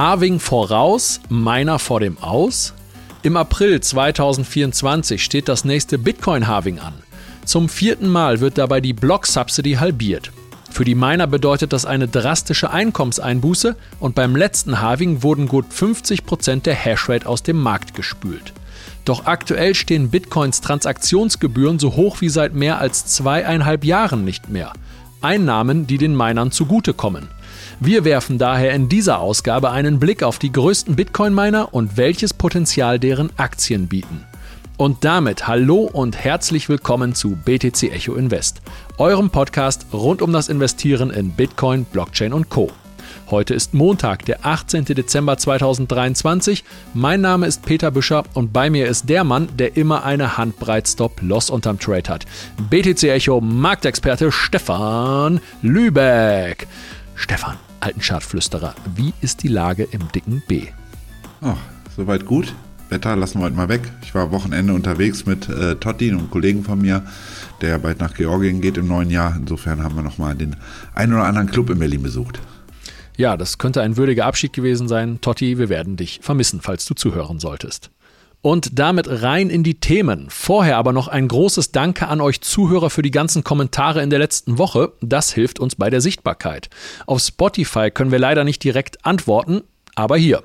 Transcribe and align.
Harving 0.00 0.40
voraus, 0.40 1.20
Miner 1.28 1.78
vor 1.78 2.00
dem 2.00 2.16
Aus? 2.22 2.72
Im 3.22 3.36
April 3.36 3.82
2024 3.82 5.22
steht 5.22 5.46
das 5.46 5.66
nächste 5.66 5.98
Bitcoin-Harving 5.98 6.78
an. 6.78 6.94
Zum 7.44 7.68
vierten 7.68 8.08
Mal 8.08 8.40
wird 8.40 8.56
dabei 8.56 8.80
die 8.80 8.94
Block-Subsidy 8.94 9.74
halbiert. 9.74 10.32
Für 10.70 10.86
die 10.86 10.94
Miner 10.94 11.26
bedeutet 11.26 11.74
das 11.74 11.84
eine 11.84 12.08
drastische 12.08 12.70
Einkommenseinbuße 12.70 13.76
und 13.98 14.14
beim 14.14 14.36
letzten 14.36 14.80
Halving 14.80 15.22
wurden 15.22 15.48
gut 15.48 15.66
50% 15.70 16.62
der 16.62 16.76
Hashrate 16.76 17.26
aus 17.26 17.42
dem 17.42 17.58
Markt 17.58 17.92
gespült. 17.92 18.54
Doch 19.04 19.26
aktuell 19.26 19.74
stehen 19.74 20.08
Bitcoins 20.08 20.62
Transaktionsgebühren 20.62 21.78
so 21.78 21.94
hoch 21.94 22.22
wie 22.22 22.30
seit 22.30 22.54
mehr 22.54 22.78
als 22.78 23.04
zweieinhalb 23.04 23.84
Jahren 23.84 24.24
nicht 24.24 24.48
mehr. 24.48 24.72
Einnahmen, 25.20 25.86
die 25.86 25.98
den 25.98 26.16
Minern 26.16 26.52
zugutekommen. 26.52 27.28
Wir 27.80 28.04
werfen 28.04 28.38
daher 28.38 28.72
in 28.72 28.88
dieser 28.88 29.20
Ausgabe 29.20 29.70
einen 29.70 29.98
Blick 29.98 30.22
auf 30.22 30.38
die 30.38 30.52
größten 30.52 30.96
Bitcoin-Miner 30.96 31.72
und 31.72 31.96
welches 31.96 32.34
Potenzial 32.34 32.98
deren 32.98 33.30
Aktien 33.36 33.88
bieten. 33.88 34.24
Und 34.76 35.04
damit 35.04 35.46
hallo 35.46 35.82
und 35.92 36.16
herzlich 36.16 36.68
willkommen 36.68 37.14
zu 37.14 37.36
BTC 37.36 37.92
Echo 37.92 38.14
Invest, 38.14 38.62
eurem 38.96 39.30
Podcast 39.30 39.86
rund 39.92 40.22
um 40.22 40.32
das 40.32 40.48
Investieren 40.48 41.10
in 41.10 41.32
Bitcoin, 41.32 41.84
Blockchain 41.84 42.32
und 42.32 42.48
Co. 42.48 42.70
Heute 43.30 43.54
ist 43.54 43.74
Montag, 43.74 44.24
der 44.24 44.44
18. 44.44 44.86
Dezember 44.86 45.36
2023. 45.36 46.64
Mein 46.94 47.20
Name 47.20 47.46
ist 47.46 47.64
Peter 47.64 47.92
Büscher 47.92 48.24
und 48.34 48.52
bei 48.52 48.70
mir 48.70 48.88
ist 48.88 49.08
der 49.08 49.22
Mann, 49.22 49.48
der 49.56 49.76
immer 49.76 50.02
eine 50.02 50.36
Handbreit 50.36 50.88
Stop-Loss 50.88 51.48
unterm 51.48 51.78
Trade 51.78 52.10
hat. 52.10 52.26
BTC 52.70 53.04
Echo 53.04 53.40
Marktexperte 53.40 54.32
Stefan 54.32 55.40
Lübeck. 55.62 56.66
Stefan, 57.20 57.58
alten 57.80 58.00
Schadflüsterer, 58.00 58.74
wie 58.96 59.12
ist 59.20 59.42
die 59.42 59.48
Lage 59.48 59.86
im 59.90 60.10
dicken 60.10 60.42
B? 60.48 60.68
Oh, 61.42 61.52
soweit 61.94 62.24
gut. 62.24 62.54
Wetter 62.88 63.14
lassen 63.14 63.38
wir 63.38 63.44
heute 63.44 63.56
mal 63.56 63.68
weg. 63.68 63.82
Ich 64.02 64.14
war 64.14 64.32
Wochenende 64.32 64.72
unterwegs 64.72 65.26
mit 65.26 65.46
äh, 65.50 65.76
Totti, 65.76 66.10
einem 66.10 66.30
Kollegen 66.30 66.64
von 66.64 66.80
mir, 66.80 67.04
der 67.60 67.78
bald 67.78 68.00
nach 68.00 68.14
Georgien 68.14 68.62
geht 68.62 68.78
im 68.78 68.88
neuen 68.88 69.10
Jahr. 69.10 69.36
Insofern 69.36 69.82
haben 69.82 69.96
wir 69.96 70.02
nochmal 70.02 70.34
den 70.34 70.56
einen 70.94 71.12
oder 71.12 71.24
anderen 71.24 71.50
Club 71.50 71.68
in 71.68 71.78
Berlin 71.78 72.02
besucht. 72.02 72.40
Ja, 73.18 73.36
das 73.36 73.58
könnte 73.58 73.82
ein 73.82 73.98
würdiger 73.98 74.24
Abschied 74.24 74.54
gewesen 74.54 74.88
sein. 74.88 75.20
Totti, 75.20 75.58
wir 75.58 75.68
werden 75.68 75.98
dich 75.98 76.20
vermissen, 76.22 76.62
falls 76.62 76.86
du 76.86 76.94
zuhören 76.94 77.38
solltest. 77.38 77.90
Und 78.42 78.78
damit 78.78 79.06
rein 79.22 79.50
in 79.50 79.62
die 79.62 79.80
Themen. 79.80 80.26
Vorher 80.30 80.78
aber 80.78 80.92
noch 80.92 81.08
ein 81.08 81.28
großes 81.28 81.72
Danke 81.72 82.08
an 82.08 82.22
euch 82.22 82.40
Zuhörer 82.40 82.88
für 82.88 83.02
die 83.02 83.10
ganzen 83.10 83.44
Kommentare 83.44 84.02
in 84.02 84.08
der 84.08 84.18
letzten 84.18 84.56
Woche. 84.56 84.92
Das 85.02 85.32
hilft 85.32 85.60
uns 85.60 85.76
bei 85.76 85.90
der 85.90 86.00
Sichtbarkeit. 86.00 86.70
Auf 87.06 87.20
Spotify 87.20 87.90
können 87.90 88.12
wir 88.12 88.18
leider 88.18 88.44
nicht 88.44 88.64
direkt 88.64 89.04
antworten, 89.04 89.62
aber 89.94 90.16
hier. 90.16 90.42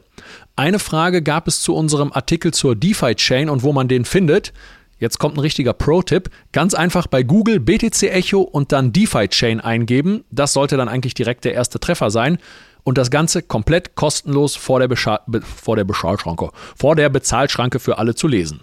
Eine 0.57 0.79
Frage 0.79 1.21
gab 1.21 1.47
es 1.47 1.61
zu 1.61 1.73
unserem 1.73 2.11
Artikel 2.11 2.53
zur 2.53 2.75
DeFi-Chain 2.75 3.49
und 3.49 3.63
wo 3.63 3.71
man 3.71 3.87
den 3.87 4.03
findet. 4.03 4.51
Jetzt 4.99 5.17
kommt 5.17 5.37
ein 5.37 5.41
richtiger 5.41 5.73
Pro-Tipp. 5.73 6.29
Ganz 6.51 6.73
einfach 6.73 7.07
bei 7.07 7.23
Google 7.23 7.61
BTC 7.61 8.03
Echo 8.03 8.41
und 8.41 8.73
dann 8.73 8.91
DeFi-Chain 8.91 9.61
eingeben. 9.61 10.25
Das 10.31 10.53
sollte 10.53 10.75
dann 10.75 10.89
eigentlich 10.89 11.13
direkt 11.13 11.45
der 11.45 11.53
erste 11.53 11.79
Treffer 11.79 12.11
sein. 12.11 12.39
Und 12.85 12.97
das 12.97 13.11
Ganze 13.11 13.41
komplett 13.41 13.95
kostenlos 13.95 14.55
vor 14.55 14.79
der, 14.79 14.87
Bescha 14.87 15.19
Be 15.27 15.41
vor 15.41 15.75
der 15.75 15.83
Bezahlschranke, 15.83 16.51
vor 16.77 16.95
der 16.95 17.09
Bezahlschranke 17.09 17.79
für 17.79 17.97
alle 17.97 18.15
zu 18.15 18.27
lesen. 18.27 18.61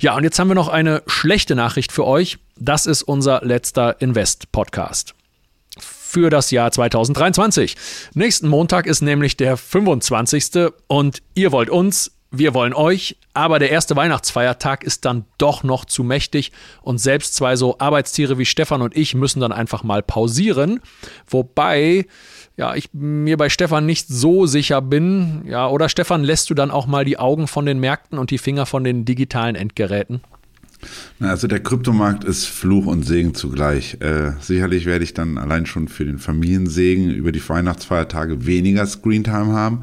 Ja, 0.00 0.16
und 0.16 0.24
jetzt 0.24 0.38
haben 0.38 0.48
wir 0.48 0.54
noch 0.54 0.68
eine 0.68 1.02
schlechte 1.06 1.54
Nachricht 1.54 1.92
für 1.92 2.06
euch. 2.06 2.38
Das 2.56 2.86
ist 2.86 3.02
unser 3.02 3.42
letzter 3.44 4.00
Invest-Podcast 4.00 5.14
für 6.08 6.30
das 6.30 6.50
Jahr 6.50 6.72
2023. 6.72 7.76
Nächsten 8.14 8.48
Montag 8.48 8.86
ist 8.86 9.02
nämlich 9.02 9.36
der 9.36 9.58
25. 9.58 10.72
und 10.86 11.22
ihr 11.34 11.52
wollt 11.52 11.68
uns, 11.68 12.12
wir 12.30 12.54
wollen 12.54 12.72
euch, 12.72 13.16
aber 13.34 13.58
der 13.58 13.70
erste 13.70 13.94
Weihnachtsfeiertag 13.94 14.84
ist 14.84 15.04
dann 15.04 15.24
doch 15.38 15.62
noch 15.62 15.84
zu 15.84 16.04
mächtig 16.04 16.52
und 16.82 16.98
selbst 16.98 17.34
zwei 17.34 17.56
so 17.56 17.78
Arbeitstiere 17.78 18.38
wie 18.38 18.46
Stefan 18.46 18.82
und 18.82 18.96
ich 18.96 19.14
müssen 19.14 19.40
dann 19.40 19.52
einfach 19.52 19.82
mal 19.82 20.02
pausieren. 20.02 20.80
Wobei, 21.28 22.06
ja, 22.58 22.74
ich 22.74 22.90
mir 22.92 23.36
bei 23.36 23.48
Stefan 23.48 23.86
nicht 23.86 24.08
so 24.08 24.46
sicher 24.46 24.82
bin. 24.82 25.42
Ja, 25.46 25.68
oder 25.68 25.88
Stefan, 25.88 26.24
lässt 26.24 26.50
du 26.50 26.54
dann 26.54 26.72
auch 26.72 26.88
mal 26.88 27.04
die 27.04 27.16
Augen 27.16 27.46
von 27.46 27.64
den 27.64 27.78
Märkten 27.78 28.18
und 28.18 28.32
die 28.32 28.38
Finger 28.38 28.66
von 28.66 28.82
den 28.82 29.04
digitalen 29.04 29.54
Endgeräten? 29.54 30.20
Also 31.20 31.48
der 31.48 31.60
Kryptomarkt 31.60 32.22
ist 32.22 32.46
Fluch 32.46 32.86
und 32.86 33.04
Segen 33.04 33.34
zugleich. 33.34 33.96
Äh, 34.00 34.32
sicherlich 34.40 34.86
werde 34.86 35.02
ich 35.02 35.12
dann 35.12 35.36
allein 35.36 35.66
schon 35.66 35.88
für 35.88 36.04
den 36.04 36.18
Familiensegen 36.18 37.10
über 37.10 37.32
die 37.32 37.46
Weihnachtsfeiertage 37.48 38.46
weniger 38.46 38.86
Screentime 38.86 39.52
haben. 39.52 39.82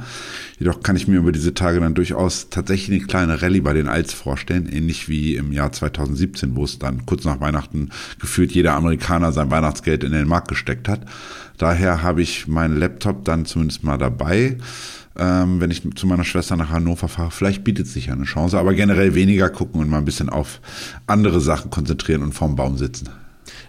Jedoch 0.58 0.82
kann 0.82 0.96
ich 0.96 1.10
mir 1.10 1.18
über 1.18 1.34
diese 1.34 1.54
Tage 1.54 1.82
dann 1.82 1.94
durchaus 1.94 2.50
tatsächlich 2.50 2.98
eine 2.98 3.08
kleine 3.08 3.42
Rallye 3.42 3.60
bei 3.60 3.74
den 3.74 3.90
Alts 3.90 4.14
vorstellen, 4.14 4.70
ähnlich 4.72 5.10
wie 5.10 5.36
im 5.36 5.52
Jahr 5.52 5.74
2017, 5.74 6.56
wo 6.56 6.64
es 6.64 6.80
dann 6.80 7.06
kurz 7.06 7.26
nach 7.26 7.42
Weihnachten 7.42 7.90
gefühlt 8.22 8.54
jeder 8.54 8.76
Amerikaner 8.76 9.34
sein 9.34 9.52
Weihnachtsgeld 9.52 10.06
in 10.06 10.14
den 10.14 10.28
Markt 10.28 10.48
gesteckt 10.48 10.88
hat. 10.88 11.02
Daher 11.58 12.04
habe 12.04 12.22
ich 12.22 12.48
meinen 12.48 12.78
Laptop 12.78 13.26
dann 13.26 13.46
zumindest 13.46 13.84
mal 13.84 13.98
dabei 13.98 14.58
ähm, 15.18 15.62
wenn 15.62 15.72
ich 15.72 15.84
zu 15.96 16.08
meiner 16.08 16.24
Schwester 16.24 16.56
nach 16.56 16.70
Hannover 16.70 17.08
fahre. 17.08 17.32
Vielleicht 17.32 17.64
bietet 17.64 17.88
sich 17.88 18.08
ja 18.08 18.14
eine 18.14 18.26
Chance, 18.26 18.58
aber 18.58 18.74
generell 18.74 19.16
weniger 19.16 19.50
gucken 19.50 19.82
und 19.82 19.90
mal 19.90 20.00
ein 20.00 20.06
bisschen 20.06 20.30
auf 20.30 20.60
andere 21.08 21.42
Sachen 21.42 21.72
konzentrieren 21.72 22.24
und 22.24 22.34
vorm 22.34 22.56
Baum 22.56 22.78
sitzen. 22.78 23.10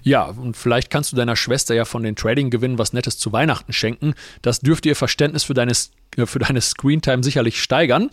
Ja, 0.02 0.24
und 0.24 0.56
vielleicht 0.56 0.90
kannst 0.90 1.12
du 1.12 1.16
deiner 1.16 1.36
Schwester 1.36 1.74
ja 1.74 1.84
von 1.84 2.02
den 2.02 2.16
Trading-Gewinnen 2.16 2.78
was 2.78 2.92
Nettes 2.92 3.18
zu 3.18 3.32
Weihnachten 3.32 3.72
schenken. 3.72 4.14
Das 4.42 4.60
dürfte 4.60 4.88
ihr 4.88 4.96
Verständnis 4.96 5.44
für 5.44 5.54
deine, 5.54 5.72
für 6.24 6.38
deine 6.38 6.60
Screentime 6.60 7.22
sicherlich 7.22 7.60
steigern. 7.60 8.10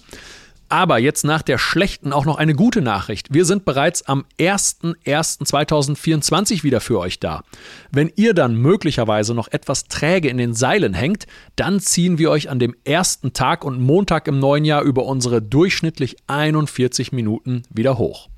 Aber 0.73 0.97
jetzt 0.97 1.23
nach 1.23 1.43
der 1.43 1.59
schlechten 1.59 2.11
auch 2.11 2.25
noch 2.25 2.39
eine 2.39 2.55
gute 2.55 2.81
Nachricht. 2.81 3.31
Wir 3.31 3.45
sind 3.45 3.63
bereits 3.63 4.07
am 4.07 4.25
01.01.2024 4.39 6.63
wieder 6.63 6.81
für 6.81 6.97
euch 6.97 7.19
da. 7.19 7.43
Wenn 7.91 8.11
ihr 8.15 8.33
dann 8.33 8.55
möglicherweise 8.55 9.35
noch 9.35 9.51
etwas 9.51 9.87
träge 9.87 10.29
in 10.29 10.37
den 10.37 10.55
Seilen 10.55 10.95
hängt, 10.95 11.27
dann 11.55 11.79
ziehen 11.79 12.17
wir 12.17 12.31
euch 12.31 12.49
an 12.49 12.57
dem 12.57 12.75
ersten 12.85 13.33
Tag 13.33 13.63
und 13.63 13.81
Montag 13.81 14.27
im 14.27 14.39
neuen 14.39 14.65
Jahr 14.65 14.81
über 14.81 15.05
unsere 15.05 15.43
durchschnittlich 15.43 16.15
41 16.25 17.11
Minuten 17.11 17.61
wieder 17.69 17.99
hoch. 17.99 18.29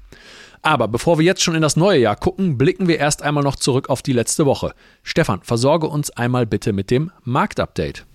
Aber 0.61 0.89
bevor 0.89 1.17
wir 1.17 1.23
jetzt 1.23 1.41
schon 1.41 1.55
in 1.55 1.61
das 1.61 1.77
neue 1.77 1.99
Jahr 1.99 2.17
gucken, 2.17 2.57
blicken 2.57 2.89
wir 2.89 2.97
erst 2.97 3.21
einmal 3.21 3.45
noch 3.45 3.55
zurück 3.55 3.89
auf 3.89 4.01
die 4.01 4.11
letzte 4.11 4.45
Woche. 4.45 4.73
Stefan, 5.03 5.39
versorge 5.41 5.87
uns 5.87 6.11
einmal 6.11 6.45
bitte 6.45 6.73
mit 6.73 6.91
dem 6.91 7.11
Marktupdate. 7.23 8.05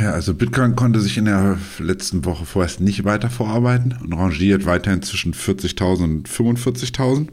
Ja, 0.00 0.12
also 0.12 0.32
Bitcoin 0.32 0.74
konnte 0.74 1.00
sich 1.00 1.18
in 1.18 1.26
der 1.26 1.58
letzten 1.78 2.24
Woche 2.24 2.46
vorerst 2.46 2.80
nicht 2.80 3.04
weiter 3.04 3.28
vorarbeiten 3.28 3.98
und 4.02 4.14
rangiert 4.14 4.64
weiterhin 4.64 5.02
zwischen 5.02 5.34
40.000 5.34 6.04
und 6.04 6.28
45.000. 6.28 7.28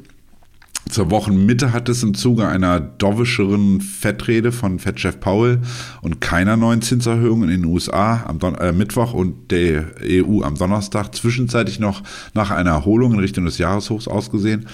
Zur 0.90 1.12
Wochenmitte 1.12 1.72
hat 1.72 1.88
es 1.88 2.04
im 2.04 2.16
Zuge 2.16 2.48
einer 2.48 2.80
dovischeren 2.80 3.80
Fettrede 3.80 4.52
von 4.52 4.80
Fed-Chef 4.80 5.20
Powell 5.20 5.62
und 6.02 6.20
keiner 6.20 6.58
neuen 6.58 6.82
Zinserhöhungen 6.82 7.50
in 7.50 7.62
den 7.62 7.72
USA 7.72 8.24
am 8.26 8.40
Don 8.40 8.56
äh, 8.56 8.74
Mittwoch 8.74 9.14
und 9.14 9.52
der 9.52 9.86
EU 10.04 10.42
am 10.42 10.56
Donnerstag 10.56 11.14
zwischenzeitlich 11.14 11.80
noch 11.80 12.02
nach 12.34 12.50
einer 12.50 12.72
Erholung 12.72 13.14
in 13.14 13.20
Richtung 13.20 13.46
des 13.46 13.58
Jahreshochs 13.58 14.08
ausgesehen. 14.08 14.66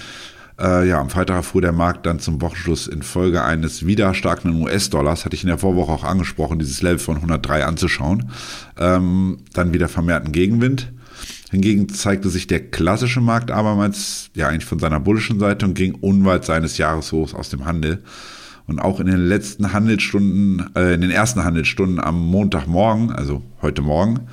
Äh, 0.58 0.88
ja, 0.88 1.00
am 1.00 1.10
Freitag 1.10 1.44
fuhr 1.44 1.60
der 1.60 1.72
Markt 1.72 2.06
dann 2.06 2.18
zum 2.18 2.40
Wochenschluss 2.40 2.86
infolge 2.86 3.44
eines 3.44 3.84
wieder 3.84 4.14
starken 4.14 4.62
US-Dollars, 4.62 5.24
hatte 5.24 5.36
ich 5.36 5.42
in 5.42 5.48
der 5.48 5.58
Vorwoche 5.58 5.92
auch 5.92 6.04
angesprochen, 6.04 6.58
dieses 6.58 6.80
Level 6.80 6.98
von 6.98 7.16
103 7.16 7.64
anzuschauen, 7.64 8.30
ähm, 8.78 9.38
dann 9.52 9.74
wieder 9.74 9.88
vermehrten 9.88 10.32
Gegenwind. 10.32 10.92
Hingegen 11.50 11.88
zeigte 11.90 12.28
sich 12.28 12.46
der 12.46 12.70
klassische 12.70 13.20
Markt 13.20 13.50
abermals 13.50 14.30
ja 14.34 14.48
eigentlich 14.48 14.64
von 14.64 14.78
seiner 14.78 14.98
bullischen 14.98 15.38
Seite 15.38 15.66
und 15.66 15.74
ging 15.74 15.94
unweit 15.94 16.44
seines 16.44 16.78
Jahreshochs 16.78 17.34
aus 17.34 17.50
dem 17.50 17.66
Handel. 17.66 18.02
Und 18.66 18.80
auch 18.80 18.98
in 18.98 19.06
den 19.06 19.24
letzten 19.24 19.72
Handelsstunden, 19.72 20.74
äh, 20.74 20.94
in 20.94 21.00
den 21.00 21.12
ersten 21.12 21.44
Handelsstunden 21.44 22.00
am 22.00 22.18
Montagmorgen, 22.18 23.12
also 23.12 23.42
heute 23.62 23.80
Morgen, 23.80 24.26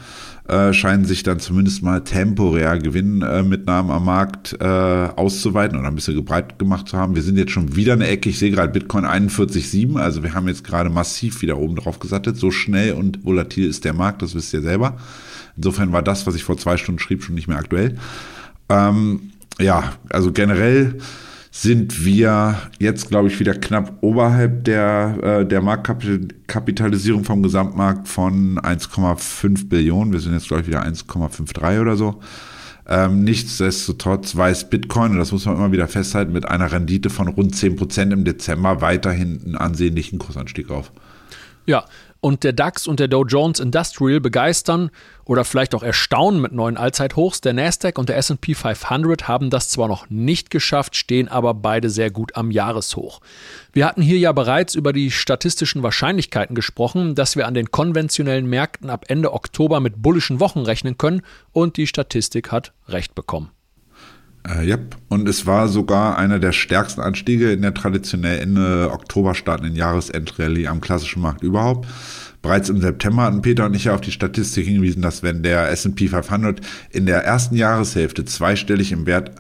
äh, 0.48 0.74
scheinen 0.74 1.06
sich 1.06 1.24
dann 1.24 1.40
zumindest 1.40 1.84
mal 1.84 2.04
temporär 2.04 2.78
Gewinnmitnahmen 2.78 3.92
am 3.92 4.06
Markt 4.06 4.57
äh, 4.60 4.66
auszuweiten 4.66 5.78
oder 5.78 5.88
ein 5.88 5.95
bisschen 5.95 6.16
gebreit 6.16 6.60
gemacht 6.60 6.90
zu 6.90 6.98
haben. 6.98 7.16
Wir 7.16 7.22
sind 7.22 7.38
jetzt 7.38 7.51
schon 7.51 7.75
wieder 7.75 7.94
eine 7.94 8.07
Ecke. 8.07 8.30
Ich 8.30 8.40
sehe 8.40 8.51
gerade 8.51 8.72
Bitcoin 8.72 9.06
41,7. 9.06 9.98
Also 9.98 10.22
wir 10.22 10.34
haben 10.34 10.48
jetzt 10.50 10.66
gerade 10.66 10.90
massiv 10.90 11.42
wieder 11.42 11.57
oben 11.57 11.78
drauf 11.78 12.00
gesattet. 12.00 12.36
So 12.36 12.51
schnell 12.51 12.94
und 12.94 13.24
volatil 13.24 13.69
ist 13.69 13.86
der 13.86 13.94
Markt, 13.94 14.22
das 14.22 14.36
wisst 14.36 14.54
ihr 14.54 14.62
selber. 14.62 14.98
Insofern 15.56 15.94
war 15.94 16.01
das, 16.01 16.28
was 16.28 16.36
ich 16.36 16.44
vor 16.44 16.57
zwei 16.57 16.75
Stunden 16.78 17.00
schrieb, 17.00 17.24
schon 17.24 17.36
nicht 17.36 17.48
mehr 17.48 17.57
aktuell. 17.57 17.95
Ähm, 18.68 19.31
ja, 19.60 19.94
also 20.10 20.31
generell 20.31 20.98
sind 21.56 22.04
wir 22.04 22.58
jetzt, 22.80 23.10
glaube 23.10 23.28
ich, 23.28 23.40
wieder 23.40 23.54
knapp 23.54 24.00
oberhalb 24.02 24.64
der, 24.64 25.18
äh, 25.22 25.46
der 25.46 25.62
Marktkapitalisierung 25.62 27.24
vom 27.26 27.44
Gesamtmarkt 27.44 28.08
von 28.08 28.58
1,5 28.58 29.70
Billionen. 29.70 30.14
Wir 30.14 30.20
sind 30.20 30.34
jetzt, 30.34 30.48
glaube 30.48 30.64
ich, 30.64 30.68
wieder 30.68 30.84
1,53 30.84 31.80
oder 31.80 31.96
so. 31.96 32.20
Ähm, 32.88 33.24
nichtsdestotrotz 33.24 34.36
weiß 34.36 34.72
Bitcoin, 34.72 35.12
und 35.12 35.20
das 35.20 35.32
muss 35.32 35.46
man 35.46 35.56
immer 35.56 35.72
wieder 35.72 35.88
festhalten, 35.88 36.34
mit 36.34 36.48
einer 36.48 36.72
Rendite 36.72 37.12
von 37.12 37.28
rund 37.28 37.54
10% 37.54 38.12
im 38.12 38.26
Dezember 38.26 38.82
weiterhin 38.82 39.40
einen 39.46 39.56
ansehnlichen 39.56 40.18
Kursanstieg 40.18 40.72
auf. 40.72 40.92
Ja, 41.68 41.86
und 42.24 42.46
der 42.46 42.54
DAX 42.54 42.88
und 42.88 43.02
der 43.02 43.10
Dow 43.10 43.25
Jones 43.25 43.60
Industrial 43.60 44.22
begeistern 44.22 44.92
oder 45.25 45.44
vielleicht 45.44 45.75
auch 45.75 45.84
erstaunen 45.84 46.42
mit 46.42 46.54
neuen 46.54 46.78
Allzeithochs. 46.78 47.42
Der 47.42 47.52
Nasdaq 47.52 48.00
und 48.00 48.08
der 48.08 48.16
S&P 48.16 48.56
500 48.56 49.28
haben 49.28 49.50
das 49.50 49.70
zwar 49.70 49.90
noch 49.90 50.10
nicht 50.10 50.50
geschafft, 50.50 50.96
stehen 50.96 51.28
aber 51.28 51.54
beide 51.54 51.90
sehr 51.90 52.12
gut 52.12 52.38
am 52.38 52.50
Jahreshoch. 52.50 53.20
Wir 53.74 53.86
hatten 53.86 54.02
hier 54.02 54.20
ja 54.20 54.31
bereits 54.31 54.74
über 54.74 54.94
die 54.94 55.12
statistischen 55.12 55.84
Wahrscheinlichkeiten 55.84 56.56
gesprochen, 56.56 57.14
dass 57.14 57.36
wir 57.36 57.46
an 57.46 57.56
den 57.56 57.72
konventionellen 57.72 58.46
Märkten 58.46 58.90
ab 58.90 59.04
Ende 59.10 59.34
Oktober 59.34 59.81
mit 59.81 60.02
bullischen 60.02 60.40
Wochen 60.40 60.60
rechnen 60.60 60.98
können 60.98 61.24
und 61.52 61.76
die 61.76 61.88
Statistik 61.88 62.54
hat 62.54 62.72
recht 62.88 63.16
bekommen. 63.16 63.52
Äh, 64.48 64.68
ja, 64.68 64.78
und 65.10 65.28
es 65.30 65.45
war 65.45 65.68
sogar 65.68 66.18
einer 66.18 66.40
der 66.40 66.51
stärksten 66.51 67.01
Anstiege 67.01 67.51
in 67.51 67.62
der 67.62 67.74
traditionell 67.74 68.40
Ende 68.40 68.90
Oktober 68.92 69.36
startenden 69.36 69.75
Jahresendrallye 69.75 70.68
am 70.68 70.81
klassischen 70.81 71.22
Markt 71.22 71.44
überhaupt. 71.44 71.88
Bereits 72.42 72.68
im 72.68 72.81
September 72.81 73.24
hatten 73.24 73.42
Peter 73.42 73.66
und 73.66 73.74
ich 73.74 73.86
ja 73.86 73.95
auf 73.95 74.01
die 74.01 74.12
Statistik 74.12 74.66
hingewiesen, 74.66 75.01
dass 75.01 75.24
wenn 75.24 75.44
der 75.44 75.69
S&P 75.72 76.10
500 76.10 76.60
in 76.90 77.06
der 77.06 77.24
ersten 77.24 77.56
Jahreshälfte 77.56 78.25
zweistellig 78.25 78.92
im 78.92 79.06
Wert 79.06 79.31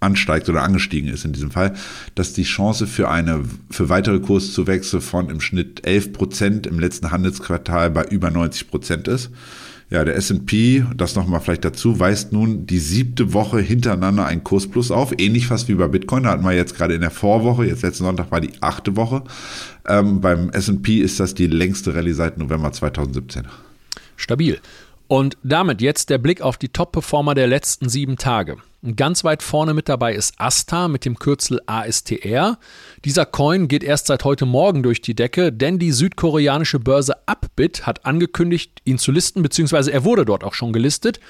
ansteigt 0.00 0.48
oder 0.48 0.62
angestiegen 0.62 1.08
ist 1.08 1.24
in 1.24 1.32
diesem 1.32 1.50
Fall, 1.50 1.74
dass 2.14 2.32
die 2.34 2.42
Chance 2.42 2.86
für 2.86 3.08
eine 3.08 3.44
für 3.70 3.88
weitere 3.88 4.18
Kurszuwächse 4.18 5.00
von 5.00 5.30
im 5.30 5.40
Schnitt 5.40 5.86
11 5.86 6.12
Prozent 6.12 6.66
im 6.66 6.78
letzten 6.78 7.10
Handelsquartal 7.10 7.90
bei 7.90 8.04
über 8.04 8.30
90 8.30 8.68
Prozent 8.68 9.08
ist. 9.08 9.30
Ja, 9.90 10.04
der 10.04 10.14
S&P, 10.14 10.84
das 10.96 11.16
nochmal 11.16 11.40
vielleicht 11.40 11.64
dazu, 11.64 11.98
weist 11.98 12.32
nun 12.32 12.64
die 12.64 12.78
siebte 12.78 13.32
Woche 13.32 13.58
hintereinander 13.58 14.24
einen 14.24 14.44
Kursplus 14.44 14.92
auf, 14.92 15.12
ähnlich 15.18 15.48
fast 15.48 15.66
wie 15.66 15.74
bei 15.74 15.88
Bitcoin, 15.88 16.22
da 16.22 16.30
hatten 16.30 16.44
wir 16.44 16.52
jetzt 16.52 16.76
gerade 16.76 16.94
in 16.94 17.00
der 17.00 17.10
Vorwoche, 17.10 17.66
jetzt 17.66 17.82
letzten 17.82 18.04
Sonntag 18.04 18.30
war 18.30 18.40
die 18.40 18.52
achte 18.60 18.94
Woche. 18.94 19.24
Ähm, 19.88 20.20
beim 20.20 20.50
S&P 20.50 20.98
ist 20.98 21.18
das 21.18 21.34
die 21.34 21.48
längste 21.48 21.92
Rallye 21.92 22.12
seit 22.12 22.38
November 22.38 22.70
2017. 22.70 23.48
Stabil. 24.14 24.60
Und 25.08 25.36
damit 25.42 25.82
jetzt 25.82 26.08
der 26.08 26.18
Blick 26.18 26.40
auf 26.40 26.56
die 26.56 26.68
Top-Performer 26.68 27.34
der 27.34 27.48
letzten 27.48 27.88
sieben 27.88 28.16
Tage. 28.16 28.58
Ganz 28.96 29.24
weit 29.24 29.42
vorne 29.42 29.74
mit 29.74 29.90
dabei 29.90 30.14
ist 30.14 30.34
Asta 30.38 30.88
mit 30.88 31.04
dem 31.04 31.18
Kürzel 31.18 31.60
ASTR. 31.66 32.58
Dieser 33.04 33.26
Coin 33.26 33.68
geht 33.68 33.84
erst 33.84 34.06
seit 34.06 34.24
heute 34.24 34.46
Morgen 34.46 34.82
durch 34.82 35.02
die 35.02 35.14
Decke, 35.14 35.52
denn 35.52 35.78
die 35.78 35.92
südkoreanische 35.92 36.78
Börse 36.78 37.14
Upbit 37.26 37.86
hat 37.86 38.06
angekündigt, 38.06 38.80
ihn 38.84 38.96
zu 38.96 39.12
listen, 39.12 39.42
beziehungsweise 39.42 39.92
er 39.92 40.04
wurde 40.04 40.24
dort 40.24 40.44
auch 40.44 40.54
schon 40.54 40.72
gelistet. 40.72 41.20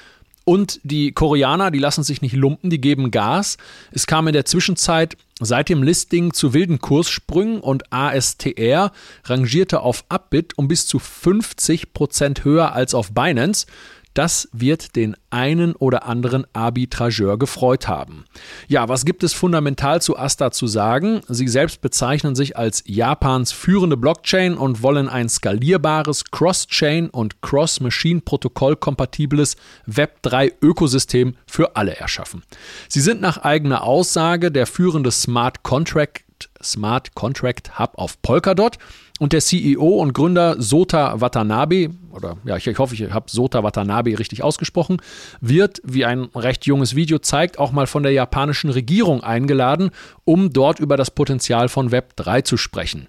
Und 0.45 0.79
die 0.83 1.11
Koreaner, 1.11 1.71
die 1.71 1.79
lassen 1.79 2.03
sich 2.03 2.21
nicht 2.21 2.35
lumpen, 2.35 2.69
die 2.69 2.81
geben 2.81 3.11
Gas. 3.11 3.57
Es 3.91 4.07
kam 4.07 4.27
in 4.27 4.33
der 4.33 4.45
Zwischenzeit 4.45 5.17
seit 5.39 5.67
dem 5.67 5.83
Listing 5.83 6.33
zu 6.33 6.53
wilden 6.53 6.79
Kurssprüngen 6.79 7.59
und 7.59 7.91
ASTR 7.91 8.91
rangierte 9.25 9.81
auf 9.81 10.05
Upbit 10.07 10.57
um 10.57 10.67
bis 10.67 10.87
zu 10.87 10.99
50 10.99 11.93
Prozent 11.93 12.45
höher 12.45 12.73
als 12.73 12.95
auf 12.95 13.11
Binance. 13.11 13.67
Das 14.13 14.49
wird 14.51 14.95
den 14.95 15.15
einen 15.29 15.73
oder 15.73 16.05
anderen 16.05 16.45
Arbitrageur 16.53 17.39
gefreut 17.39 17.87
haben. 17.87 18.25
Ja, 18.67 18.89
was 18.89 19.05
gibt 19.05 19.23
es 19.23 19.33
fundamental 19.33 20.01
zu 20.01 20.17
Asta 20.17 20.51
zu 20.51 20.67
sagen? 20.67 21.21
Sie 21.27 21.47
selbst 21.47 21.81
bezeichnen 21.81 22.35
sich 22.35 22.57
als 22.57 22.83
Japans 22.85 23.51
führende 23.51 23.95
Blockchain 23.95 24.55
und 24.55 24.83
wollen 24.83 25.07
ein 25.07 25.29
skalierbares 25.29 26.25
Cross-Chain 26.31 27.09
und 27.09 27.41
Cross-Machine-Protokoll 27.41 28.75
kompatibles 28.75 29.55
Web3-Ökosystem 29.89 31.35
für 31.45 31.75
alle 31.75 31.95
erschaffen. 31.95 32.43
Sie 32.89 33.01
sind 33.01 33.21
nach 33.21 33.37
eigener 33.37 33.83
Aussage 33.83 34.51
der 34.51 34.67
führende 34.67 35.11
Smart 35.11 35.63
Contract 35.63 36.25
Smart 36.63 37.13
Contract 37.13 37.79
Hub 37.79 37.93
auf 37.95 38.21
Polkadot 38.21 38.77
und 39.21 39.33
der 39.33 39.41
CEO 39.41 40.01
und 40.01 40.13
Gründer 40.13 40.59
Sota 40.59 41.21
Watanabe, 41.21 41.91
oder 42.11 42.37
ja, 42.43 42.57
ich, 42.57 42.65
ich 42.65 42.79
hoffe, 42.79 42.95
ich 42.95 43.11
habe 43.11 43.29
Sota 43.29 43.63
Watanabe 43.63 44.17
richtig 44.17 44.41
ausgesprochen, 44.41 44.99
wird, 45.41 45.79
wie 45.83 46.05
ein 46.05 46.29
recht 46.33 46.65
junges 46.65 46.95
Video 46.95 47.19
zeigt, 47.19 47.59
auch 47.59 47.71
mal 47.71 47.85
von 47.85 48.01
der 48.01 48.13
japanischen 48.13 48.71
Regierung 48.71 49.21
eingeladen, 49.21 49.91
um 50.23 50.51
dort 50.51 50.79
über 50.79 50.97
das 50.97 51.11
Potenzial 51.11 51.69
von 51.69 51.91
Web 51.91 52.15
3 52.15 52.41
zu 52.41 52.57
sprechen. 52.57 53.05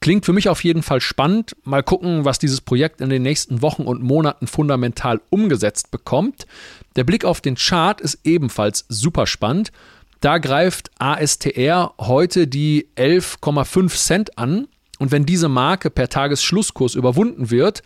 Klingt 0.00 0.24
für 0.24 0.32
mich 0.32 0.48
auf 0.48 0.64
jeden 0.64 0.82
Fall 0.82 1.02
spannend. 1.02 1.54
Mal 1.62 1.82
gucken, 1.82 2.24
was 2.24 2.38
dieses 2.38 2.62
Projekt 2.62 3.02
in 3.02 3.10
den 3.10 3.20
nächsten 3.20 3.60
Wochen 3.60 3.82
und 3.82 4.02
Monaten 4.02 4.46
fundamental 4.46 5.20
umgesetzt 5.28 5.90
bekommt. 5.90 6.46
Der 6.96 7.04
Blick 7.04 7.26
auf 7.26 7.42
den 7.42 7.56
Chart 7.56 8.00
ist 8.00 8.20
ebenfalls 8.24 8.86
super 8.88 9.26
spannend. 9.26 9.72
Da 10.20 10.38
greift 10.38 10.90
ASTR 10.98 11.92
heute 11.98 12.46
die 12.46 12.88
11,5 12.96 13.94
Cent 13.94 14.38
an 14.38 14.68
und 15.00 15.10
wenn 15.10 15.26
diese 15.26 15.48
Marke 15.48 15.90
per 15.90 16.08
Tagesschlusskurs 16.08 16.94
überwunden 16.94 17.50
wird, 17.50 17.82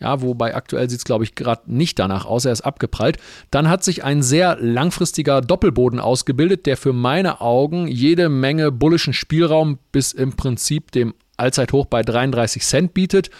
ja, 0.00 0.20
wobei 0.20 0.54
aktuell 0.54 0.88
sieht 0.88 1.00
es, 1.00 1.04
glaube 1.04 1.24
ich, 1.24 1.34
gerade 1.34 1.62
nicht 1.66 1.98
danach 1.98 2.24
aus, 2.24 2.44
er 2.44 2.52
ist 2.52 2.60
abgeprallt, 2.60 3.16
dann 3.50 3.68
hat 3.68 3.82
sich 3.82 4.04
ein 4.04 4.22
sehr 4.22 4.56
langfristiger 4.60 5.40
Doppelboden 5.40 5.98
ausgebildet, 5.98 6.66
der 6.66 6.76
für 6.76 6.92
meine 6.92 7.40
Augen 7.40 7.88
jede 7.88 8.28
Menge 8.28 8.70
bullischen 8.70 9.12
Spielraum 9.12 9.78
bis 9.90 10.12
im 10.12 10.36
Prinzip 10.36 10.92
dem 10.92 11.14
Allzeithoch 11.36 11.86
bei 11.86 12.02
33 12.02 12.62
Cent 12.62 12.94
bietet. 12.94 13.30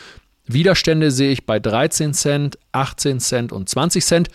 Widerstände 0.48 1.10
sehe 1.10 1.30
ich 1.30 1.44
bei 1.44 1.60
13 1.60 2.14
Cent, 2.14 2.58
18 2.72 3.20
Cent 3.20 3.52
und 3.52 3.68
20 3.68 4.04
Cent. 4.04 4.28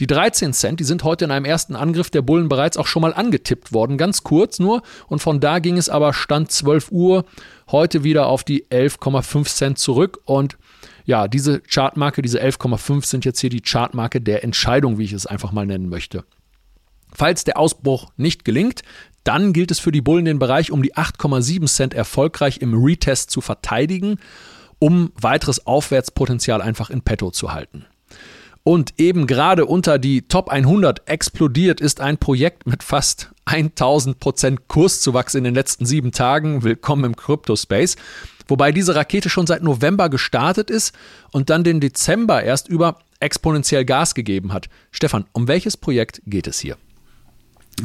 Die 0.00 0.06
13 0.06 0.52
Cent, 0.52 0.80
die 0.80 0.84
sind 0.84 1.04
heute 1.04 1.26
in 1.26 1.30
einem 1.30 1.44
ersten 1.44 1.76
Angriff 1.76 2.10
der 2.10 2.22
Bullen 2.22 2.48
bereits 2.48 2.76
auch 2.76 2.86
schon 2.86 3.02
mal 3.02 3.14
angetippt 3.14 3.72
worden, 3.72 3.96
ganz 3.98 4.24
kurz 4.24 4.58
nur. 4.58 4.82
Und 5.06 5.20
von 5.20 5.40
da 5.40 5.58
ging 5.58 5.76
es 5.76 5.88
aber 5.88 6.12
Stand 6.12 6.50
12 6.50 6.90
Uhr 6.90 7.24
heute 7.70 8.02
wieder 8.02 8.26
auf 8.26 8.42
die 8.42 8.64
11,5 8.66 9.44
Cent 9.46 9.78
zurück. 9.78 10.20
Und 10.24 10.56
ja, 11.04 11.28
diese 11.28 11.60
Chartmarke, 11.60 12.22
diese 12.22 12.42
11,5 12.42 13.04
sind 13.04 13.24
jetzt 13.24 13.40
hier 13.40 13.50
die 13.50 13.62
Chartmarke 13.62 14.20
der 14.20 14.42
Entscheidung, 14.42 14.98
wie 14.98 15.04
ich 15.04 15.12
es 15.12 15.26
einfach 15.26 15.52
mal 15.52 15.66
nennen 15.66 15.88
möchte. 15.88 16.24
Falls 17.12 17.44
der 17.44 17.58
Ausbruch 17.58 18.10
nicht 18.16 18.44
gelingt, 18.44 18.82
dann 19.24 19.52
gilt 19.52 19.70
es 19.70 19.78
für 19.78 19.92
die 19.92 20.00
Bullen 20.00 20.24
den 20.24 20.38
Bereich 20.38 20.70
um 20.70 20.82
die 20.82 20.94
8,7 20.94 21.66
Cent 21.66 21.94
erfolgreich 21.94 22.58
im 22.60 22.74
Retest 22.74 23.30
zu 23.30 23.40
verteidigen 23.40 24.18
um 24.80 25.12
weiteres 25.14 25.66
Aufwärtspotenzial 25.66 26.60
einfach 26.60 26.90
in 26.90 27.02
petto 27.02 27.30
zu 27.30 27.52
halten. 27.52 27.86
Und 28.64 28.94
eben 28.98 29.26
gerade 29.26 29.64
unter 29.64 29.98
die 29.98 30.22
Top 30.22 30.48
100 30.50 31.08
explodiert 31.08 31.80
ist 31.80 32.00
ein 32.00 32.18
Projekt 32.18 32.66
mit 32.66 32.82
fast 32.82 33.30
1000 33.46 34.18
Prozent 34.18 34.68
Kurszuwachs 34.68 35.34
in 35.34 35.44
den 35.44 35.54
letzten 35.54 35.86
sieben 35.86 36.12
Tagen. 36.12 36.62
Willkommen 36.62 37.04
im 37.04 37.16
Crypto-Space. 37.16 37.96
Wobei 38.48 38.72
diese 38.72 38.94
Rakete 38.94 39.30
schon 39.30 39.46
seit 39.46 39.62
November 39.62 40.08
gestartet 40.08 40.70
ist 40.70 40.94
und 41.30 41.50
dann 41.50 41.64
den 41.64 41.80
Dezember 41.80 42.42
erst 42.42 42.68
über 42.68 42.98
exponentiell 43.20 43.84
Gas 43.84 44.14
gegeben 44.14 44.52
hat. 44.52 44.68
Stefan, 44.90 45.24
um 45.32 45.46
welches 45.46 45.76
Projekt 45.76 46.20
geht 46.26 46.46
es 46.46 46.58
hier? 46.58 46.76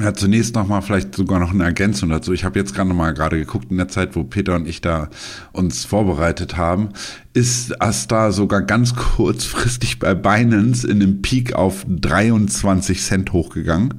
Ja, 0.02 0.14
zunächst 0.14 0.56
nochmal 0.56 0.82
vielleicht 0.82 1.16
sogar 1.16 1.40
noch 1.40 1.52
eine 1.52 1.64
Ergänzung 1.64 2.10
dazu. 2.10 2.34
Ich 2.34 2.44
habe 2.44 2.60
jetzt 2.60 2.74
gerade 2.76 2.90
nochmal 2.90 3.14
gerade 3.14 3.38
geguckt 3.38 3.72
in 3.72 3.78
der 3.78 3.88
Zeit, 3.88 4.16
wo 4.16 4.24
Peter 4.24 4.56
und 4.56 4.68
ich 4.68 4.82
da 4.82 5.10
uns 5.54 5.86
vorbereitet 5.86 6.58
haben, 6.58 6.90
ist 7.34 7.82
Asta 7.82 8.32
sogar 8.32 8.62
ganz 8.62 8.96
kurzfristig 8.96 10.00
bei 10.00 10.14
Binance 10.14 10.86
in 10.88 11.02
einem 11.02 11.22
Peak 11.22 11.54
auf 11.54 11.86
23 11.88 13.02
Cent 13.02 13.32
hochgegangen. 13.32 13.94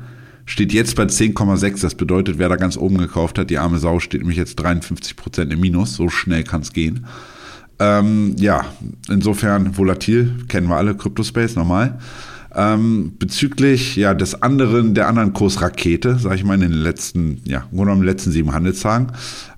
Steht 0.45 0.73
jetzt 0.73 0.97
bei 0.97 1.05
10,6. 1.05 1.81
Das 1.81 1.95
bedeutet, 1.95 2.39
wer 2.39 2.49
da 2.49 2.57
ganz 2.57 2.77
oben 2.77 2.99
gekauft 2.99 3.39
hat, 3.39 3.51
die 3.51 3.59
arme 3.59 3.79
Sau, 3.79 3.99
steht 3.99 4.21
nämlich 4.21 4.39
jetzt 4.39 4.57
53 4.57 5.17
Prozent 5.17 5.53
im 5.53 5.61
Minus. 5.61 5.95
So 5.95 6.09
schnell 6.09 6.45
kann 6.45 6.61
es 6.61 6.73
gehen. 6.73 7.07
Ähm, 7.79 8.37
ja, 8.39 8.65
insofern 9.09 9.77
volatil, 9.77 10.45
kennen 10.49 10.69
wir 10.69 10.77
alle, 10.77 10.95
Cryptospace, 10.95 11.57
normal. 11.57 11.99
Ähm, 12.59 13.13
bezüglich 13.19 13.97
ja 13.97 14.15
des 14.15 14.41
anderen, 14.41 14.95
der 14.95 15.09
anderen 15.09 15.35
Kursrakete, 15.35 16.19
sage 16.19 16.37
ich 16.37 16.45
mal, 16.45 16.55
in 16.55 16.63
den 16.63 16.73
letzten, 16.73 17.43
ja, 17.45 17.59
im 17.71 17.77
Grunde 17.77 17.85
genommen 17.85 18.03
letzten 18.03 18.33
sieben 18.33 18.55
Handelstagen, 18.55 19.09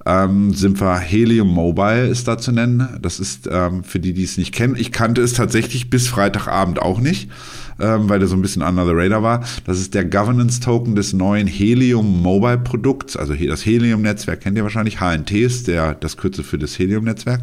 ähm, 0.04 0.52
sind 0.52 0.80
wir 0.80 0.98
Helium 0.98 1.46
Mobile 1.48 2.08
ist 2.08 2.26
da 2.26 2.38
zu 2.38 2.50
nennen. 2.50 2.98
Das 3.00 3.20
ist 3.20 3.48
ähm, 3.52 3.84
für 3.84 4.00
die, 4.00 4.14
die 4.14 4.24
es 4.24 4.36
nicht 4.36 4.52
kennen. 4.52 4.74
Ich 4.76 4.90
kannte 4.90 5.22
es 5.22 5.32
tatsächlich 5.34 5.90
bis 5.90 6.08
Freitagabend 6.08 6.82
auch 6.82 6.98
nicht, 6.98 7.30
ähm, 7.78 8.08
weil 8.08 8.18
der 8.18 8.26
so 8.26 8.34
ein 8.34 8.42
bisschen 8.42 8.62
under 8.62 8.84
the 8.84 8.92
radar 8.92 9.22
war. 9.22 9.44
Das 9.64 9.78
ist 9.78 9.94
der 9.94 10.04
Governance 10.04 10.58
Token 10.60 10.96
des 10.96 11.12
neuen 11.12 11.46
Helium 11.46 12.20
Mobile 12.20 12.58
Produkts. 12.58 13.16
Also 13.16 13.34
das 13.34 13.64
Helium 13.64 14.02
Netzwerk 14.02 14.40
kennt 14.40 14.56
ihr 14.56 14.64
wahrscheinlich. 14.64 14.98
HNT 14.98 15.30
ist 15.32 15.68
der, 15.68 15.94
das 15.94 16.16
Kürzel 16.16 16.42
für 16.42 16.58
das 16.58 16.76
Helium 16.76 17.04
Netzwerk. 17.04 17.42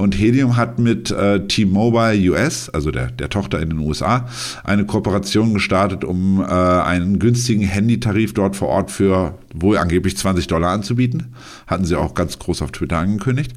Und 0.00 0.18
Helium 0.18 0.56
hat 0.56 0.78
mit 0.78 1.10
äh, 1.10 1.46
T-Mobile 1.46 2.30
US, 2.30 2.70
also 2.70 2.90
der, 2.90 3.10
der 3.10 3.28
Tochter 3.28 3.60
in 3.60 3.68
den 3.68 3.80
USA, 3.80 4.26
eine 4.64 4.86
Kooperation 4.86 5.52
gestartet, 5.52 6.04
um 6.04 6.40
äh, 6.40 6.44
einen 6.46 7.18
günstigen 7.18 7.60
Handytarif 7.60 8.32
dort 8.32 8.56
vor 8.56 8.68
Ort 8.68 8.90
für 8.90 9.34
wohl 9.52 9.76
angeblich 9.76 10.16
20 10.16 10.46
Dollar 10.46 10.70
anzubieten. 10.70 11.34
Hatten 11.66 11.84
sie 11.84 11.96
auch 11.96 12.14
ganz 12.14 12.38
groß 12.38 12.62
auf 12.62 12.72
Twitter 12.72 12.96
angekündigt. 12.96 13.52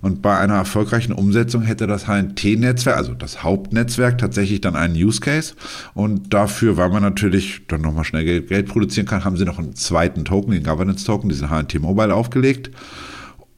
Und 0.00 0.20
bei 0.20 0.36
einer 0.36 0.54
erfolgreichen 0.54 1.12
Umsetzung 1.12 1.62
hätte 1.62 1.86
das 1.86 2.08
HNT-Netzwerk, 2.08 2.96
also 2.96 3.14
das 3.14 3.44
Hauptnetzwerk, 3.44 4.18
tatsächlich 4.18 4.60
dann 4.60 4.74
einen 4.74 4.96
Use 4.96 5.20
Case. 5.20 5.54
Und 5.94 6.34
dafür, 6.34 6.76
weil 6.76 6.90
man 6.90 7.02
natürlich 7.02 7.62
dann 7.68 7.82
nochmal 7.82 8.04
schnell 8.04 8.24
Geld, 8.24 8.66
produzieren 8.66 9.06
kann, 9.06 9.24
haben 9.24 9.36
sie 9.36 9.44
noch 9.44 9.60
einen 9.60 9.76
zweiten 9.76 10.24
Token, 10.24 10.50
den 10.50 10.64
Governance-Token, 10.64 11.28
diesen 11.28 11.50
HNT 11.50 11.78
Mobile 11.80 12.12
aufgelegt. 12.12 12.72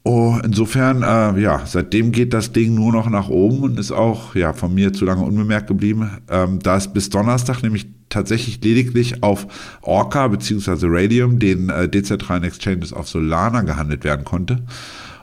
Oh, 0.09 0.39
insofern, 0.45 1.03
äh, 1.03 1.41
ja, 1.41 1.63
seitdem 1.67 2.13
geht 2.13 2.33
das 2.33 2.53
Ding 2.53 2.77
nur 2.77 2.93
noch 2.93 3.11
nach 3.11 3.29
oben 3.29 3.65
und 3.65 3.77
ist 3.77 3.91
auch 3.91 4.37
ja, 4.37 4.53
von 4.53 4.73
mir 4.73 4.93
zu 4.93 5.05
lange 5.05 5.25
unbemerkt 5.25 5.67
geblieben. 5.67 6.09
Ähm, 6.31 6.61
da 6.61 6.77
es 6.77 6.93
bis 6.93 7.11
Donnerstag 7.11 7.65
nämlich 7.65 7.89
tatsächlich 8.09 8.63
lediglich 8.63 9.25
auf 9.25 9.49
Orca 9.83 10.29
bzw. 10.29 10.87
Radium, 10.87 11.41
den 11.41 11.71
äh, 11.71 11.89
dezentralen 11.89 12.45
Exchanges 12.45 12.93
auf 12.93 13.09
Solana 13.09 13.63
gehandelt 13.63 14.05
werden 14.05 14.25
konnte. 14.25 14.63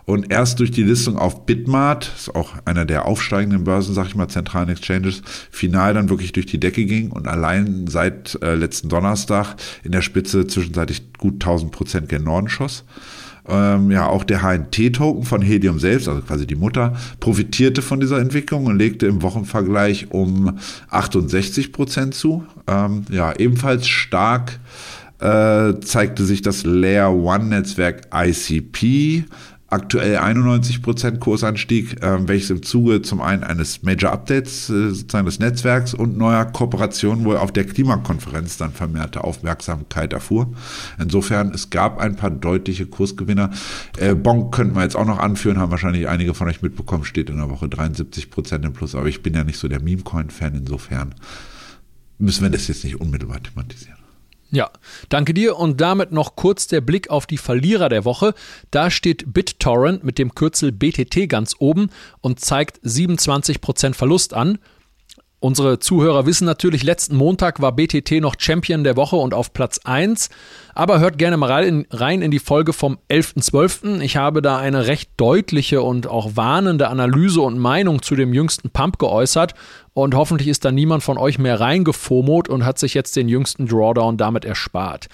Und 0.04 0.34
erst 0.34 0.60
durch 0.60 0.72
die 0.72 0.84
Listung 0.84 1.18
auf 1.18 1.46
Bitmart, 1.46 2.12
ist 2.18 2.36
auch 2.36 2.52
einer 2.66 2.84
der 2.84 3.06
aufsteigenden 3.06 3.63
Börsen, 3.63 3.94
sag 3.94 4.08
ich 4.08 4.16
mal, 4.16 4.28
zentralen 4.28 4.68
Exchanges, 4.68 5.22
final 5.50 5.94
dann 5.94 6.10
wirklich 6.10 6.34
durch 6.34 6.48
die 6.48 6.60
Decke 6.60 6.84
ging 6.84 7.10
und 7.10 7.30
allein 7.30 7.88
seit 7.88 8.38
äh, 8.42 8.56
letzten 8.56 8.90
Donnerstag 8.90 9.56
in 9.86 9.94
der 9.94 10.02
Spitze 10.02 10.46
zwischenzeitlich 10.46 11.13
gut 11.18 11.36
1000 11.36 11.72
Prozent 11.72 12.10
gen 12.10 12.25
Norden 12.25 12.50
schoss. 12.50 12.84
Ähm, 13.48 13.92
ja, 13.92 14.08
auch 14.08 14.24
der 14.24 14.42
HNT-Token 14.42 15.24
von 15.24 15.42
Helium 15.42 15.80
selbst, 15.80 16.08
also 16.08 16.22
quasi 16.22 16.48
die 16.48 16.56
Mutter, 16.56 16.96
profitierte 17.20 17.82
von 17.82 18.00
dieser 18.00 18.20
Entwicklung 18.20 18.68
und 18.68 18.78
legte 18.78 19.06
im 19.06 19.22
Wochenvergleich 19.22 20.12
um 20.12 20.58
68 20.90 21.74
Prozent 21.74 22.16
zu. 22.16 22.46
Ähm, 22.68 23.04
ja, 23.10 23.34
ebenfalls 23.38 23.88
stark 23.88 24.60
äh, 25.20 25.80
zeigte 25.82 26.24
sich 26.24 26.42
das 26.42 26.66
Layer 26.66 27.14
One 27.14 27.46
Netzwerk 27.46 28.08
ICP 28.14 29.26
aktuell 29.74 30.18
91% 30.18 31.18
Kursanstieg, 31.18 32.01
äh, 32.03 32.27
welches 32.27 32.51
im 32.51 32.63
Zuge 32.63 33.01
zum 33.01 33.22
einen 33.22 33.44
eines 33.44 33.82
Major 33.82 34.12
Updates 34.12 34.70
äh, 34.70 34.92
sozusagen 34.92 35.25
des 35.25 35.39
Netzwerks 35.39 35.94
und 35.94 36.18
neuer 36.18 36.46
Kooperationen 36.46 37.25
wohl 37.25 37.38
auf 37.38 37.51
der 37.51 37.65
Klimakonferenz 37.65 38.58
dann 38.58 38.72
vermehrte 38.72 39.24
Aufmerksamkeit 39.24 40.13
erfuhr. 40.13 40.53
Insofern, 41.00 41.51
es 41.53 41.72
gab 41.72 42.00
ein 42.00 42.15
paar 42.15 42.30
deutliche 42.30 42.86
Kursgewinner. 42.86 43.50
Äh, 43.98 44.13
Bonk 44.13 44.53
könnten 44.53 44.75
wir 44.75 44.84
jetzt 44.84 44.96
auch 44.96 45.08
noch 45.08 45.20
anführen, 45.20 45.58
haben 45.58 45.72
wahrscheinlich 45.72 46.08
einige 46.08 46.36
von 46.36 46.48
euch 46.48 46.62
mitbekommen, 46.62 47.03
steht 47.03 47.30
in 47.30 47.38
der 47.38 47.50
Woche 47.50 47.65
73% 47.65 48.63
im 48.63 48.74
Plus, 48.74 48.94
aber 48.94 49.08
ich 49.08 49.24
bin 49.24 49.34
ja 49.34 49.44
nicht 49.44 49.58
so 49.58 49.68
der 49.68 49.82
Meme-Coin-Fan, 49.82 50.53
insofern 50.53 51.15
müssen 52.20 52.44
wir 52.44 52.51
das 52.51 52.68
jetzt 52.68 52.84
nicht 52.84 53.01
unmittelbar 53.01 53.42
thematisieren. 53.42 54.03
Ja, 54.54 54.70
danke 55.10 55.34
dir. 55.34 55.58
Und 55.58 55.82
damit 55.82 56.12
noch 56.12 56.36
kurz 56.36 56.68
der 56.68 56.80
Blick 56.80 57.10
auf 57.10 57.26
die 57.26 57.40
Verlierer 57.40 57.90
der 57.90 58.06
Woche. 58.06 58.36
Da 58.70 58.92
steht 58.92 59.34
BitTorrent 59.34 60.04
mit 60.04 60.20
dem 60.20 60.36
Kürzel 60.36 60.72
BTT 60.72 61.28
ganz 61.28 61.56
oben 61.58 61.90
und 62.22 62.40
zeigt 62.40 62.78
27% 62.86 63.96
Verlust 63.96 64.36
an. 64.36 64.60
Unsere 65.40 65.80
Zuhörer 65.80 66.26
wissen 66.26 66.46
natürlich, 66.46 66.84
letzten 66.84 67.18
Montag 67.18 67.62
war 67.62 67.74
BTT 67.74 68.22
noch 68.22 68.36
Champion 68.38 68.86
der 68.86 68.96
Woche 68.96 69.18
und 69.18 69.34
auf 69.34 69.52
Platz 69.52 69.82
1. 69.84 70.30
Aber 70.74 71.02
hört 71.02 71.18
gerne 71.18 71.36
mal 71.36 71.52
rein, 71.90 72.22
in 72.22 72.32
die 72.32 72.40
Folge 72.40 72.72
vom 72.72 72.98
11.12. 73.10 74.00
Ich 74.00 74.16
habe 74.16 74.42
da 74.42 74.58
eine 74.58 74.88
recht 74.88 75.10
deutliche 75.18 75.82
und 75.82 76.08
auch 76.08 76.38
warnende 76.38 76.88
Analyse 76.88 77.42
und 77.42 77.58
Meinung 77.58 78.02
zu 78.02 78.16
dem 78.16 78.34
jüngsten 78.34 78.70
Pump 78.70 79.00
geäußert. 79.00 79.54
Und 79.94 80.16
hoffentlich 80.16 80.48
ist 80.48 80.66
da 80.66 80.72
niemand 80.72 81.04
von 81.04 81.18
euch 81.18 81.38
mehr 81.38 81.60
reingefomot 81.60 82.50
und 82.50 82.66
hat 82.66 82.80
sich 82.80 82.94
jetzt 82.94 83.16
den 83.16 83.30
jüngsten 83.30 83.68
Drawdown 83.68 84.18
damit 84.18 84.44
erspart. 84.44 85.08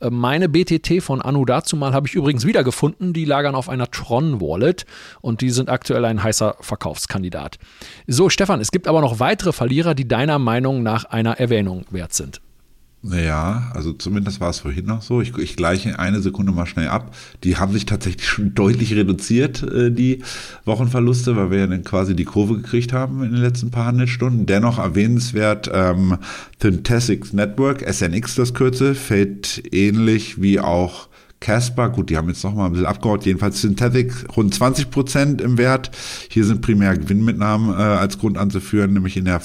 Äh, 0.00 0.10
meine 0.10 0.48
BTT 0.48 1.02
von 1.02 1.20
Anu 1.20 1.44
dazu 1.44 1.76
mal 1.76 1.92
habe 1.92 2.06
ich 2.06 2.14
übrigens 2.14 2.46
wiedergefunden. 2.46 3.12
Die 3.12 3.24
lagern 3.24 3.54
auf 3.54 3.68
einer 3.68 3.90
Tron-Wallet 3.90 4.86
und 5.20 5.40
die 5.40 5.50
sind 5.50 5.68
aktuell 5.68 6.04
ein 6.04 6.22
heißer 6.22 6.56
Verkaufskandidat. 6.60 7.58
So, 8.06 8.28
Stefan, 8.28 8.60
es 8.60 8.70
gibt 8.70 8.86
aber 8.86 9.00
noch 9.00 9.20
weitere 9.20 9.52
Verlierer, 9.52 9.94
die 9.94 10.06
deiner 10.06 10.38
Meinung 10.38 10.82
nach 10.82 11.04
einer 11.04 11.38
Erwähnung 11.38 11.84
wert 11.90 12.14
sind. 12.14 12.40
Naja, 13.02 13.70
also 13.74 13.94
zumindest 13.94 14.40
war 14.40 14.50
es 14.50 14.58
vorhin 14.58 14.84
noch 14.84 15.00
so. 15.00 15.22
Ich, 15.22 15.36
ich 15.38 15.56
gleiche 15.56 15.98
eine 15.98 16.20
Sekunde 16.20 16.52
mal 16.52 16.66
schnell 16.66 16.88
ab. 16.88 17.14
Die 17.44 17.56
haben 17.56 17.72
sich 17.72 17.86
tatsächlich 17.86 18.28
schon 18.28 18.54
deutlich 18.54 18.94
reduziert, 18.94 19.62
äh, 19.62 19.90
die 19.90 20.22
Wochenverluste, 20.66 21.34
weil 21.34 21.50
wir 21.50 21.58
ja 21.60 21.66
dann 21.66 21.82
quasi 21.82 22.14
die 22.14 22.26
Kurve 22.26 22.56
gekriegt 22.56 22.92
haben 22.92 23.22
in 23.22 23.32
den 23.32 23.40
letzten 23.40 23.70
paar 23.70 23.86
Handelsstunden. 23.86 24.44
Dennoch 24.44 24.78
erwähnenswert, 24.78 25.70
ähm, 25.72 26.18
Synthetics 26.60 27.32
Network, 27.32 27.82
SNX 27.90 28.34
das 28.34 28.52
Kürzel, 28.52 28.94
fällt 28.94 29.62
ähnlich 29.72 30.42
wie 30.42 30.60
auch 30.60 31.08
Casper, 31.40 31.88
gut, 31.88 32.10
die 32.10 32.18
haben 32.18 32.28
jetzt 32.28 32.44
noch 32.44 32.54
mal 32.54 32.66
ein 32.66 32.72
bisschen 32.72 32.86
abgehaut, 32.86 33.24
jedenfalls 33.24 33.62
Synthetic 33.62 34.12
rund 34.36 34.52
20 34.52 34.90
Prozent 34.90 35.40
im 35.40 35.56
Wert. 35.56 35.90
Hier 36.28 36.44
sind 36.44 36.60
primär 36.60 36.98
Gewinnmitnahmen 36.98 37.70
äh, 37.70 37.82
als 37.82 38.18
Grund 38.18 38.36
anzuführen, 38.36 38.92
nämlich 38.92 39.16
in 39.16 39.24
der 39.24 39.40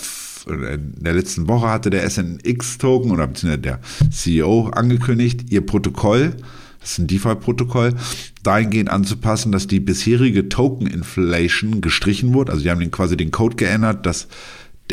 in 0.47 1.03
der 1.03 1.13
letzten 1.13 1.47
Woche 1.47 1.69
hatte 1.69 1.89
der 1.89 2.09
SNX-Token 2.09 3.11
oder 3.11 3.27
beziehungsweise 3.27 3.61
der 3.61 3.79
CEO 4.11 4.69
angekündigt, 4.69 5.51
ihr 5.51 5.65
Protokoll, 5.65 6.35
das 6.79 6.91
ist 6.91 6.99
ein 6.99 7.07
DeFi-Protokoll, 7.07 7.95
dahingehend 8.43 8.89
anzupassen, 8.89 9.51
dass 9.51 9.67
die 9.67 9.79
bisherige 9.79 10.49
Token-Inflation 10.49 11.81
gestrichen 11.81 12.33
wurde. 12.33 12.51
Also 12.51 12.63
die 12.63 12.69
haben 12.69 12.79
den 12.79 12.91
quasi 12.91 13.17
den 13.17 13.31
Code 13.31 13.55
geändert, 13.55 14.05
dass 14.05 14.27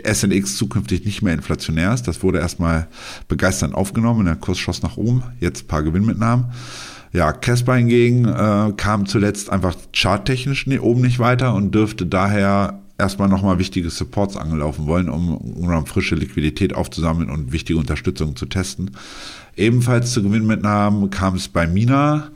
SNX 0.01 0.57
zukünftig 0.57 1.05
nicht 1.05 1.21
mehr 1.21 1.35
inflationär 1.35 1.93
ist. 1.93 2.09
Das 2.09 2.23
wurde 2.23 2.39
erstmal 2.39 2.89
begeisternd 3.29 3.75
aufgenommen. 3.75 4.25
Der 4.25 4.37
Kurs 4.37 4.59
schoss 4.59 4.83
nach 4.83 4.97
oben. 4.97 5.23
Jetzt 5.39 5.65
ein 5.65 5.69
paar 5.69 5.83
Gewinnmitnahmen. 5.83 6.47
Ja, 7.13 7.33
Casper 7.33 7.75
hingegen 7.75 8.27
äh, 8.27 8.73
kam 8.75 9.05
zuletzt 9.05 9.51
einfach 9.51 9.77
charttechnisch 9.93 10.67
oben 10.81 11.03
nicht 11.03 11.19
weiter 11.19 11.55
und 11.55 11.75
dürfte 11.75 12.07
daher 12.07 12.82
erstmal 12.99 13.29
nochmal 13.29 13.59
wichtige 13.59 13.91
Supports 13.91 14.37
angelaufen 14.37 14.87
wollen, 14.87 15.09
um, 15.09 15.37
um 15.37 15.87
frische 15.87 16.15
Liquidität 16.15 16.75
aufzusammeln 16.75 17.31
und 17.31 17.53
wichtige 17.53 17.79
Unterstützung 17.79 18.37
zu 18.37 18.47
testen. 18.47 18.93
Ebenfalls 19.57 20.13
zu 20.13 20.23
Gewinnmitnahmen 20.23 21.11
kam 21.11 21.35
es 21.35 21.49
bei 21.49 21.67
Mina 21.67 22.31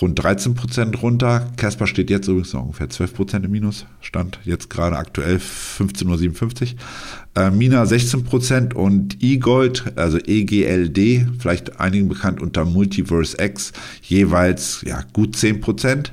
rund 0.00 0.22
13 0.22 0.54
Prozent 0.54 1.02
runter. 1.02 1.50
Casper 1.56 1.86
steht 1.86 2.10
jetzt 2.10 2.28
übrigens 2.28 2.52
noch 2.52 2.62
ungefähr 2.62 2.88
12 2.88 3.14
Prozent 3.14 3.44
im 3.44 3.50
Minus. 3.50 3.86
Stand 4.00 4.38
jetzt 4.44 4.70
gerade 4.70 4.96
aktuell 4.96 5.36
15.57 5.36 6.74
Uhr. 6.74 7.42
Äh, 7.42 7.50
Mina 7.50 7.84
16 7.86 8.24
Prozent 8.24 8.74
und 8.74 9.22
eGold, 9.22 9.92
also 9.96 10.18
EGLD, 10.18 11.26
vielleicht 11.38 11.80
einigen 11.80 12.08
bekannt 12.08 12.40
unter 12.40 12.64
Multiverse 12.64 13.36
X, 13.40 13.72
jeweils 14.02 14.82
ja, 14.86 15.02
gut 15.12 15.36
10 15.36 15.60
Prozent. 15.60 16.12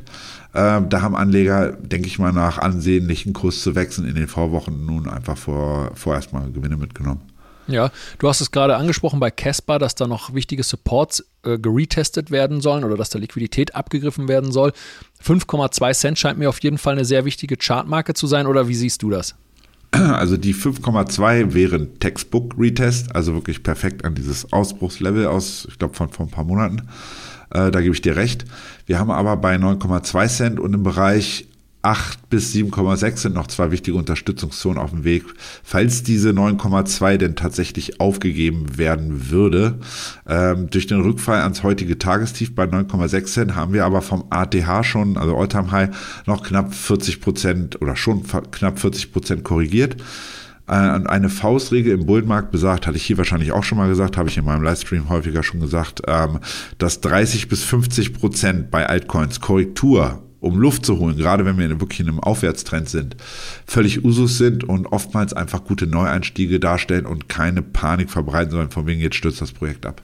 Ähm, 0.57 0.89
da 0.89 1.03
haben 1.03 1.15
Anleger, 1.15 1.73
denke 1.73 2.07
ich 2.07 2.17
mal, 2.17 2.33
nach 2.33 2.57
ansehnlichen 2.57 3.31
Kurs 3.33 3.61
zu 3.61 3.75
wechseln 3.75 4.07
in 4.07 4.15
den 4.15 4.27
Vorwochen 4.27 4.87
nun 4.87 5.07
einfach 5.07 5.37
vor, 5.37 5.91
vorerst 5.93 6.33
mal 6.33 6.51
Gewinne 6.51 6.77
mitgenommen. 6.77 7.21
Ja, 7.67 7.91
du 8.17 8.27
hast 8.27 8.41
es 8.41 8.49
gerade 8.49 8.75
angesprochen 8.75 9.19
bei 9.19 9.29
Casper, 9.29 9.77
dass 9.77 9.93
da 9.93 10.07
noch 10.07 10.33
wichtige 10.33 10.63
Supports 10.63 11.23
äh, 11.43 11.59
geretestet 11.59 12.31
werden 12.31 12.61
sollen 12.61 12.83
oder 12.83 12.97
dass 12.97 13.11
da 13.11 13.19
Liquidität 13.19 13.75
abgegriffen 13.75 14.27
werden 14.27 14.51
soll. 14.51 14.73
5,2 15.23 15.93
Cent 15.93 16.17
scheint 16.17 16.39
mir 16.39 16.49
auf 16.49 16.63
jeden 16.63 16.79
Fall 16.79 16.93
eine 16.93 17.05
sehr 17.05 17.23
wichtige 17.25 17.55
Chartmarke 17.55 18.15
zu 18.15 18.25
sein, 18.25 18.47
oder 18.47 18.67
wie 18.67 18.75
siehst 18.75 19.03
du 19.03 19.11
das? 19.11 19.35
Also 19.91 20.37
die 20.37 20.55
5,2 20.55 21.53
wären 21.53 21.99
Textbook 21.99 22.55
Retest, 22.57 23.15
also 23.15 23.35
wirklich 23.35 23.63
perfekt 23.63 24.05
an 24.05 24.15
dieses 24.15 24.51
Ausbruchslevel 24.51 25.27
aus, 25.27 25.67
ich 25.69 25.77
glaube, 25.77 25.93
von 25.93 26.09
vor 26.09 26.25
ein 26.25 26.31
paar 26.31 26.43
Monaten. 26.43 26.87
Äh, 27.49 27.71
da 27.71 27.81
gebe 27.81 27.93
ich 27.93 28.01
dir 28.01 28.15
recht. 28.15 28.45
Wir 28.85 28.99
haben 28.99 29.11
aber 29.11 29.37
bei 29.37 29.55
9,2 29.55 30.27
Cent 30.27 30.59
und 30.59 30.73
im 30.73 30.83
Bereich 30.83 31.47
8 31.87 32.29
bis 32.29 32.53
7,6 32.53 33.17
sind 33.17 33.35
noch 33.35 33.47
zwei 33.47 33.71
wichtige 33.71 33.95
Unterstützungszonen 33.97 34.77
auf 34.77 34.89
dem 34.89 35.03
Weg. 35.05 35.23
Falls 35.63 36.03
diese 36.03 36.31
9,2 36.31 37.17
denn 37.17 37.35
tatsächlich 37.37 38.01
aufgegeben 38.01 38.77
werden 38.77 39.29
würde, 39.29 39.79
ähm, 40.27 40.69
durch 40.69 40.87
den 40.87 40.99
Rückfall 40.99 41.41
ans 41.41 41.63
heutige 41.63 41.97
Tagestief 41.97 42.53
bei 42.55 42.65
9,6 42.65 43.25
Cent 43.25 43.55
haben 43.55 43.73
wir 43.73 43.85
aber 43.85 44.01
vom 44.01 44.25
ATH 44.31 44.83
schon, 44.83 45.17
also 45.17 45.37
Alltime 45.37 45.71
High, 45.71 45.89
noch 46.25 46.43
knapp 46.43 46.73
40 46.73 47.21
Prozent 47.21 47.81
oder 47.81 47.95
schon 47.95 48.23
knapp 48.23 48.79
40 48.79 49.13
Prozent 49.13 49.43
korrigiert. 49.45 49.95
Äh, 50.67 50.73
eine 50.73 51.29
Faustregel 51.29 51.93
im 51.93 52.05
Bullenmarkt 52.05 52.51
besagt, 52.51 52.87
hatte 52.87 52.97
ich 52.97 53.05
hier 53.05 53.17
wahrscheinlich 53.17 53.51
auch 53.51 53.63
schon 53.63 53.77
mal 53.77 53.87
gesagt, 53.87 54.17
habe 54.17 54.29
ich 54.29 54.37
in 54.37 54.45
meinem 54.45 54.63
Livestream 54.63 55.09
häufiger 55.09 55.43
schon 55.43 55.59
gesagt, 55.59 56.01
ähm, 56.07 56.39
dass 56.77 57.01
30 57.01 57.47
bis 57.47 57.63
50 57.63 58.13
Prozent 58.13 58.71
bei 58.71 58.85
Altcoins 58.87 59.39
Korrektur 59.39 60.23
um 60.39 60.59
Luft 60.59 60.85
zu 60.85 60.99
holen, 60.99 61.17
gerade 61.17 61.45
wenn 61.45 61.57
wir 61.57 61.69
wirklich 61.79 61.99
in 61.99 62.09
einem 62.09 62.19
Aufwärtstrend 62.19 62.89
sind, 62.89 63.17
völlig 63.65 64.05
Usus 64.05 64.37
sind 64.37 64.63
und 64.63 64.85
oftmals 64.87 65.33
einfach 65.33 65.63
gute 65.63 65.87
Neueinstiege 65.87 66.59
darstellen 66.59 67.05
und 67.05 67.27
keine 67.27 67.61
Panik 67.61 68.11
verbreiten, 68.11 68.51
sondern 68.51 68.69
von 68.69 68.85
wegen 68.85 69.01
jetzt 69.01 69.15
stürzt 69.15 69.41
das 69.41 69.51
Projekt 69.51 69.85
ab. 69.85 70.01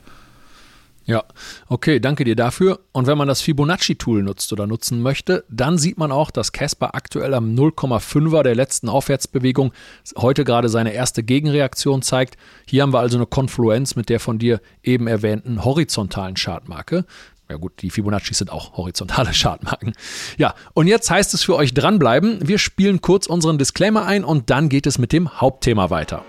Ja, 1.05 1.25
okay, 1.67 1.99
danke 1.99 2.23
dir 2.23 2.35
dafür. 2.35 2.79
Und 2.93 3.07
wenn 3.07 3.17
man 3.17 3.27
das 3.27 3.41
Fibonacci-Tool 3.41 4.23
nutzt 4.23 4.53
oder 4.53 4.67
nutzen 4.67 5.01
möchte, 5.01 5.43
dann 5.49 5.77
sieht 5.77 5.97
man 5.97 6.13
auch, 6.13 6.31
dass 6.31 6.53
Casper 6.53 6.95
aktuell 6.95 7.33
am 7.33 7.53
0,5er 7.55 8.41
der 8.43 8.55
letzten 8.55 8.87
Aufwärtsbewegung 8.87 9.73
heute 10.15 10.45
gerade 10.45 10.69
seine 10.69 10.93
erste 10.93 11.21
Gegenreaktion 11.21 12.01
zeigt. 12.03 12.37
Hier 12.65 12.83
haben 12.83 12.93
wir 12.93 12.99
also 12.99 13.17
eine 13.17 13.25
Konfluenz 13.25 13.97
mit 13.97 14.07
der 14.07 14.21
von 14.21 14.39
dir 14.39 14.61
eben 14.81 15.07
erwähnten 15.07 15.65
horizontalen 15.65 16.35
Chartmarke. 16.35 17.05
Ja 17.49 17.57
gut, 17.57 17.73
die 17.81 17.89
Fibonacci 17.89 18.33
sind 18.33 18.49
auch 18.49 18.77
horizontale 18.77 19.31
Chartmarken. 19.33 19.93
Ja, 20.37 20.55
und 20.73 20.87
jetzt 20.87 21.11
heißt 21.11 21.33
es 21.33 21.43
für 21.43 21.55
euch 21.55 21.73
dranbleiben. 21.73 22.47
Wir 22.47 22.57
spielen 22.57 23.01
kurz 23.01 23.27
unseren 23.27 23.57
Disclaimer 23.57 24.05
ein 24.05 24.23
und 24.23 24.49
dann 24.49 24.69
geht 24.69 24.87
es 24.87 24.97
mit 24.97 25.11
dem 25.11 25.41
Hauptthema 25.41 25.89
weiter. 25.89 26.23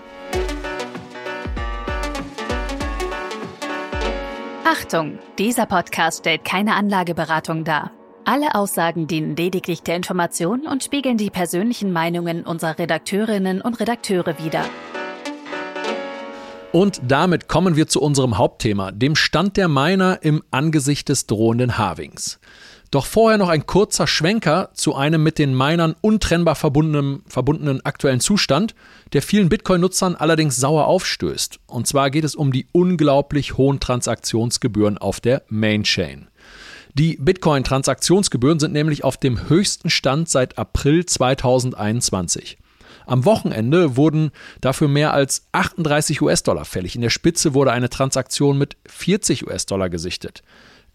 Achtung, 4.67 5.19
dieser 5.37 5.67
Podcast 5.67 6.21
stellt 6.21 6.43
keine 6.43 6.73
Anlageberatung 6.73 7.65
dar. 7.65 7.91
Alle 8.23 8.55
Aussagen 8.55 9.05
dienen 9.05 9.35
lediglich 9.35 9.83
der 9.83 9.95
Information 9.95 10.65
und 10.65 10.83
spiegeln 10.83 11.17
die 11.17 11.29
persönlichen 11.29 11.93
Meinungen 11.93 12.43
unserer 12.43 12.79
Redakteurinnen 12.79 13.61
und 13.61 13.79
Redakteure 13.79 14.39
wider. 14.43 14.65
Und 16.71 16.99
damit 17.07 17.47
kommen 17.47 17.75
wir 17.75 17.85
zu 17.85 18.01
unserem 18.01 18.39
Hauptthema, 18.39 18.91
dem 18.91 19.15
Stand 19.15 19.55
der 19.55 19.67
Miner 19.67 20.23
im 20.23 20.41
Angesicht 20.49 21.09
des 21.09 21.27
drohenden 21.27 21.77
Halvings. 21.77 22.39
Doch 22.95 23.07
vorher 23.07 23.37
noch 23.37 23.49
ein 23.49 23.65
kurzer 23.65 24.07
Schwenker 24.07 24.69
zu 24.73 24.95
einem 24.95 25.21
mit 25.21 25.37
den 25.37 25.53
Minern 25.53 25.97
untrennbar 25.99 26.55
verbundenen, 26.55 27.23
verbundenen 27.27 27.85
aktuellen 27.85 28.21
Zustand, 28.21 28.73
der 29.11 29.21
vielen 29.21 29.49
Bitcoin-Nutzern 29.49 30.15
allerdings 30.15 30.55
sauer 30.55 30.85
aufstößt. 30.87 31.59
Und 31.67 31.87
zwar 31.87 32.09
geht 32.09 32.23
es 32.23 32.35
um 32.35 32.53
die 32.53 32.67
unglaublich 32.71 33.57
hohen 33.57 33.81
Transaktionsgebühren 33.81 34.97
auf 34.97 35.19
der 35.19 35.43
Mainchain. 35.49 36.29
Die 36.93 37.17
Bitcoin-Transaktionsgebühren 37.17 38.61
sind 38.61 38.71
nämlich 38.71 39.03
auf 39.03 39.17
dem 39.17 39.49
höchsten 39.49 39.89
Stand 39.89 40.29
seit 40.29 40.57
April 40.57 41.05
2021. 41.05 42.57
Am 43.05 43.25
Wochenende 43.25 43.97
wurden 43.97 44.31
dafür 44.61 44.87
mehr 44.87 45.13
als 45.13 45.49
38 45.51 46.21
US-Dollar 46.21 46.63
fällig. 46.63 46.95
In 46.95 47.01
der 47.01 47.09
Spitze 47.09 47.53
wurde 47.53 47.73
eine 47.73 47.89
Transaktion 47.89 48.57
mit 48.57 48.77
40 48.87 49.47
US-Dollar 49.47 49.89
gesichtet. 49.89 50.43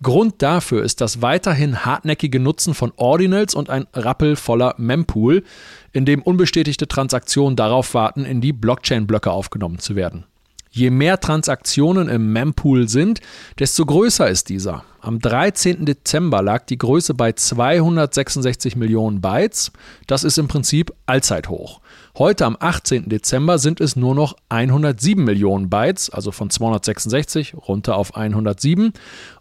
Grund 0.03 0.41
dafür 0.41 0.83
ist 0.83 1.03
das 1.03 1.21
weiterhin 1.21 1.85
hartnäckige 1.85 2.41
Nutzen 2.41 2.73
von 2.73 2.93
Ordinals 2.97 3.55
und 3.55 3.69
ein 3.69 3.87
rappelvoller 3.93 4.75
Mempool, 4.79 5.45
in 5.93 6.07
dem 6.07 6.23
unbestätigte 6.23 6.89
Transaktionen 6.89 7.55
darauf 7.55 7.93
warten, 7.93 8.25
in 8.25 8.41
die 8.41 8.55
Blockchain-Blöcke 8.55 9.31
aufgenommen 9.31 9.79
zu 9.79 9.97
werden. 9.97 10.25
Je 10.73 10.91
mehr 10.91 11.19
Transaktionen 11.19 12.09
im 12.09 12.33
Mempool 12.33 12.89
sind, 12.89 13.21
desto 13.59 13.85
größer 13.85 14.29
ist 14.29 14.49
dieser. 14.49 14.85
Am 15.01 15.19
13. 15.19 15.85
Dezember 15.85 16.43
lag 16.43 16.65
die 16.67 16.79
Größe 16.79 17.15
bei 17.15 17.33
266 17.33 18.77
Millionen 18.77 19.21
Bytes. 19.21 19.73
Das 20.07 20.23
ist 20.23 20.39
im 20.39 20.47
Prinzip 20.47 20.93
Allzeithoch. 21.07 21.81
Heute 22.17 22.45
am 22.47 22.57
18. 22.61 23.09
Dezember 23.09 23.59
sind 23.59 23.81
es 23.81 23.97
nur 23.97 24.15
noch 24.15 24.37
107 24.51 25.25
Millionen 25.25 25.71
Bytes, 25.71 26.11
also 26.11 26.31
von 26.31 26.51
266 26.51 27.55
runter 27.55 27.97
auf 27.97 28.15
107. 28.15 28.93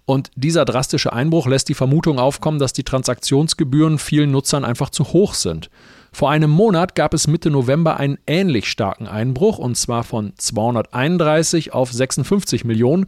Und 0.05 0.31
dieser 0.35 0.65
drastische 0.65 1.13
Einbruch 1.13 1.45
lässt 1.45 1.69
die 1.69 1.75
Vermutung 1.75 2.17
aufkommen, 2.17 2.57
dass 2.57 2.73
die 2.73 2.83
Transaktionsgebühren 2.83 3.99
vielen 3.99 4.31
Nutzern 4.31 4.65
einfach 4.65 4.89
zu 4.89 5.13
hoch 5.13 5.35
sind. 5.35 5.69
Vor 6.11 6.31
einem 6.31 6.49
Monat 6.49 6.95
gab 6.95 7.13
es 7.13 7.27
Mitte 7.27 7.49
November 7.49 7.97
einen 7.97 8.17
ähnlich 8.25 8.67
starken 8.67 9.07
Einbruch, 9.07 9.57
und 9.57 9.75
zwar 9.75 10.03
von 10.03 10.33
231 10.37 11.73
auf 11.73 11.91
56 11.91 12.65
Millionen. 12.65 13.07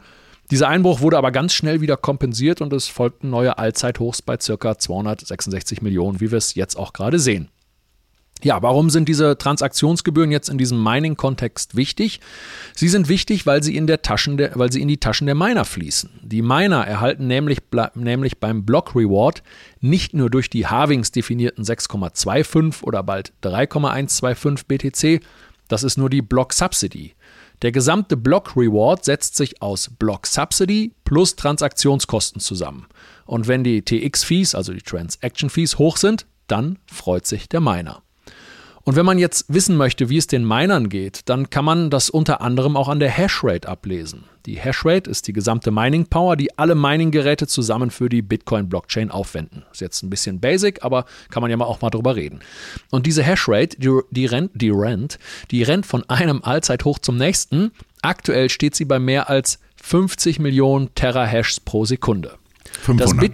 Dieser 0.51 0.67
Einbruch 0.67 1.01
wurde 1.01 1.17
aber 1.17 1.31
ganz 1.31 1.53
schnell 1.53 1.81
wieder 1.81 1.97
kompensiert 1.97 2.61
und 2.61 2.73
es 2.73 2.87
folgten 2.87 3.29
neue 3.29 3.57
Allzeithochs 3.57 4.21
bei 4.21 4.37
ca. 4.37 4.77
266 4.77 5.81
Millionen, 5.81 6.19
wie 6.19 6.31
wir 6.31 6.37
es 6.37 6.55
jetzt 6.55 6.75
auch 6.75 6.93
gerade 6.93 7.19
sehen. 7.19 7.49
Ja, 8.43 8.61
warum 8.63 8.89
sind 8.89 9.07
diese 9.07 9.37
Transaktionsgebühren 9.37 10.31
jetzt 10.31 10.49
in 10.49 10.57
diesem 10.57 10.81
Mining-Kontext 10.81 11.75
wichtig? 11.75 12.19
Sie 12.75 12.87
sind 12.87 13.07
wichtig, 13.07 13.45
weil 13.45 13.61
sie 13.61 13.75
in 13.75 13.85
der 13.85 14.01
Taschen 14.01 14.37
der, 14.37 14.51
weil 14.55 14.71
sie 14.71 14.81
in 14.81 14.87
die 14.87 14.97
Taschen 14.97 15.27
der 15.27 15.35
Miner 15.35 15.63
fließen. 15.63 16.09
Die 16.23 16.41
Miner 16.41 16.85
erhalten 16.87 17.27
nämlich, 17.27 17.59
nämlich 17.93 18.39
beim 18.39 18.65
Block 18.65 18.95
Reward 18.95 19.43
nicht 19.79 20.13
nur 20.15 20.31
durch 20.31 20.49
die 20.49 20.65
Halvings 20.65 21.11
definierten 21.11 21.63
6,25 21.63 22.83
oder 22.83 23.03
bald 23.03 23.33
3,125 23.41 24.65
BTC, 24.67 25.23
das 25.67 25.83
ist 25.83 25.97
nur 25.97 26.09
die 26.09 26.21
Block 26.21 26.51
Subsidy. 26.51 27.13
Der 27.61 27.71
gesamte 27.71 28.17
Block 28.17 28.57
Reward 28.57 29.05
setzt 29.05 29.35
sich 29.35 29.61
aus 29.61 29.91
Block 29.99 30.25
Subsidy 30.25 30.93
plus 31.03 31.35
Transaktionskosten 31.35 32.41
zusammen. 32.41 32.87
Und 33.25 33.47
wenn 33.47 33.63
die 33.63 33.83
TX-Fees, 33.83 34.55
also 34.55 34.73
die 34.73 34.81
Transaction 34.81 35.51
Fees, 35.51 35.77
hoch 35.77 35.97
sind, 35.97 36.25
dann 36.47 36.79
freut 36.87 37.27
sich 37.27 37.47
der 37.47 37.61
Miner. 37.61 38.01
Und 38.83 38.95
wenn 38.95 39.05
man 39.05 39.19
jetzt 39.19 39.45
wissen 39.47 39.77
möchte, 39.77 40.09
wie 40.09 40.17
es 40.17 40.27
den 40.27 40.45
Minern 40.45 40.89
geht, 40.89 41.21
dann 41.25 41.49
kann 41.49 41.65
man 41.65 41.89
das 41.89 42.09
unter 42.09 42.41
anderem 42.41 42.75
auch 42.75 42.89
an 42.89 42.99
der 42.99 43.09
Hashrate 43.09 43.67
ablesen. 43.67 44.23
Die 44.47 44.55
Hashrate 44.55 45.09
ist 45.09 45.27
die 45.27 45.33
gesamte 45.33 45.69
Mining 45.69 46.07
Power, 46.07 46.35
die 46.35 46.57
alle 46.57 46.73
Mining-Geräte 46.73 47.45
zusammen 47.45 47.91
für 47.91 48.09
die 48.09 48.23
Bitcoin-Blockchain 48.23 49.11
aufwenden. 49.11 49.63
Ist 49.71 49.81
jetzt 49.81 50.01
ein 50.01 50.09
bisschen 50.09 50.39
basic, 50.39 50.83
aber 50.83 51.05
kann 51.29 51.41
man 51.41 51.51
ja 51.51 51.57
mal 51.57 51.65
auch 51.65 51.81
mal 51.81 51.91
drüber 51.91 52.15
reden. 52.15 52.39
Und 52.89 53.05
diese 53.05 53.21
Hashrate, 53.21 53.77
die, 53.77 53.99
die, 54.09 54.25
rennt, 54.25 54.51
die 54.55 54.71
rennt, 54.71 55.19
die 55.51 55.61
rennt 55.61 55.85
von 55.85 56.09
einem 56.09 56.41
Allzeithoch 56.43 56.97
zum 56.97 57.17
nächsten. 57.17 57.71
Aktuell 58.01 58.49
steht 58.49 58.75
sie 58.75 58.85
bei 58.85 58.97
mehr 58.97 59.29
als 59.29 59.59
50 59.83 60.39
Millionen 60.39 60.93
Terahashs 60.95 61.59
pro 61.59 61.85
Sekunde. 61.85 62.37
500. 62.81 63.19
Bit, 63.19 63.33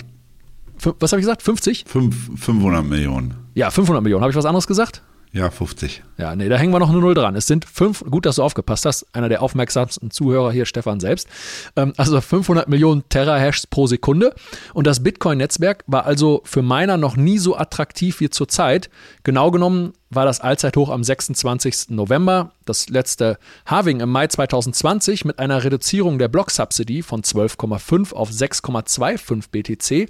was 1.00 1.14
habe 1.14 1.22
ich 1.22 1.26
gesagt? 1.26 1.42
50? 1.42 1.86
5, 1.88 2.38
500 2.38 2.86
Millionen. 2.86 3.34
Ja, 3.56 3.72
500 3.72 4.04
Millionen. 4.04 4.24
Habe 4.24 4.32
ich 4.32 4.38
was 4.38 4.46
anderes 4.46 4.68
gesagt? 4.68 5.04
Ja, 5.38 5.52
50. 5.52 6.02
Ja, 6.17 6.36
nee, 6.36 6.50
da 6.50 6.58
hängen 6.58 6.73
wir 6.73 6.80
noch 6.80 6.89
eine 6.89 6.97
Null 6.97 7.13
dran. 7.13 7.36
Es 7.36 7.45
sind 7.45 7.63
fünf, 7.63 8.04
gut, 8.10 8.26
dass 8.26 8.38
du 8.38 8.43
aufgepasst 8.43 8.88
hast, 8.88 9.06
einer 9.13 9.30
der 9.30 9.43
aufmerksamsten 9.43 10.10
Zuhörer 10.10 10.52
hier, 10.52 10.65
Stefan 10.65 11.00
selbst. 11.00 11.28
Ähm, 11.76 11.93
also 11.95 12.19
500 12.19 12.67
Millionen 12.67 13.08
Terahashs 13.08 13.67
pro 13.67 13.86
Sekunde. 13.86 14.34
Und 14.73 14.88
das 14.88 15.04
Bitcoin-Netzwerk 15.04 15.84
war 15.86 16.08
also 16.08 16.41
für 16.43 16.63
Miner 16.63 16.97
noch 16.97 17.17
nie 17.17 17.38
so 17.38 17.56
attraktiv 17.56 18.19
wie 18.19 18.32
zurzeit. 18.32 18.89
Genau 19.21 19.52
genommen 19.52 19.93
war 20.10 20.26
das 20.26 20.41
Allzeithoch 20.41 20.89
am 20.89 21.04
26. 21.04 21.89
November, 21.89 22.54
das 22.65 22.89
letzte 22.89 23.38
Halving 23.67 24.00
im 24.00 24.10
Mai 24.10 24.26
2020 24.26 25.23
mit 25.23 25.38
einer 25.38 25.63
Reduzierung 25.63 26.17
der 26.17 26.30
Block-Subsidy 26.30 27.04
von 27.04 27.21
12,5 27.21 28.12
auf 28.12 28.32
6,25 28.32 29.52
BTC 29.52 30.10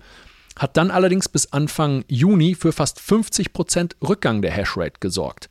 hat 0.58 0.78
dann 0.78 0.91
allerdings 0.91 1.30
bis 1.30 1.52
Anfang 1.54 2.04
Juni 2.08 2.56
für 2.56 2.72
fast 2.72 3.00
50% 3.00 3.96
Rückgang 4.08 4.41
der 4.41 4.52
Hashrate 4.52 5.00
gesorgt. 5.00 5.50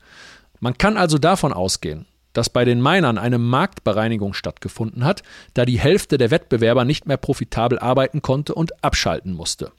Man 0.60 0.78
kann 0.78 0.96
also 0.96 1.18
davon 1.18 1.52
ausgehen, 1.52 2.06
dass 2.32 2.50
bei 2.50 2.64
den 2.64 2.82
Minern 2.82 3.18
eine 3.18 3.38
Marktbereinigung 3.38 4.34
stattgefunden 4.34 5.04
hat, 5.04 5.22
da 5.54 5.64
die 5.64 5.78
Hälfte 5.78 6.18
der 6.18 6.30
Wettbewerber 6.30 6.84
nicht 6.84 7.06
mehr 7.06 7.16
profitabel 7.16 7.78
arbeiten 7.78 8.22
konnte 8.22 8.54
und 8.54 8.84
abschalten 8.84 9.32
musste. 9.32 9.72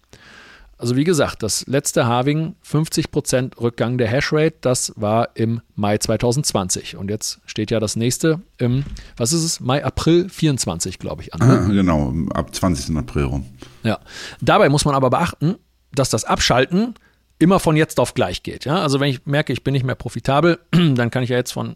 Also 0.80 0.96
wie 0.96 1.04
gesagt, 1.04 1.42
das 1.42 1.66
letzte 1.66 2.06
Halving, 2.06 2.56
50% 2.66 3.60
Rückgang 3.60 3.98
der 3.98 4.08
Hashrate, 4.08 4.58
das 4.62 4.94
war 4.96 5.30
im 5.34 5.62
Mai 5.76 5.98
2020. 5.98 6.98
Und 6.98 7.10
jetzt 7.10 7.40
steht 7.46 7.72
ja 7.72 7.80
das 7.80 7.96
nächste 7.96 8.42
im, 8.60 8.84
was 9.16 9.34
ist 9.34 9.44
es, 9.44 9.60
Mai, 9.60 9.84
April 9.84 10.30
24, 10.30 11.00
glaube 11.00 11.24
ich, 11.24 11.34
an. 11.34 11.42
Ah, 11.42 11.68
genau, 11.68 12.14
ab 12.34 12.54
20. 12.54 12.96
April 12.96 13.24
rum. 13.24 13.46
Ja. 13.84 14.00
Dabei 14.40 14.70
muss 14.70 14.86
man 14.86 14.94
aber 14.94 15.10
beachten, 15.10 15.56
dass 15.94 16.10
das 16.10 16.26
Abschalten 16.26 16.94
immer 17.40 17.60
von 17.60 17.76
jetzt 17.76 18.00
auf 18.00 18.14
gleich 18.14 18.44
geht. 18.44 18.66
Ja? 18.66 18.82
Also 18.82 19.00
wenn 19.00 19.10
ich 19.10 19.26
merke, 19.26 19.54
ich 19.54 19.64
bin 19.64 19.74
nicht 19.74 19.86
mehr 19.86 19.96
profitabel, 19.96 20.60
dann 20.72 21.10
kann 21.10 21.24
ich 21.24 21.30
ja 21.30 21.38
jetzt 21.38 21.52
von 21.52 21.76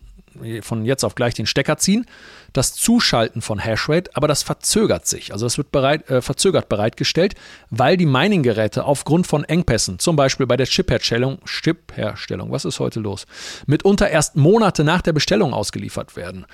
von 0.62 0.86
jetzt 0.86 1.04
auf 1.04 1.15
gleich 1.15 1.34
den 1.34 1.46
Stecker 1.46 1.78
ziehen. 1.78 2.06
Das 2.54 2.74
Zuschalten 2.74 3.41
von 3.41 3.60
Hashrate, 3.60 4.12
aber 4.13 4.28
das 4.28 4.44
verzögert 4.44 5.08
sich. 5.08 5.32
Also 5.32 5.46
es 5.46 5.58
wird 5.58 5.72
bereit, 5.72 6.10
äh, 6.10 6.22
verzögert 6.22 6.67
bereitgestellt, 6.67 7.36
weil 7.70 7.98
die 7.98 8.06
Mining-Geräte 8.06 8.84
aufgrund 8.84 9.28
von 9.28 9.44
Engpässen, 9.44 10.00
zum 10.00 10.15
Beispiel 10.15 10.46
bei 10.48 10.58
der 10.58 10.65
Chip-Herstellung, 10.67 11.39
Chip-Herstellung, 11.46 12.52
was 12.52 12.65
ist 12.65 12.80
heute 12.80 13.00
los, 13.00 13.26
mitunter 13.67 14.10
erst 14.10 14.36
Monate 14.36 14.84
nach 14.84 15.02
der 15.02 15.13
Bestellung 15.13 15.54
ausgeliefert 15.54 16.15
werden. 16.15 16.46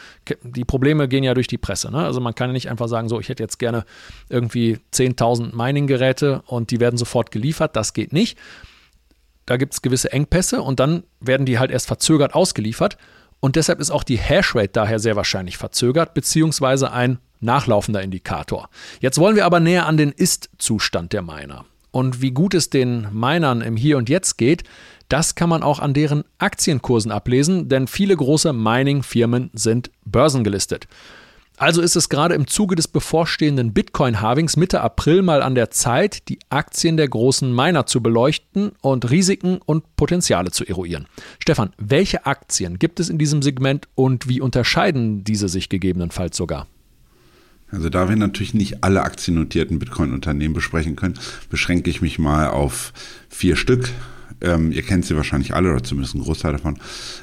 Die 0.43 0.65
Probleme 0.65 1.07
gehen 1.07 1.23
ja 1.23 1.33
durch 1.33 1.47
die 1.47 1.57
Presse. 1.57 1.91
Ne? 1.91 2.03
Also 2.03 2.21
man 2.21 2.35
kann 2.35 2.51
nicht 2.51 2.69
einfach 2.69 2.87
sagen, 2.87 3.09
so, 3.09 3.19
ich 3.19 3.29
hätte 3.29 3.43
jetzt 3.43 3.57
gerne 3.57 3.85
irgendwie 4.29 4.79
10.000 4.93 5.55
Mining-Geräte 5.55 6.43
und 6.45 6.71
die 6.71 6.79
werden 6.79 6.97
sofort 6.97 7.31
geliefert. 7.31 7.75
Das 7.75 7.93
geht 7.93 8.13
nicht. 8.13 8.37
Da 9.47 9.55
gibt 9.55 9.73
es 9.73 9.81
gewisse 9.81 10.11
Engpässe 10.11 10.61
und 10.61 10.79
dann 10.79 11.03
werden 11.21 11.45
die 11.45 11.57
halt 11.57 11.71
erst 11.71 11.87
verzögert 11.87 12.35
ausgeliefert. 12.35 12.97
Und 13.39 13.55
deshalb 13.55 13.79
ist 13.79 13.91
auch 13.91 14.03
die 14.03 14.17
Hashrate 14.17 14.71
daher 14.73 14.99
sehr 14.99 15.15
wahrscheinlich 15.15 15.57
verzögert, 15.57 16.13
beziehungsweise 16.13 16.91
ein 16.91 17.19
nachlaufender 17.39 18.01
Indikator. 18.01 18.69
Jetzt 18.99 19.19
wollen 19.19 19.35
wir 19.35 19.45
aber 19.45 19.59
näher 19.59 19.85
an 19.85 19.97
den 19.97 20.11
Ist-Zustand 20.11 21.13
der 21.13 21.21
Miner. 21.21 21.65
Und 21.91 22.21
wie 22.21 22.31
gut 22.31 22.53
es 22.53 22.69
den 22.69 23.07
Minern 23.11 23.61
im 23.61 23.77
Hier 23.77 23.97
und 23.97 24.09
Jetzt 24.09 24.37
geht, 24.37 24.63
das 25.09 25.35
kann 25.35 25.49
man 25.49 25.63
auch 25.63 25.79
an 25.79 25.93
deren 25.93 26.23
Aktienkursen 26.37 27.11
ablesen, 27.11 27.69
denn 27.69 27.87
viele 27.87 28.15
große 28.15 28.51
Mining-Firmen 28.51 29.51
sind 29.53 29.91
börsengelistet. 30.05 30.87
Also 31.59 31.81
ist 31.81 31.95
es 31.95 32.07
gerade 32.07 32.35
im 32.35 32.45
Zuge 32.45 32.75
des 32.75 32.87
bevorstehenden 32.87 33.73
Bitcoin-Halvings 33.73 34.57
Mitte 34.57 34.81
April 34.81 35.23
mal 35.23 35.41
an 35.41 35.55
der 35.55 35.71
Zeit, 35.71 36.29
die 36.29 36.37
Aktien 36.49 36.97
der 36.97 37.07
großen 37.07 37.53
Miner 37.53 37.87
zu 37.87 38.03
beleuchten 38.03 38.73
und 38.81 39.09
Risiken 39.09 39.57
und 39.65 39.95
Potenziale 39.95 40.51
zu 40.51 40.65
eruieren. 40.65 41.07
Stefan, 41.39 41.73
welche 41.79 42.27
Aktien 42.27 42.77
gibt 42.77 42.99
es 42.99 43.09
in 43.09 43.17
diesem 43.17 43.41
Segment 43.41 43.87
und 43.95 44.29
wie 44.29 44.39
unterscheiden 44.39 45.23
diese 45.23 45.49
sich 45.49 45.67
gegebenenfalls 45.67 46.37
sogar? 46.37 46.67
Also 47.71 47.89
da 47.89 48.07
wir 48.07 48.15
natürlich 48.17 48.53
nicht 48.53 48.83
alle 48.83 49.01
aktiennotierten 49.01 49.79
Bitcoin-Unternehmen 49.79 50.53
besprechen 50.53 50.95
können, 50.95 51.17
beschränke 51.49 51.89
ich 51.89 52.03
mich 52.03 52.19
mal 52.19 52.49
auf 52.49 52.93
vier 53.29 53.55
Stück. 53.55 53.89
Ähm, 54.41 54.71
ihr 54.71 54.83
kennt 54.83 55.05
sie 55.05 55.15
wahrscheinlich 55.15 55.53
alle 55.53 55.71
oder 55.71 55.83
zumindest 55.83 56.15
einen 56.15 56.23
Großteil 56.23 56.53
davon. 56.53 56.77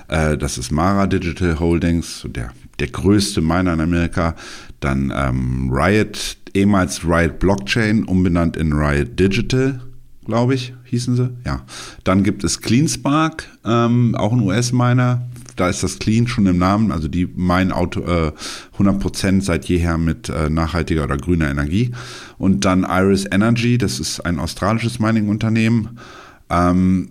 Äh, 0.08 0.36
das 0.36 0.58
ist 0.58 0.70
Mara 0.70 1.06
Digital 1.06 1.60
Holdings, 1.60 2.26
der 2.28 2.50
der 2.78 2.88
größte 2.88 3.40
Miner 3.40 3.74
in 3.74 3.80
Amerika. 3.80 4.34
Dann 4.80 5.12
ähm, 5.14 5.70
Riot, 5.72 6.36
ehemals 6.54 7.04
Riot 7.04 7.38
Blockchain, 7.38 8.04
umbenannt 8.04 8.56
in 8.56 8.72
Riot 8.72 9.18
Digital. 9.18 9.80
glaube 10.24 10.54
ich, 10.54 10.74
hießen 10.84 11.16
sie. 11.16 11.30
Ja. 11.44 11.62
Dann 12.04 12.22
gibt 12.22 12.44
es 12.44 12.60
CleanSpark, 12.60 13.48
ähm, 13.64 14.14
auch 14.14 14.32
ein 14.32 14.40
US-Miner. 14.40 15.22
Da 15.56 15.68
ist 15.68 15.84
das 15.84 16.00
Clean 16.00 16.26
schon 16.26 16.46
im 16.46 16.58
Namen, 16.58 16.90
also 16.90 17.06
die 17.06 17.28
mein 17.36 17.70
Auto 17.70 18.00
äh, 18.00 18.32
100% 18.76 19.40
seit 19.42 19.66
jeher 19.66 19.98
mit 19.98 20.28
äh, 20.28 20.50
nachhaltiger 20.50 21.04
oder 21.04 21.16
grüner 21.16 21.48
Energie. 21.48 21.92
Und 22.38 22.64
dann 22.64 22.84
Iris 22.88 23.24
Energy, 23.30 23.78
das 23.78 24.00
ist 24.00 24.18
ein 24.20 24.40
australisches 24.40 24.98
Mining-Unternehmen. 24.98 26.00
Ähm, 26.50 27.10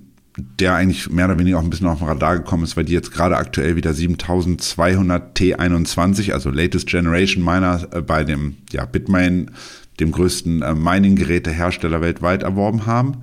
der 0.59 0.75
eigentlich 0.75 1.09
mehr 1.11 1.25
oder 1.25 1.37
weniger 1.37 1.59
auch 1.59 1.63
ein 1.63 1.69
bisschen 1.69 1.87
auf 1.87 1.99
dem 1.99 2.07
Radar 2.07 2.37
gekommen 2.37 2.63
ist, 2.63 2.75
weil 2.75 2.85
die 2.85 2.93
jetzt 2.93 3.11
gerade 3.11 3.37
aktuell 3.37 3.75
wieder 3.75 3.93
7200 3.93 5.37
T21, 5.37 6.31
also 6.31 6.49
Latest 6.49 6.87
Generation 6.87 7.43
Miner 7.43 7.87
äh, 7.91 8.01
bei 8.01 8.23
dem 8.23 8.57
ja, 8.71 8.85
Bitmain, 8.85 9.51
dem 9.99 10.11
größten 10.11 10.61
äh, 10.63 10.73
Mining-Gerätehersteller 10.73 12.01
weltweit 12.01 12.43
erworben 12.43 12.85
haben. 12.85 13.17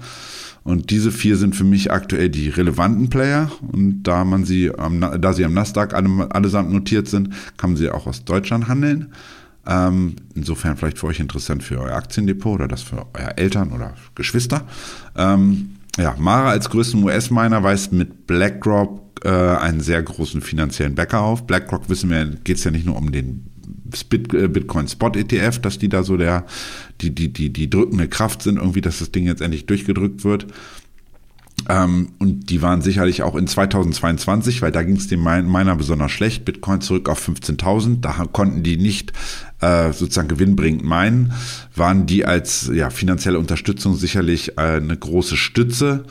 Und 0.62 0.90
diese 0.90 1.10
vier 1.10 1.36
sind 1.36 1.56
für 1.56 1.64
mich 1.64 1.90
aktuell 1.90 2.28
die 2.28 2.48
relevanten 2.48 3.10
Player. 3.10 3.50
Und 3.72 4.02
da 4.04 4.24
man 4.24 4.44
sie, 4.44 4.72
am, 4.72 5.00
da 5.00 5.32
sie 5.32 5.44
am 5.44 5.54
Nasdaq 5.54 5.94
alle, 5.94 6.28
allesamt 6.30 6.70
notiert 6.70 7.08
sind, 7.08 7.30
kann 7.56 7.70
man 7.70 7.76
sie 7.76 7.90
auch 7.90 8.06
aus 8.06 8.24
Deutschland 8.24 8.68
handeln. 8.68 9.12
Ähm, 9.66 10.16
insofern 10.34 10.76
vielleicht 10.76 10.98
für 10.98 11.06
euch 11.06 11.18
interessant 11.18 11.62
für 11.62 11.80
euer 11.80 11.96
Aktiendepot 11.96 12.56
oder 12.56 12.68
das 12.68 12.82
für 12.82 13.06
euer 13.14 13.32
Eltern 13.36 13.72
oder 13.72 13.94
Geschwister. 14.14 14.62
Ähm, 15.16 15.76
ja, 15.96 16.14
Mara 16.18 16.50
als 16.50 16.70
größten 16.70 17.02
US-Miner 17.02 17.62
weist 17.62 17.92
mit 17.92 18.26
BlackRock 18.26 19.24
äh, 19.24 19.28
einen 19.28 19.80
sehr 19.80 20.02
großen 20.02 20.40
finanziellen 20.40 20.94
Bäcker 20.94 21.20
auf. 21.20 21.46
BlackRock 21.46 21.88
wissen 21.88 22.10
wir, 22.10 22.26
geht 22.26 22.58
es 22.58 22.64
ja 22.64 22.70
nicht 22.70 22.86
nur 22.86 22.96
um 22.96 23.12
den 23.12 23.46
äh, 24.12 24.48
Bitcoin 24.48 24.88
Spot 24.88 25.12
ETF, 25.14 25.58
dass 25.58 25.78
die 25.78 25.88
da 25.88 26.02
so 26.02 26.16
der, 26.16 26.46
die, 27.00 27.14
die, 27.14 27.32
die, 27.32 27.52
die 27.52 27.68
drückende 27.68 28.08
Kraft 28.08 28.42
sind, 28.42 28.56
irgendwie, 28.56 28.80
dass 28.80 29.00
das 29.00 29.10
Ding 29.10 29.26
jetzt 29.26 29.42
endlich 29.42 29.66
durchgedrückt 29.66 30.24
wird. 30.24 30.46
Ähm, 31.68 32.12
und 32.18 32.50
die 32.50 32.62
waren 32.62 32.82
sicherlich 32.82 33.22
auch 33.22 33.34
in 33.34 33.46
2022, 33.46 34.62
weil 34.62 34.72
da 34.72 34.82
ging 34.82 34.96
es 34.96 35.08
dem 35.08 35.22
Miner 35.22 35.76
besonders 35.76 36.12
schlecht. 36.12 36.44
Bitcoin 36.44 36.80
zurück 36.80 37.08
auf 37.08 37.26
15.000. 37.26 38.00
Da 38.00 38.24
konnten 38.32 38.62
die 38.62 38.76
nicht 38.76 39.12
äh, 39.60 39.92
sozusagen 39.92 40.28
gewinnbringend 40.28 40.84
meinen. 40.84 41.32
Waren 41.74 42.06
die 42.06 42.24
als 42.24 42.70
ja, 42.72 42.90
finanzielle 42.90 43.38
Unterstützung 43.38 43.96
sicherlich 43.96 44.58
äh, 44.58 44.76
eine 44.76 44.96
große 44.96 45.36
Stütze. 45.36 46.04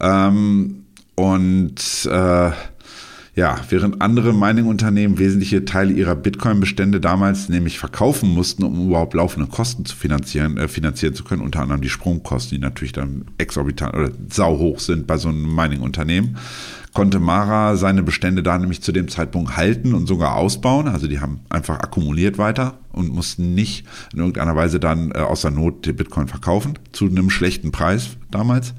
Ähm, 0.00 0.84
und 1.14 2.08
äh, 2.10 2.50
ja, 3.36 3.58
während 3.68 4.02
andere 4.02 4.34
Mining-Unternehmen 4.34 5.18
wesentliche 5.18 5.64
Teile 5.64 5.92
ihrer 5.92 6.16
Bitcoin-Bestände 6.16 7.00
damals 7.00 7.48
nämlich 7.48 7.78
verkaufen 7.78 8.28
mussten, 8.28 8.64
um 8.64 8.88
überhaupt 8.88 9.14
laufende 9.14 9.48
Kosten 9.48 9.84
zu 9.84 9.96
finanzieren, 9.96 10.56
äh, 10.56 10.68
finanzieren 10.68 11.14
zu 11.14 11.24
können, 11.24 11.40
unter 11.40 11.62
anderem 11.62 11.80
die 11.80 11.88
Sprungkosten, 11.88 12.56
die 12.56 12.60
natürlich 12.60 12.92
dann 12.92 13.26
exorbitant 13.38 13.94
oder 13.94 14.10
sau 14.28 14.58
hoch 14.58 14.80
sind 14.80 15.06
bei 15.06 15.16
so 15.16 15.28
einem 15.28 15.54
Mining-Unternehmen, 15.54 16.36
konnte 16.92 17.20
Mara 17.20 17.76
seine 17.76 18.02
Bestände 18.02 18.42
da 18.42 18.58
nämlich 18.58 18.82
zu 18.82 18.92
dem 18.92 19.08
Zeitpunkt 19.08 19.56
halten 19.56 19.94
und 19.94 20.06
sogar 20.06 20.36
ausbauen. 20.36 20.88
Also 20.88 21.06
die 21.06 21.20
haben 21.20 21.40
einfach 21.48 21.78
akkumuliert 21.78 22.38
weiter 22.38 22.78
und 22.92 23.12
mussten 23.12 23.54
nicht 23.54 23.86
in 24.12 24.18
irgendeiner 24.18 24.56
Weise 24.56 24.80
dann 24.80 25.12
äh, 25.12 25.18
außer 25.18 25.50
Not 25.50 25.86
den 25.86 25.96
Bitcoin 25.96 26.26
verkaufen, 26.26 26.78
zu 26.92 27.06
einem 27.06 27.30
schlechten 27.30 27.70
Preis 27.70 28.10
damals. 28.30 28.74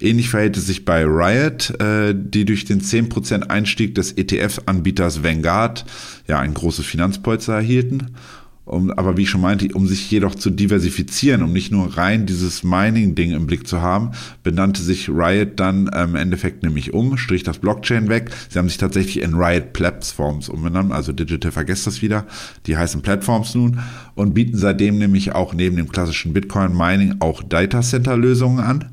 Ähnlich 0.00 0.28
verhält 0.28 0.56
es 0.56 0.66
sich 0.66 0.84
bei 0.84 1.04
Riot, 1.04 1.80
äh, 1.80 2.14
die 2.14 2.44
durch 2.44 2.64
den 2.66 2.80
10% 2.80 3.44
Einstieg 3.44 3.94
des 3.94 4.16
ETF-Anbieters 4.16 5.22
Vanguard 5.22 5.86
ja 6.26 6.38
ein 6.38 6.54
großes 6.54 6.84
Finanzpolster 6.84 7.54
erhielten 7.54 8.14
um, 8.66 8.90
aber 8.90 9.16
wie 9.16 9.22
ich 9.22 9.30
schon 9.30 9.40
meinte, 9.40 9.68
um 9.74 9.86
sich 9.86 10.10
jedoch 10.10 10.34
zu 10.34 10.50
diversifizieren, 10.50 11.42
um 11.44 11.52
nicht 11.52 11.70
nur 11.70 11.96
rein 11.96 12.26
dieses 12.26 12.64
Mining-Ding 12.64 13.30
im 13.30 13.46
Blick 13.46 13.68
zu 13.68 13.80
haben, 13.80 14.10
benannte 14.42 14.82
sich 14.82 15.08
Riot 15.08 15.60
dann 15.60 15.88
ähm, 15.94 16.10
im 16.10 16.16
Endeffekt 16.16 16.64
nämlich 16.64 16.92
um, 16.92 17.16
strich 17.16 17.44
das 17.44 17.58
Blockchain 17.58 18.08
weg. 18.08 18.30
Sie 18.48 18.58
haben 18.58 18.68
sich 18.68 18.78
tatsächlich 18.78 19.22
in 19.22 19.34
Riot 19.34 19.72
Platforms 19.72 20.48
umbenannt, 20.48 20.92
also 20.92 21.12
Digital 21.12 21.52
vergesst 21.52 21.86
das 21.86 22.02
wieder. 22.02 22.26
Die 22.66 22.76
heißen 22.76 23.02
Platforms 23.02 23.54
nun 23.54 23.78
und 24.16 24.34
bieten 24.34 24.58
seitdem 24.58 24.98
nämlich 24.98 25.32
auch 25.32 25.54
neben 25.54 25.76
dem 25.76 25.88
klassischen 25.88 26.32
Bitcoin-Mining 26.32 27.16
auch 27.20 27.44
Data 27.44 27.82
Center-Lösungen 27.82 28.58
an. 28.58 28.86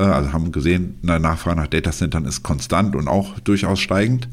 Äh, 0.00 0.04
also 0.04 0.32
haben 0.32 0.50
gesehen, 0.50 0.98
eine 1.04 1.20
Nachfrage 1.20 1.60
nach 1.60 1.68
Data 1.68 1.92
Centern 1.92 2.24
ist 2.24 2.42
konstant 2.42 2.96
und 2.96 3.06
auch 3.06 3.38
durchaus 3.38 3.78
steigend. 3.78 4.28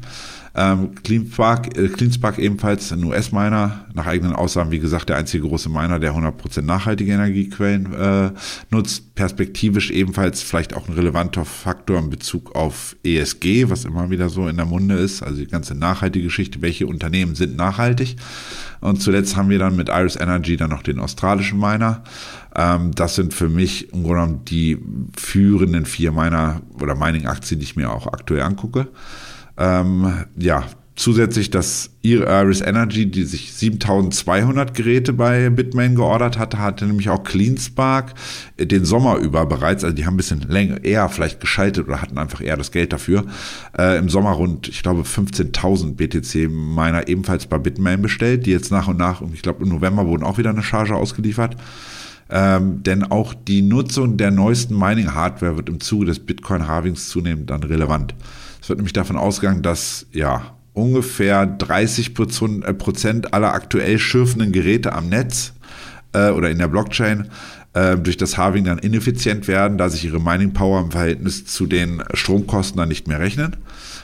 Ähm, 0.54 0.94
CleanSpark, 1.02 1.76
äh, 1.76 1.88
CleanSpark 1.88 2.38
ebenfalls 2.38 2.92
ein 2.92 3.04
US-Miner, 3.04 3.86
nach 3.94 4.06
eigenen 4.06 4.34
Aussagen, 4.34 4.70
wie 4.70 4.78
gesagt, 4.78 5.08
der 5.08 5.16
einzige 5.16 5.46
große 5.46 5.68
Miner, 5.68 5.98
der 5.98 6.14
100% 6.14 6.62
nachhaltige 6.62 7.12
Energiequellen 7.12 7.92
äh, 7.92 8.30
nutzt. 8.70 9.14
Perspektivisch 9.14 9.90
ebenfalls 9.90 10.42
vielleicht 10.42 10.74
auch 10.74 10.88
ein 10.88 10.94
relevanter 10.94 11.44
Faktor 11.44 11.98
in 11.98 12.10
Bezug 12.10 12.54
auf 12.54 12.96
ESG, 13.04 13.68
was 13.68 13.84
immer 13.84 14.10
wieder 14.10 14.28
so 14.28 14.48
in 14.48 14.56
der 14.56 14.66
Munde 14.66 14.94
ist, 14.94 15.22
also 15.22 15.38
die 15.38 15.48
ganze 15.48 15.74
nachhaltige 15.74 16.26
Geschichte, 16.26 16.62
welche 16.62 16.86
Unternehmen 16.86 17.34
sind 17.34 17.56
nachhaltig. 17.56 18.16
Und 18.80 19.02
zuletzt 19.02 19.36
haben 19.36 19.50
wir 19.50 19.58
dann 19.58 19.76
mit 19.76 19.88
Iris 19.88 20.16
Energy 20.16 20.56
dann 20.56 20.70
noch 20.70 20.82
den 20.82 21.00
australischen 21.00 21.58
Miner. 21.58 22.04
Ähm, 22.54 22.92
das 22.94 23.16
sind 23.16 23.34
für 23.34 23.48
mich 23.48 23.92
im 23.92 24.04
Grunde 24.04 24.20
genommen 24.20 24.44
die 24.44 24.78
führenden 25.16 25.84
vier 25.84 26.12
Miner 26.12 26.62
oder 26.80 26.94
Mining-Aktien, 26.94 27.60
die 27.60 27.64
ich 27.64 27.76
mir 27.76 27.90
auch 27.90 28.06
aktuell 28.06 28.42
angucke. 28.42 28.88
Ähm, 29.58 30.24
ja, 30.36 30.64
zusätzlich 30.98 31.50
das 31.50 31.90
Iris 32.02 32.60
Energy, 32.60 33.06
die 33.06 33.24
sich 33.24 33.52
7200 33.52 34.74
Geräte 34.74 35.12
bei 35.12 35.48
Bitmain 35.50 35.94
geordert 35.94 36.38
hatte, 36.38 36.58
hatte 36.58 36.86
nämlich 36.86 37.08
auch 37.08 37.22
CleanSpark 37.22 38.14
den 38.58 38.84
Sommer 38.84 39.16
über 39.16 39.46
bereits, 39.46 39.84
also 39.84 39.94
die 39.94 40.06
haben 40.06 40.14
ein 40.14 40.18
bisschen 40.18 40.40
länger, 40.48 40.84
eher 40.84 41.08
vielleicht 41.08 41.40
geschaltet 41.40 41.86
oder 41.86 42.02
hatten 42.02 42.18
einfach 42.18 42.40
eher 42.40 42.56
das 42.56 42.72
Geld 42.72 42.92
dafür, 42.92 43.26
äh, 43.78 43.98
im 43.98 44.08
Sommer 44.08 44.30
rund, 44.32 44.68
ich 44.68 44.82
glaube, 44.82 45.02
15.000 45.02 45.94
BTC 45.94 46.50
meiner 46.50 47.08
ebenfalls 47.08 47.46
bei 47.46 47.58
Bitmain 47.58 48.02
bestellt, 48.02 48.46
die 48.46 48.50
jetzt 48.50 48.72
nach 48.72 48.88
und 48.88 48.98
nach, 48.98 49.22
ich 49.32 49.42
glaube 49.42 49.62
im 49.62 49.70
November 49.70 50.06
wurden 50.06 50.24
auch 50.24 50.38
wieder 50.38 50.50
eine 50.50 50.62
Charge 50.62 50.94
ausgeliefert. 50.94 51.56
Ähm, 52.30 52.82
denn 52.82 53.04
auch 53.04 53.32
die 53.32 53.62
Nutzung 53.62 54.18
der 54.18 54.30
neuesten 54.30 54.78
Mining-Hardware 54.78 55.56
wird 55.56 55.70
im 55.70 55.80
Zuge 55.80 56.04
des 56.06 56.18
Bitcoin-Halvings 56.18 57.08
zunehmend 57.08 57.48
dann 57.48 57.62
relevant. 57.62 58.14
Es 58.68 58.70
wird 58.70 58.80
nämlich 58.80 58.92
davon 58.92 59.16
ausgegangen, 59.16 59.62
dass 59.62 60.04
ja 60.12 60.54
ungefähr 60.74 61.46
30 61.46 62.08
äh, 62.08 62.74
Prozent 62.74 63.32
aller 63.32 63.54
aktuell 63.54 63.98
schürfenden 63.98 64.52
Geräte 64.52 64.92
am 64.92 65.08
Netz 65.08 65.54
äh, 66.12 66.28
oder 66.28 66.50
in 66.50 66.58
der 66.58 66.68
Blockchain 66.68 67.30
äh, 67.72 67.96
durch 67.96 68.18
das 68.18 68.36
Halving 68.36 68.64
dann 68.64 68.76
ineffizient 68.76 69.48
werden, 69.48 69.78
da 69.78 69.88
sich 69.88 70.04
ihre 70.04 70.20
Mining 70.20 70.52
Power 70.52 70.82
im 70.82 70.90
Verhältnis 70.90 71.46
zu 71.46 71.64
den 71.64 72.02
Stromkosten 72.12 72.76
dann 72.76 72.90
nicht 72.90 73.08
mehr 73.08 73.20
rechnen. 73.20 73.56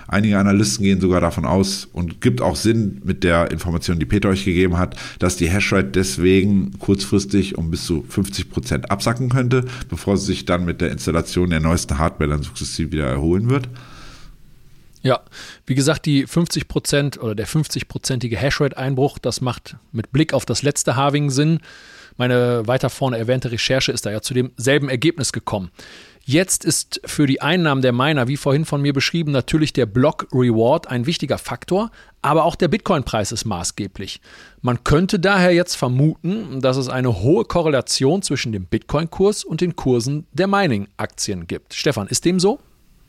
Einige 0.09 0.38
Analysten 0.38 0.83
gehen 0.83 0.98
sogar 0.98 1.20
davon 1.20 1.44
aus 1.44 1.87
und 1.92 2.22
gibt 2.22 2.40
auch 2.40 2.57
Sinn 2.57 3.03
mit 3.05 3.22
der 3.22 3.50
Information, 3.50 3.98
die 3.98 4.07
Peter 4.07 4.31
euch 4.31 4.46
gegeben 4.46 4.79
hat, 4.79 4.96
dass 5.18 5.37
die 5.37 5.50
Hashrate 5.50 5.90
deswegen 5.90 6.79
kurzfristig 6.79 7.59
um 7.59 7.70
bis 7.70 7.85
zu 7.85 8.03
50 8.09 8.48
Prozent 8.48 8.90
absacken 8.90 9.29
könnte, 9.29 9.66
bevor 9.90 10.16
sie 10.16 10.24
sich 10.24 10.46
dann 10.46 10.64
mit 10.64 10.81
der 10.81 10.90
Installation 10.90 11.50
der 11.50 11.61
neuesten 11.61 11.98
Hardware 11.98 12.31
dann 12.31 12.42
sukzessive 12.42 12.92
wieder 12.92 13.09
erholen 13.09 13.50
wird. 13.50 13.68
Ja, 15.04 15.20
wie 15.66 15.74
gesagt, 15.74 16.06
die 16.06 16.26
50 16.26 16.66
Prozent 16.66 17.22
oder 17.22 17.34
der 17.34 17.46
50-prozentige 17.46 18.36
Hashrate-Einbruch, 18.36 19.18
das 19.18 19.42
macht 19.42 19.76
mit 19.92 20.12
Blick 20.12 20.32
auf 20.32 20.46
das 20.46 20.62
letzte 20.62 20.96
Halving 20.96 21.28
Sinn. 21.28 21.60
Meine 22.16 22.66
weiter 22.66 22.88
vorne 22.88 23.18
erwähnte 23.18 23.52
Recherche 23.52 23.92
ist 23.92 24.06
da 24.06 24.10
ja 24.10 24.22
zu 24.22 24.32
demselben 24.32 24.88
Ergebnis 24.88 25.34
gekommen. 25.34 25.70
Jetzt 26.24 26.64
ist 26.64 27.02
für 27.04 27.26
die 27.26 27.42
Einnahmen 27.42 27.82
der 27.82 27.92
Miner, 27.92 28.28
wie 28.28 28.38
vorhin 28.38 28.64
von 28.64 28.80
mir 28.80 28.94
beschrieben, 28.94 29.30
natürlich 29.30 29.74
der 29.74 29.84
Block 29.84 30.26
Reward 30.32 30.86
ein 30.86 31.04
wichtiger 31.04 31.36
Faktor, 31.36 31.90
aber 32.22 32.44
auch 32.44 32.54
der 32.54 32.68
Bitcoin-Preis 32.68 33.30
ist 33.30 33.44
maßgeblich. 33.44 34.22
Man 34.62 34.84
könnte 34.84 35.20
daher 35.20 35.52
jetzt 35.52 35.74
vermuten, 35.74 36.62
dass 36.62 36.78
es 36.78 36.88
eine 36.88 37.20
hohe 37.20 37.44
Korrelation 37.44 38.22
zwischen 38.22 38.52
dem 38.52 38.64
Bitcoin-Kurs 38.64 39.44
und 39.44 39.60
den 39.60 39.76
Kursen 39.76 40.26
der 40.32 40.46
Mining-Aktien 40.46 41.46
gibt. 41.46 41.74
Stefan, 41.74 42.06
ist 42.06 42.24
dem 42.24 42.40
so? 42.40 42.58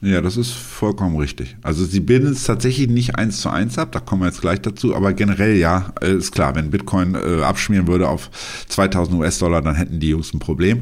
Ja, 0.05 0.21
das 0.21 0.37
ist 0.37 0.51
vollkommen 0.51 1.17
richtig. 1.17 1.57
Also 1.63 1.83
sie 1.83 1.99
bilden 1.99 2.31
es 2.33 2.43
tatsächlich 2.43 2.87
nicht 2.87 3.15
eins 3.15 3.41
zu 3.41 3.49
eins 3.49 3.79
ab, 3.79 3.91
da 3.91 3.99
kommen 3.99 4.21
wir 4.21 4.27
jetzt 4.27 4.39
gleich 4.39 4.61
dazu, 4.61 4.95
aber 4.95 5.13
generell 5.13 5.55
ja, 5.55 5.93
äh, 5.99 6.13
ist 6.13 6.31
klar, 6.31 6.53
wenn 6.53 6.69
Bitcoin 6.69 7.15
äh, 7.15 7.41
abschmieren 7.41 7.87
würde 7.87 8.07
auf 8.07 8.29
2000 8.67 9.17
US-Dollar, 9.17 9.63
dann 9.63 9.73
hätten 9.73 9.99
die 9.99 10.09
Jungs 10.09 10.31
ein 10.31 10.37
Problem. 10.37 10.81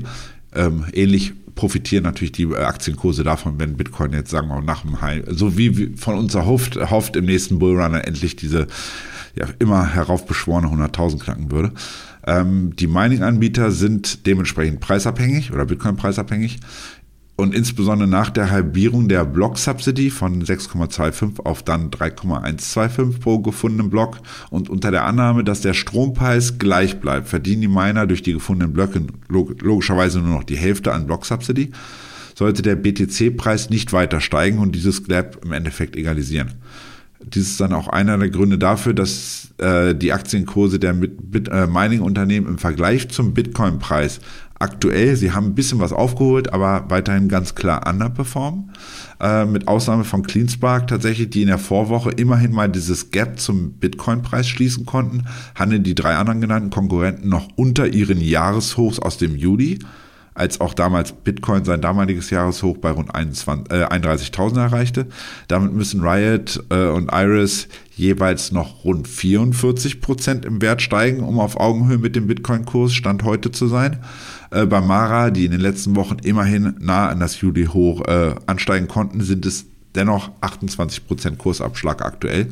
Ähm, 0.53 0.83
ähnlich 0.91 1.31
profitieren 1.55 2.03
natürlich 2.03 2.33
die 2.33 2.43
äh, 2.43 2.57
Aktienkurse 2.57 3.23
davon, 3.23 3.59
wenn 3.59 3.77
Bitcoin 3.77 4.11
jetzt, 4.11 4.29
sagen 4.29 4.49
wir 4.49 4.55
mal, 4.55 4.61
nach 4.65 4.81
dem 4.81 4.99
High, 4.99 5.23
so 5.29 5.57
wie 5.57 5.93
von 5.95 6.17
uns 6.17 6.35
erhofft, 6.35 6.75
hofft 6.75 7.15
im 7.15 7.23
nächsten 7.23 7.59
Bullrunner 7.59 8.05
endlich 8.05 8.35
diese 8.35 8.67
ja, 9.35 9.47
immer 9.59 9.87
heraufbeschworene 9.95 10.67
100.000 10.67 11.19
knacken 11.23 11.49
würde. 11.49 11.71
Ähm, 12.27 12.75
die 12.75 12.87
Mining-Anbieter 12.87 13.71
sind 13.71 14.25
dementsprechend 14.25 14.81
preisabhängig 14.81 15.53
oder 15.53 15.63
Bitcoin 15.63 15.95
preisabhängig 15.95 16.59
Und 17.35 17.55
insbesondere 17.55 18.07
nach 18.07 18.29
der 18.29 18.51
Halbierung 18.51 19.07
der 19.07 19.25
Block-Subsidy 19.25 20.11
von 20.11 20.43
6,25 20.43 21.43
auf 21.43 21.63
dann 21.63 21.89
3,125 21.89 23.19
pro 23.19 23.39
gefundenen 23.39 23.89
Block 23.89 24.19
und 24.51 24.69
unter 24.69 24.91
der 24.91 25.05
Annahme, 25.05 25.43
dass 25.43 25.61
der 25.61 25.73
Strompreis 25.73 26.59
gleich 26.59 26.99
bleibt, 26.99 27.27
verdienen 27.27 27.61
die 27.61 27.67
Miner 27.67 28.05
durch 28.05 28.21
die 28.21 28.33
gefundenen 28.33 28.73
Blöcke 28.73 29.01
logischerweise 29.29 30.19
nur 30.19 30.37
noch 30.37 30.43
die 30.43 30.57
Hälfte 30.57 30.93
an 30.93 31.07
Block-Subsidy, 31.07 31.71
sollte 32.35 32.61
der 32.61 32.75
BTC-Preis 32.75 33.71
nicht 33.71 33.93
weiter 33.93 34.21
steigen 34.21 34.59
und 34.59 34.75
dieses 34.75 35.03
Gap 35.05 35.43
im 35.43 35.53
Endeffekt 35.53 35.95
egalisieren. 35.95 36.53
Dies 37.25 37.51
ist 37.51 37.61
dann 37.61 37.73
auch 37.73 37.87
einer 37.87 38.17
der 38.17 38.29
Gründe 38.29 38.57
dafür, 38.57 38.93
dass 38.93 39.53
äh, 39.57 39.95
die 39.95 40.13
Aktienkurse 40.13 40.77
der 40.77 40.91
äh, 40.91 41.67
Mining-Unternehmen 41.67 42.47
im 42.47 42.57
Vergleich 42.57 43.09
zum 43.09 43.33
Bitcoin-Preis 43.33 44.19
aktuell, 44.59 45.15
sie 45.15 45.31
haben 45.31 45.47
ein 45.47 45.55
bisschen 45.55 45.79
was 45.79 45.93
aufgeholt, 45.93 46.53
aber 46.53 46.85
weiterhin 46.89 47.27
ganz 47.27 47.55
klar 47.55 47.87
underperformen. 47.87 48.71
Äh, 49.19 49.45
mit 49.45 49.67
Ausnahme 49.67 50.03
von 50.03 50.23
CleanSpark 50.23 50.87
tatsächlich, 50.87 51.29
die 51.29 51.41
in 51.41 51.47
der 51.47 51.57
Vorwoche 51.57 52.11
immerhin 52.11 52.51
mal 52.51 52.69
dieses 52.69 53.11
Gap 53.11 53.39
zum 53.39 53.73
Bitcoin-Preis 53.73 54.47
schließen 54.47 54.85
konnten, 54.85 55.25
handeln 55.55 55.83
die 55.83 55.95
drei 55.95 56.15
anderen 56.15 56.41
genannten 56.41 56.69
Konkurrenten 56.69 57.29
noch 57.29 57.47
unter 57.55 57.87
ihren 57.87 58.21
Jahreshochs 58.21 58.99
aus 58.99 59.17
dem 59.17 59.35
Juli 59.35 59.79
als 60.35 60.61
auch 60.61 60.73
damals 60.73 61.11
Bitcoin 61.11 61.63
sein 61.63 61.81
damaliges 61.81 62.29
Jahreshoch 62.29 62.77
bei 62.77 62.91
rund 62.91 63.13
21, 63.13 63.71
äh, 63.71 63.85
31.000 63.85 64.57
erreichte. 64.57 65.07
Damit 65.47 65.73
müssen 65.73 66.01
Riot 66.01 66.63
äh, 66.69 66.87
und 66.87 67.11
Iris 67.13 67.67
jeweils 67.95 68.51
noch 68.51 68.83
rund 68.83 69.07
44 69.07 70.01
Prozent 70.01 70.45
im 70.45 70.61
Wert 70.61 70.81
steigen, 70.81 71.21
um 71.21 71.39
auf 71.39 71.57
Augenhöhe 71.59 71.99
mit 71.99 72.15
dem 72.15 72.27
Bitcoin-Kurs 72.27 72.93
Stand 72.93 73.23
heute 73.23 73.51
zu 73.51 73.67
sein. 73.67 73.99
Äh, 74.53 74.67
bei 74.67 74.81
Mara, 74.81 75.31
die 75.31 75.45
in 75.45 75.51
den 75.51 75.61
letzten 75.61 75.95
Wochen 75.95 76.17
immerhin 76.23 76.75
nah 76.79 77.09
an 77.09 77.19
das 77.19 77.41
Juli-Hoch 77.41 78.05
äh, 78.05 78.35
ansteigen 78.45 78.87
konnten, 78.87 79.21
sind 79.21 79.45
es 79.45 79.65
dennoch 79.95 80.31
28 80.41 81.07
Prozent 81.07 81.37
Kursabschlag 81.39 82.03
aktuell. 82.03 82.49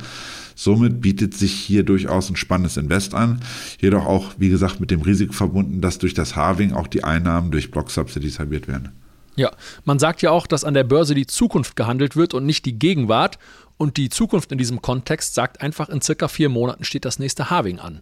Somit 0.55 1.01
bietet 1.01 1.33
sich 1.35 1.53
hier 1.53 1.83
durchaus 1.83 2.29
ein 2.29 2.35
spannendes 2.35 2.77
Invest 2.77 3.13
an, 3.13 3.39
jedoch 3.79 4.05
auch, 4.05 4.33
wie 4.37 4.49
gesagt, 4.49 4.79
mit 4.79 4.91
dem 4.91 5.01
Risiko 5.01 5.33
verbunden, 5.33 5.81
dass 5.81 5.97
durch 5.97 6.13
das 6.13 6.35
Halving 6.35 6.73
auch 6.73 6.87
die 6.87 7.03
Einnahmen 7.03 7.51
durch 7.51 7.71
Block-Subsidies 7.71 8.39
halbiert 8.39 8.67
werden. 8.67 8.89
Ja, 9.35 9.51
man 9.85 9.97
sagt 9.97 10.21
ja 10.21 10.31
auch, 10.31 10.45
dass 10.45 10.63
an 10.63 10.73
der 10.73 10.83
Börse 10.83 11.15
die 11.15 11.25
Zukunft 11.25 11.75
gehandelt 11.75 12.15
wird 12.15 12.33
und 12.33 12.45
nicht 12.45 12.65
die 12.65 12.77
Gegenwart. 12.77 13.39
Und 13.77 13.97
die 13.97 14.09
Zukunft 14.09 14.51
in 14.51 14.57
diesem 14.57 14.81
Kontext 14.81 15.33
sagt 15.33 15.61
einfach, 15.61 15.89
in 15.89 16.01
circa 16.01 16.27
vier 16.27 16.49
Monaten 16.49 16.83
steht 16.83 17.05
das 17.05 17.17
nächste 17.17 17.49
Halving 17.49 17.79
an. 17.79 18.01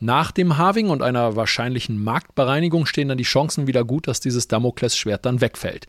Nach 0.00 0.30
dem 0.30 0.58
Halving 0.58 0.90
und 0.90 1.02
einer 1.02 1.34
wahrscheinlichen 1.34 2.02
Marktbereinigung 2.02 2.86
stehen 2.86 3.08
dann 3.08 3.18
die 3.18 3.24
Chancen 3.24 3.66
wieder 3.66 3.84
gut, 3.84 4.06
dass 4.06 4.20
dieses 4.20 4.46
Damoklesschwert 4.46 5.26
dann 5.26 5.40
wegfällt. 5.40 5.86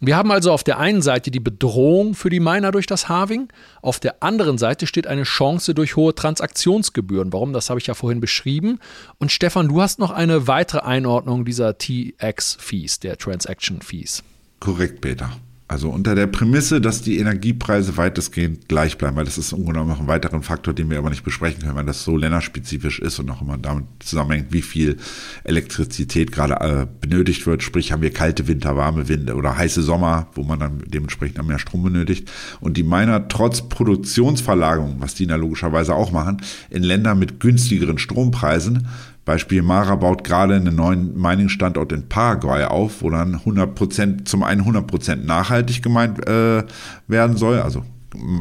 Wir 0.00 0.16
haben 0.16 0.32
also 0.32 0.50
auf 0.50 0.64
der 0.64 0.78
einen 0.78 1.02
Seite 1.02 1.30
die 1.30 1.40
Bedrohung 1.40 2.14
für 2.14 2.28
die 2.28 2.40
Miner 2.40 2.72
durch 2.72 2.86
das 2.86 3.08
Halving, 3.08 3.48
auf 3.80 4.00
der 4.00 4.22
anderen 4.22 4.58
Seite 4.58 4.86
steht 4.86 5.06
eine 5.06 5.22
Chance 5.22 5.72
durch 5.72 5.94
hohe 5.94 6.14
Transaktionsgebühren. 6.14 7.32
Warum? 7.32 7.52
Das 7.52 7.70
habe 7.70 7.78
ich 7.78 7.86
ja 7.86 7.94
vorhin 7.94 8.20
beschrieben. 8.20 8.80
Und 9.18 9.30
Stefan, 9.30 9.68
du 9.68 9.80
hast 9.80 10.00
noch 10.00 10.10
eine 10.10 10.48
weitere 10.48 10.80
Einordnung 10.80 11.44
dieser 11.44 11.78
TX-Fees, 11.78 13.00
der 13.00 13.18
Transaction-Fees. 13.18 14.24
Korrekt, 14.58 15.00
Peter. 15.00 15.30
Also 15.66 15.88
unter 15.88 16.14
der 16.14 16.26
Prämisse, 16.26 16.78
dass 16.82 17.00
die 17.00 17.18
Energiepreise 17.18 17.96
weitestgehend 17.96 18.68
gleich 18.68 18.98
bleiben, 18.98 19.16
weil 19.16 19.24
das 19.24 19.38
ist 19.38 19.52
im 19.52 19.64
noch 19.64 19.98
ein 19.98 20.08
weiterer 20.08 20.42
Faktor, 20.42 20.74
den 20.74 20.90
wir 20.90 20.98
aber 20.98 21.08
nicht 21.08 21.24
besprechen 21.24 21.62
können, 21.62 21.74
weil 21.74 21.86
das 21.86 22.04
so 22.04 22.18
länderspezifisch 22.18 22.98
ist 22.98 23.18
und 23.18 23.30
auch 23.30 23.40
immer 23.40 23.56
damit 23.56 23.86
zusammenhängt, 24.00 24.52
wie 24.52 24.60
viel 24.60 24.98
Elektrizität 25.42 26.32
gerade 26.32 26.60
äh, 26.60 26.86
benötigt 27.00 27.46
wird. 27.46 27.62
Sprich, 27.62 27.92
haben 27.92 28.02
wir 28.02 28.12
kalte 28.12 28.46
Winter, 28.46 28.76
warme 28.76 29.08
Winde 29.08 29.36
oder 29.36 29.56
heiße 29.56 29.82
Sommer, 29.82 30.28
wo 30.34 30.42
man 30.42 30.60
dann 30.60 30.82
dementsprechend 30.86 31.42
mehr 31.46 31.58
Strom 31.58 31.82
benötigt. 31.82 32.30
Und 32.60 32.76
die 32.76 32.82
Miner 32.82 33.26
trotz 33.28 33.62
Produktionsverlagerung, 33.62 34.96
was 34.98 35.14
die 35.14 35.26
da 35.26 35.36
logischerweise 35.36 35.94
auch 35.94 36.12
machen, 36.12 36.42
in 36.68 36.82
Länder 36.82 37.14
mit 37.14 37.40
günstigeren 37.40 37.96
Strompreisen 37.96 38.86
Beispiel 39.24 39.62
Mara 39.62 39.96
baut 39.96 40.22
gerade 40.24 40.56
einen 40.56 40.76
neuen 40.76 41.18
Mining-Standort 41.18 41.92
in 41.92 42.08
Paraguay 42.08 42.64
auf, 42.64 43.02
wo 43.02 43.10
dann 43.10 43.36
100% 43.36 44.24
zum 44.26 44.42
einen 44.42 44.62
100% 44.62 45.16
nachhaltig 45.24 45.82
gemeint 45.82 46.26
äh, 46.28 46.62
werden 47.08 47.36
soll, 47.36 47.60
also 47.60 47.84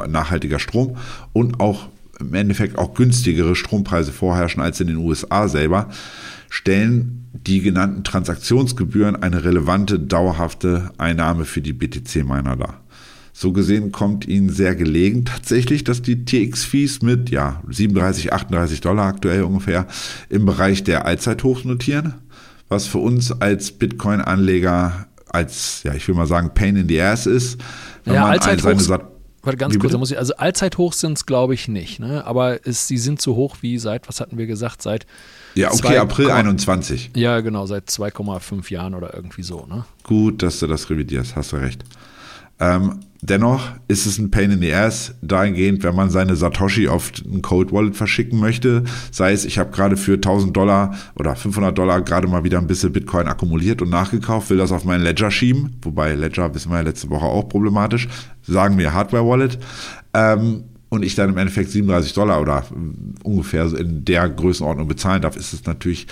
nachhaltiger 0.07 0.59
Strom 0.59 0.97
und 1.31 1.59
auch 1.59 1.87
im 2.19 2.33
Endeffekt 2.33 2.77
auch 2.77 2.93
günstigere 2.93 3.55
Strompreise 3.55 4.11
vorherrschen 4.11 4.61
als 4.61 4.79
in 4.79 4.87
den 4.87 4.97
USA 4.97 5.47
selber, 5.47 5.89
stellen 6.49 7.27
die 7.33 7.61
genannten 7.61 8.03
Transaktionsgebühren 8.03 9.15
eine 9.15 9.43
relevante, 9.43 9.99
dauerhafte 9.99 10.91
Einnahme 10.97 11.45
für 11.45 11.61
die 11.61 11.73
BTC-Miner 11.73 12.55
dar. 12.55 12.82
So 13.35 13.51
gesehen 13.51 13.91
kommt 13.91 14.27
ihnen 14.27 14.49
sehr 14.49 14.75
gelegen 14.75 15.25
tatsächlich, 15.25 15.83
dass 15.83 16.03
die 16.03 16.23
TX-Fees 16.23 17.01
mit 17.01 17.31
ja, 17.31 17.61
37, 17.67 18.31
38 18.31 18.79
Dollar 18.81 19.07
aktuell 19.07 19.41
ungefähr 19.43 19.87
im 20.29 20.45
Bereich 20.45 20.83
der 20.83 21.07
Allzeithochs 21.07 21.65
notieren, 21.65 22.13
was 22.69 22.85
für 22.85 22.99
uns 22.99 23.31
als 23.31 23.71
Bitcoin-Anleger 23.71 25.07
als, 25.29 25.81
ja, 25.81 25.95
ich 25.95 26.07
will 26.07 26.13
mal 26.13 26.27
sagen, 26.27 26.51
Pain 26.53 26.75
in 26.75 26.87
the 26.87 27.01
Ass 27.01 27.25
ist. 27.25 27.57
Wenn 28.05 28.13
ja, 28.13 28.25
Allzeithochs, 28.25 28.87
warte 28.87 29.57
ganz 29.57 29.77
kurz, 29.79 29.93
muss 29.93 30.11
ich, 30.11 30.17
also 30.19 30.35
Allzeithochs 30.35 30.99
sind 30.99 31.17
es 31.17 31.25
glaube 31.25 31.55
ich 31.55 31.67
nicht, 31.67 31.99
ne? 31.99 32.25
aber 32.25 32.65
es, 32.67 32.87
sie 32.87 32.97
sind 32.97 33.19
so 33.19 33.35
hoch 33.35 33.57
wie 33.61 33.79
seit, 33.79 34.07
was 34.07 34.21
hatten 34.21 34.37
wir 34.37 34.45
gesagt, 34.45 34.83
seit 34.83 35.07
ja, 35.55 35.69
okay, 35.69 35.77
2, 35.77 36.01
April 36.01 36.31
21. 36.31 37.11
Ja, 37.15 37.41
genau, 37.41 37.65
seit 37.65 37.89
2,5 37.89 38.71
Jahren 38.71 38.93
oder 38.93 39.13
irgendwie 39.15 39.43
so. 39.43 39.65
Ne? 39.65 39.85
Gut, 40.03 40.41
dass 40.43 40.59
du 40.59 40.67
das 40.67 40.89
revidierst, 40.89 41.35
hast 41.35 41.51
du 41.51 41.57
recht. 41.57 41.83
Ähm, 42.63 42.99
dennoch 43.21 43.71
ist 43.89 44.05
es 44.05 44.17
ein 44.17 44.31
Pain 44.31 44.51
in 44.51 44.61
the 44.61 44.73
Ass 44.73 45.15
dahingehend, 45.21 45.83
wenn 45.83 45.95
man 45.95 46.09
seine 46.09 46.37
Satoshi 46.37 46.87
auf 46.87 47.11
ein 47.25 47.41
Cold 47.41 47.73
Wallet 47.73 47.95
verschicken 47.95 48.39
möchte. 48.39 48.85
Sei 49.11 49.33
es, 49.33 49.43
ich 49.43 49.59
habe 49.59 49.71
gerade 49.71 49.97
für 49.97 50.13
1000 50.13 50.55
Dollar 50.55 50.95
oder 51.15 51.35
500 51.35 51.77
Dollar 51.77 52.01
gerade 52.01 52.27
mal 52.27 52.45
wieder 52.45 52.59
ein 52.59 52.67
bisschen 52.67 52.93
Bitcoin 52.93 53.27
akkumuliert 53.27 53.81
und 53.81 53.89
nachgekauft, 53.89 54.49
will 54.49 54.57
das 54.57 54.71
auf 54.71 54.85
meinen 54.85 55.03
Ledger 55.03 55.29
schieben. 55.29 55.75
Wobei 55.81 56.15
Ledger, 56.15 56.55
wissen 56.55 56.71
wir 56.71 56.77
ja 56.77 56.83
letzte 56.83 57.09
Woche 57.09 57.25
auch 57.25 57.49
problematisch. 57.49 58.07
Sagen 58.43 58.77
wir 58.77 58.93
Hardware 58.93 59.27
Wallet. 59.27 59.59
Ähm, 60.13 60.63
und 60.87 61.03
ich 61.03 61.15
dann 61.15 61.29
im 61.29 61.37
Endeffekt 61.37 61.71
37 61.71 62.13
Dollar 62.13 62.39
oder 62.39 62.63
ungefähr 63.23 63.65
in 63.77 64.05
der 64.05 64.29
Größenordnung 64.29 64.87
bezahlen 64.87 65.23
darf, 65.23 65.35
ist 65.35 65.51
es 65.51 65.65
natürlich 65.65 66.07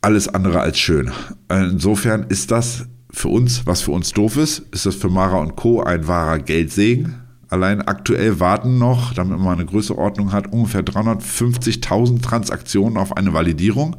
alles 0.00 0.28
andere 0.28 0.60
als 0.60 0.78
schön. 0.80 1.12
Insofern 1.50 2.24
ist 2.28 2.50
das 2.50 2.86
für 3.12 3.28
uns, 3.28 3.66
was 3.66 3.82
für 3.82 3.92
uns 3.92 4.12
doof 4.12 4.36
ist, 4.36 4.60
ist 4.72 4.86
das 4.86 4.94
für 4.94 5.10
Mara 5.10 5.38
und 5.38 5.54
Co. 5.54 5.82
ein 5.82 6.08
wahrer 6.08 6.38
Geldsegen. 6.38 7.22
Allein 7.48 7.82
aktuell 7.82 8.40
warten 8.40 8.78
noch, 8.78 9.12
damit 9.12 9.38
man 9.38 9.58
eine 9.58 9.66
Größeordnung 9.66 10.32
hat, 10.32 10.50
ungefähr 10.50 10.82
350.000 10.82 12.22
Transaktionen 12.22 12.96
auf 12.96 13.14
eine 13.14 13.34
Validierung, 13.34 13.96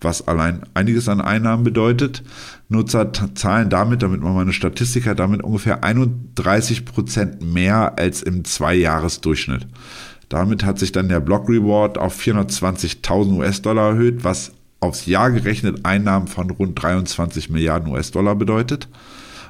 was 0.00 0.26
allein 0.26 0.62
einiges 0.72 1.06
an 1.06 1.20
Einnahmen 1.20 1.62
bedeutet. 1.62 2.22
Nutzer 2.70 3.12
zahlen 3.34 3.68
damit, 3.68 4.02
damit 4.02 4.22
man 4.22 4.32
mal 4.32 4.40
eine 4.40 4.54
Statistik 4.54 5.06
hat, 5.06 5.18
damit 5.18 5.42
ungefähr 5.42 5.84
31 5.84 6.86
Prozent 6.86 7.42
mehr 7.42 7.98
als 7.98 8.22
im 8.22 8.44
Zweijahresdurchschnitt. 8.44 9.66
Damit 10.30 10.64
hat 10.64 10.78
sich 10.78 10.90
dann 10.90 11.10
der 11.10 11.20
Block 11.20 11.50
Reward 11.50 11.98
auf 11.98 12.18
420.000 12.18 13.36
US-Dollar 13.36 13.90
erhöht, 13.90 14.24
was 14.24 14.52
aufs 14.80 15.06
Jahr 15.06 15.30
gerechnet 15.30 15.84
Einnahmen 15.84 16.28
von 16.28 16.50
rund 16.50 16.80
23 16.80 17.50
Milliarden 17.50 17.92
US-Dollar 17.92 18.34
bedeutet. 18.34 18.88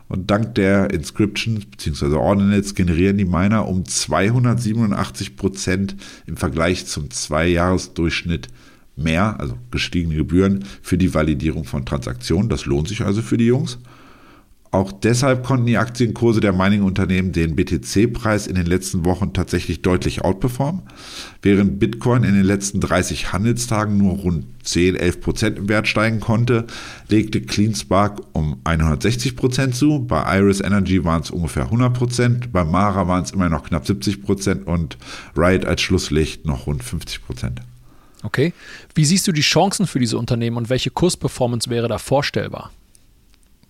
Und 0.09 0.31
dank 0.31 0.55
der 0.55 0.93
Inscriptions 0.93 1.67
bzw. 1.67 2.15
Ordinals 2.15 2.75
generieren 2.75 3.19
die 3.19 3.25
Miner 3.25 3.67
um 3.67 3.85
287 3.85 5.37
Prozent 5.37 5.97
im 6.27 6.37
Vergleich 6.37 6.87
zum 6.87 7.11
Zweijahresdurchschnitt 7.11 8.49
mehr, 8.95 9.41
also 9.41 9.59
gestiegene 9.71 10.15
Gebühren 10.15 10.65
für 10.81 10.97
die 10.97 11.13
Validierung 11.13 11.65
von 11.65 11.85
Transaktionen. 11.85 12.49
Das 12.49 12.67
lohnt 12.67 12.89
sich 12.89 13.03
also 13.03 13.21
für 13.21 13.37
die 13.37 13.47
Jungs. 13.47 13.79
Auch 14.71 14.93
deshalb 14.93 15.45
konnten 15.45 15.67
die 15.67 15.79
Aktienkurse 15.79 16.41
der 16.41 16.53
Mining-Unternehmen 16.53 17.33
den 17.33 17.57
BTC-Preis 17.57 18.47
in 18.47 18.57
den 18.57 18.67
letzten 18.67 19.05
Wochen 19.05 19.33
tatsächlich 19.33 19.83
deutlich 19.83 20.23
outperformen. 20.23 20.83
Während 21.43 21.79
Bitcoin 21.79 22.25
in 22.25 22.35
den 22.35 22.45
letzten 22.45 22.81
30 22.81 23.33
Handelstagen 23.33 23.97
nur 23.97 24.15
rund 24.15 24.47
10, 24.65 24.97
11 24.97 25.21
Prozent 25.21 25.59
im 25.59 25.69
Wert 25.69 25.87
steigen 25.87 26.21
konnte, 26.21 26.67
legte 27.09 27.41
CleanSpark 27.41 28.21
um 28.33 28.61
160 28.65 29.37
Prozent 29.37 29.77
zu. 29.77 30.01
Bei 30.01 30.39
Iris 30.39 30.61
Energy 30.61 31.05
waren 31.05 31.23
es 31.23 31.31
ungefähr 31.31 31.65
100 31.65 31.95
Prozent, 31.95 32.53
bei 32.53 32.65
Mara 32.65 33.07
waren 33.07 33.23
es 33.23 33.31
immer 33.31 33.49
noch 33.49 33.65
knapp 33.65 33.87
70 33.87 34.23
Prozent 34.23 34.67
und 34.67 34.99
Riot 35.37 35.65
als 35.65 35.81
Schlusslicht 35.83 36.45
noch 36.45 36.67
rund 36.67 36.83
50 36.83 37.25
Prozent. 37.25 37.61
Okay. 38.23 38.53
Wie 38.95 39.05
siehst 39.05 39.29
du 39.29 39.33
die 39.33 39.43
Chancen 39.43 39.87
für 39.87 40.01
diese 40.01 40.19
Unternehmen 40.19 40.57
und 40.57 40.69
welche 40.69 40.91
Kursperformance 40.91 41.71
wäre 41.71 41.87
da 41.87 41.99
vorstellbar? 41.99 42.73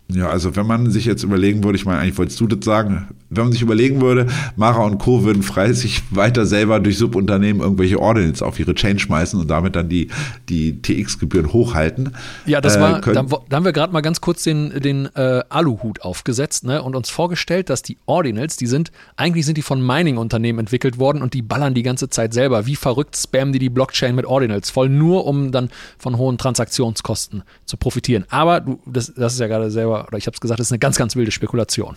Ja, 0.08 0.28
also 0.28 0.54
wenn 0.54 0.66
man 0.66 0.90
sich 0.90 1.04
jetzt 1.04 1.24
überlegen 1.24 1.64
würde, 1.64 1.76
ich 1.76 1.84
meine, 1.84 1.98
eigentlich 1.98 2.16
wolltest 2.16 2.38
du 2.38 2.46
das 2.46 2.64
sagen, 2.64 3.08
wenn 3.28 3.44
man 3.44 3.52
sich 3.52 3.62
überlegen 3.62 4.00
würde, 4.00 4.28
Mara 4.54 4.84
und 4.84 4.98
Co. 4.98 5.24
würden 5.24 5.42
frei 5.42 5.72
sich 5.72 6.02
weiter 6.10 6.46
selber 6.46 6.78
durch 6.78 6.96
Subunternehmen 6.96 7.60
irgendwelche 7.60 7.98
Ordinals 7.98 8.40
auf 8.40 8.60
ihre 8.60 8.74
Chain 8.74 9.00
schmeißen 9.00 9.40
und 9.40 9.48
damit 9.48 9.74
dann 9.74 9.88
die, 9.88 10.08
die 10.48 10.80
TX-Gebühren 10.80 11.52
hochhalten. 11.52 12.12
Ja, 12.46 12.60
das 12.60 12.78
war, 12.78 12.98
äh, 12.98 13.12
da, 13.14 13.24
da, 13.24 13.56
haben 13.56 13.64
wir 13.64 13.72
gerade 13.72 13.92
mal 13.92 14.00
ganz 14.00 14.20
kurz 14.20 14.44
den, 14.44 14.80
den 14.80 15.06
äh, 15.16 15.42
Aluhut 15.48 16.02
aufgesetzt 16.02 16.64
ne, 16.64 16.82
und 16.82 16.94
uns 16.94 17.10
vorgestellt, 17.10 17.68
dass 17.68 17.82
die 17.82 17.98
Ordinals, 18.06 18.56
die 18.56 18.68
sind, 18.68 18.92
eigentlich 19.16 19.44
sind 19.44 19.58
die 19.58 19.62
von 19.62 19.84
Mining-Unternehmen 19.84 20.60
entwickelt 20.60 20.98
worden 20.98 21.20
und 21.20 21.34
die 21.34 21.42
ballern 21.42 21.74
die 21.74 21.82
ganze 21.82 22.08
Zeit 22.08 22.32
selber. 22.32 22.66
Wie 22.66 22.76
verrückt 22.76 23.16
spammen 23.16 23.52
die 23.52 23.58
die 23.58 23.70
Blockchain 23.70 24.14
mit 24.14 24.26
Ordinals 24.26 24.70
voll, 24.70 24.88
nur 24.88 25.26
um 25.26 25.50
dann 25.50 25.70
von 25.98 26.16
hohen 26.16 26.38
Transaktionskosten 26.38 27.42
zu 27.64 27.76
profitieren. 27.76 28.24
Aber 28.30 28.60
du, 28.60 28.78
das, 28.86 29.12
das 29.14 29.34
ist 29.34 29.40
ja 29.40 29.48
gerade 29.48 29.70
selber, 29.70 29.95
oder 30.04 30.18
ich 30.18 30.26
habe 30.26 30.34
es 30.34 30.40
gesagt, 30.40 30.60
das 30.60 30.68
ist 30.68 30.72
eine 30.72 30.78
ganz, 30.78 30.96
ganz 30.96 31.16
wilde 31.16 31.30
Spekulation. 31.30 31.96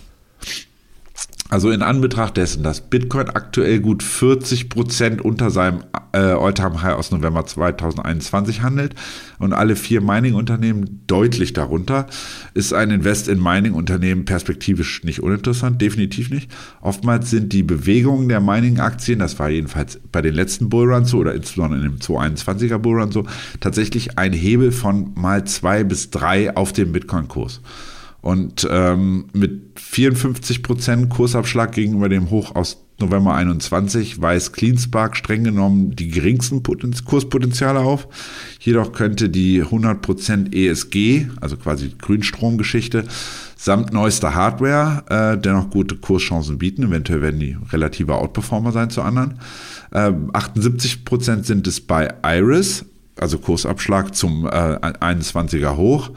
Also 1.50 1.72
in 1.72 1.82
Anbetracht 1.82 2.38
dessen, 2.38 2.62
dass 2.62 2.80
Bitcoin 2.80 3.32
aktuell 3.32 3.80
gut 3.80 4.04
40 4.04 4.70
Prozent 4.70 5.20
unter 5.20 5.50
seinem 5.50 5.80
äh, 6.12 6.20
All-Time-High 6.20 6.94
aus 6.94 7.10
November 7.10 7.44
2021 7.44 8.62
handelt 8.62 8.94
und 9.40 9.54
alle 9.54 9.76
vier 9.76 10.02
Mining-Unternehmen 10.02 11.02
deutlich 11.08 11.54
darunter, 11.54 12.06
ist 12.54 12.72
ein 12.72 12.92
Invest 12.92 13.28
in 13.28 13.42
Mining-Unternehmen 13.42 14.26
perspektivisch 14.26 15.04
nicht 15.04 15.24
uninteressant, 15.24 15.82
definitiv 15.82 16.30
nicht. 16.30 16.52
Oftmals 16.82 17.32
sind 17.32 17.52
die 17.52 17.64
Bewegungen 17.64 18.30
der 18.30 18.42
Mining-Aktien, 18.42 19.18
das 19.18 19.40
war 19.40 19.50
jedenfalls 19.50 20.00
bei 20.12 20.22
den 20.22 20.36
letzten 20.36 20.70
Bullruns 20.70 21.10
so 21.10 21.18
oder 21.18 21.34
insbesondere 21.34 21.84
in 21.84 21.92
dem 21.94 22.00
221er 22.00 22.78
Bullrun 22.78 23.12
so, 23.12 23.26
tatsächlich 23.60 24.20
ein 24.20 24.34
Hebel 24.34 24.72
von 24.72 25.14
mal 25.16 25.46
zwei 25.46 25.84
bis 25.84 26.12
drei 26.12 26.56
auf 26.56 26.74
dem 26.74 26.92
Bitcoin-Kurs. 26.92 27.62
Und 28.22 28.68
ähm, 28.70 29.26
mit 29.34 29.78
54% 29.78 31.08
Kursabschlag 31.08 31.72
gegenüber 31.72 32.10
dem 32.10 32.30
Hoch 32.30 32.56
aus 32.56 32.78
November 33.00 33.34
21 33.34 34.22
weist 34.22 34.54
Cleanspark 34.54 35.16
streng 35.16 35.46
genommen 35.46 35.96
die 35.96 36.10
geringsten 36.10 36.64
Potenz 36.64 37.06
Kurspotenziale 37.06 37.80
auf. 37.80 38.08
Jedoch 38.60 38.92
könnte 38.92 39.30
die 39.30 39.64
100% 39.64 40.54
ESG, 40.54 41.28
also 41.40 41.56
quasi 41.56 41.94
Grünstromgeschichte, 41.98 43.06
samt 43.56 43.94
neuester 43.94 44.36
Hardware 44.36 45.04
äh, 45.10 45.38
dennoch 45.38 45.70
gute 45.70 45.96
Kurschancen 45.96 46.58
bieten. 46.58 46.84
Eventuell 46.84 47.22
werden 47.22 47.40
die 47.40 47.58
relative 47.72 48.16
Outperformer 48.16 48.72
sein 48.72 48.90
zu 48.90 49.02
anderen. 49.02 49.40
Äh, 49.92 50.12
78% 50.34 51.44
sind 51.46 51.68
es 51.68 51.80
bei 51.80 52.14
Iris, 52.24 52.86
also 53.18 53.38
Kursabschlag 53.38 54.14
zum 54.14 54.46
äh, 54.46 54.50
21er 54.50 55.78
Hoch. 55.78 56.12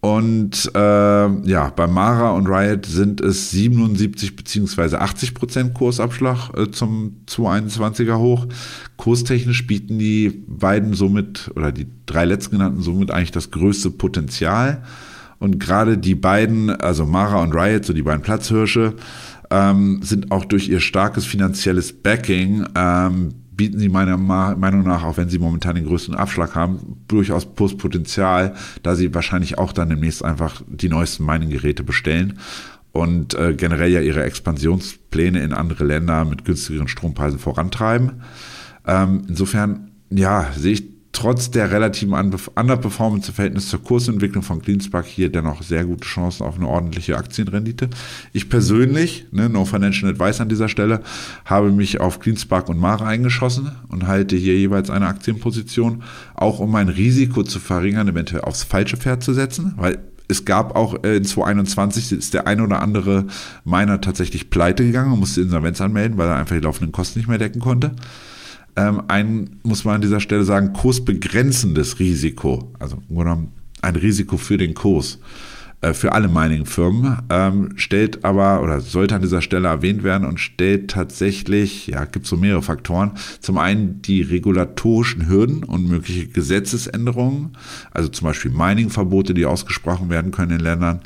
Und 0.00 0.70
äh, 0.76 0.78
ja, 0.78 1.72
bei 1.74 1.88
Mara 1.88 2.30
und 2.30 2.46
Riot 2.46 2.86
sind 2.86 3.20
es 3.20 3.50
77 3.50 4.36
bzw. 4.36 4.96
80 4.96 5.34
Prozent 5.34 5.74
Kursabschlag 5.74 6.56
äh, 6.56 6.70
zum 6.70 7.16
221er 7.26 8.16
hoch. 8.16 8.46
Kurstechnisch 8.96 9.66
bieten 9.66 9.98
die 9.98 10.44
beiden 10.46 10.94
somit 10.94 11.50
oder 11.56 11.72
die 11.72 11.88
drei 12.06 12.26
letztgenannten 12.26 12.80
somit 12.80 13.10
eigentlich 13.10 13.32
das 13.32 13.50
größte 13.50 13.90
Potenzial. 13.90 14.84
Und 15.40 15.58
gerade 15.58 15.98
die 15.98 16.14
beiden, 16.14 16.70
also 16.70 17.04
Mara 17.04 17.42
und 17.42 17.52
Riot, 17.52 17.84
so 17.84 17.92
die 17.92 18.02
beiden 18.02 18.22
Platzhirsche, 18.22 18.94
ähm, 19.50 20.00
sind 20.02 20.30
auch 20.30 20.44
durch 20.44 20.68
ihr 20.68 20.80
starkes 20.80 21.24
finanzielles 21.24 21.92
Backing 21.92 22.66
ähm, 22.76 23.30
bieten 23.58 23.80
sie 23.80 23.88
meiner 23.88 24.16
Meinung 24.16 24.84
nach, 24.84 25.02
auch 25.02 25.16
wenn 25.16 25.28
sie 25.28 25.40
momentan 25.40 25.74
den 25.74 25.84
größten 25.84 26.14
Abschlag 26.14 26.54
haben, 26.54 27.02
durchaus 27.08 27.44
Postpotenzial, 27.44 28.54
da 28.84 28.94
sie 28.94 29.12
wahrscheinlich 29.14 29.58
auch 29.58 29.72
dann 29.72 29.90
demnächst 29.90 30.24
einfach 30.24 30.62
die 30.68 30.88
neuesten 30.88 31.26
Mining-Geräte 31.26 31.82
bestellen 31.82 32.38
und 32.92 33.34
äh, 33.34 33.54
generell 33.54 33.90
ja 33.90 34.00
ihre 34.00 34.22
Expansionspläne 34.22 35.42
in 35.42 35.52
andere 35.52 35.84
Länder 35.84 36.24
mit 36.24 36.44
günstigeren 36.44 36.88
Strompreisen 36.88 37.40
vorantreiben. 37.40 38.22
Ähm, 38.86 39.24
insofern, 39.28 39.90
ja, 40.08 40.46
sehe 40.56 40.74
ich 40.74 40.97
trotz 41.18 41.50
der 41.50 41.72
relativen 41.72 42.14
Underperformance 42.14 43.30
im 43.30 43.34
Verhältnis 43.34 43.68
zur 43.68 43.82
Kursentwicklung 43.82 44.44
von 44.44 44.62
Cleanspark 44.62 45.04
hier 45.04 45.32
dennoch 45.32 45.64
sehr 45.64 45.84
gute 45.84 46.06
Chancen 46.06 46.46
auf 46.46 46.54
eine 46.54 46.68
ordentliche 46.68 47.16
Aktienrendite. 47.16 47.90
Ich 48.32 48.48
persönlich, 48.48 49.26
ne, 49.32 49.48
no 49.48 49.64
financial 49.64 50.12
advice 50.12 50.40
an 50.40 50.48
dieser 50.48 50.68
Stelle, 50.68 51.00
habe 51.44 51.72
mich 51.72 52.00
auf 52.00 52.20
Cleanspark 52.20 52.68
und 52.68 52.78
Mara 52.78 53.08
eingeschossen 53.08 53.72
und 53.88 54.06
halte 54.06 54.36
hier 54.36 54.56
jeweils 54.56 54.90
eine 54.90 55.08
Aktienposition, 55.08 56.04
auch 56.36 56.60
um 56.60 56.70
mein 56.70 56.88
Risiko 56.88 57.42
zu 57.42 57.58
verringern, 57.58 58.06
eventuell 58.06 58.42
aufs 58.42 58.62
falsche 58.62 58.96
Pferd 58.96 59.24
zu 59.24 59.34
setzen, 59.34 59.74
weil 59.76 59.98
es 60.28 60.44
gab 60.44 60.76
auch 60.76 61.02
äh, 61.02 61.16
in 61.16 61.24
2021 61.24 62.12
ist 62.12 62.32
der 62.32 62.46
ein 62.46 62.60
oder 62.60 62.80
andere 62.80 63.26
Miner 63.64 64.00
tatsächlich 64.00 64.50
pleite 64.50 64.84
gegangen 64.84 65.12
und 65.14 65.18
musste 65.18 65.40
Insolvenz 65.40 65.80
anmelden, 65.80 66.16
weil 66.16 66.28
er 66.28 66.36
einfach 66.36 66.54
die 66.54 66.62
laufenden 66.62 66.92
Kosten 66.92 67.18
nicht 67.18 67.28
mehr 67.28 67.38
decken 67.38 67.60
konnte 67.60 67.96
ähm, 68.78 69.02
ein, 69.08 69.58
muss 69.64 69.84
man 69.84 69.96
an 69.96 70.00
dieser 70.00 70.20
Stelle 70.20 70.44
sagen, 70.44 70.72
kursbegrenzendes 70.72 71.98
Risiko, 71.98 72.72
also 72.78 72.98
ein 73.82 73.96
Risiko 73.96 74.36
für 74.36 74.56
den 74.56 74.74
Kurs 74.74 75.18
äh, 75.80 75.94
für 75.94 76.12
alle 76.12 76.28
Mining-Firmen, 76.28 77.22
ähm, 77.28 77.72
stellt 77.74 78.24
aber 78.24 78.62
oder 78.62 78.80
sollte 78.80 79.16
an 79.16 79.22
dieser 79.22 79.42
Stelle 79.42 79.66
erwähnt 79.66 80.04
werden 80.04 80.26
und 80.26 80.38
stellt 80.38 80.90
tatsächlich, 80.90 81.88
ja, 81.88 82.04
gibt 82.04 82.26
so 82.26 82.36
mehrere 82.36 82.62
Faktoren. 82.62 83.12
Zum 83.40 83.58
einen 83.58 84.00
die 84.02 84.22
regulatorischen 84.22 85.28
Hürden 85.28 85.64
und 85.64 85.88
mögliche 85.88 86.28
Gesetzesänderungen, 86.28 87.56
also 87.90 88.08
zum 88.08 88.26
Beispiel 88.26 88.52
Mining-Verbote, 88.52 89.34
die 89.34 89.46
ausgesprochen 89.46 90.08
werden 90.08 90.30
können 90.30 90.52
in 90.52 90.60
Ländern 90.60 91.00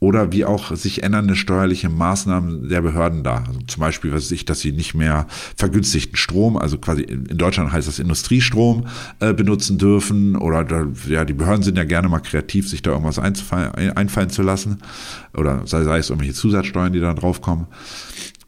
oder 0.00 0.30
wie 0.32 0.44
auch 0.44 0.74
sich 0.76 1.02
ändernde 1.02 1.34
steuerliche 1.34 1.88
Maßnahmen 1.88 2.68
der 2.68 2.82
Behörden 2.82 3.24
da. 3.24 3.44
Also 3.46 3.60
zum 3.66 3.80
Beispiel, 3.80 4.12
was 4.12 4.30
ich, 4.30 4.44
dass 4.44 4.60
sie 4.60 4.72
nicht 4.72 4.94
mehr 4.94 5.26
vergünstigten 5.56 6.16
Strom, 6.16 6.56
also 6.56 6.78
quasi 6.78 7.02
in 7.02 7.36
Deutschland 7.36 7.72
heißt 7.72 7.88
das 7.88 7.98
Industriestrom, 7.98 8.86
äh, 9.18 9.34
benutzen 9.34 9.76
dürfen 9.76 10.36
oder 10.36 10.64
da, 10.64 10.86
ja, 11.08 11.24
die 11.24 11.32
Behörden 11.32 11.64
sind 11.64 11.76
ja 11.76 11.84
gerne 11.84 12.08
mal 12.08 12.20
kreativ, 12.20 12.68
sich 12.68 12.82
da 12.82 12.92
irgendwas 12.92 13.18
einfallen 13.18 14.30
zu 14.30 14.42
lassen 14.42 14.78
oder 15.34 15.66
sei, 15.66 15.82
sei 15.82 15.98
es 15.98 16.10
irgendwelche 16.10 16.34
Zusatzsteuern, 16.34 16.92
die 16.92 17.00
da 17.00 17.12
draufkommen. 17.12 17.66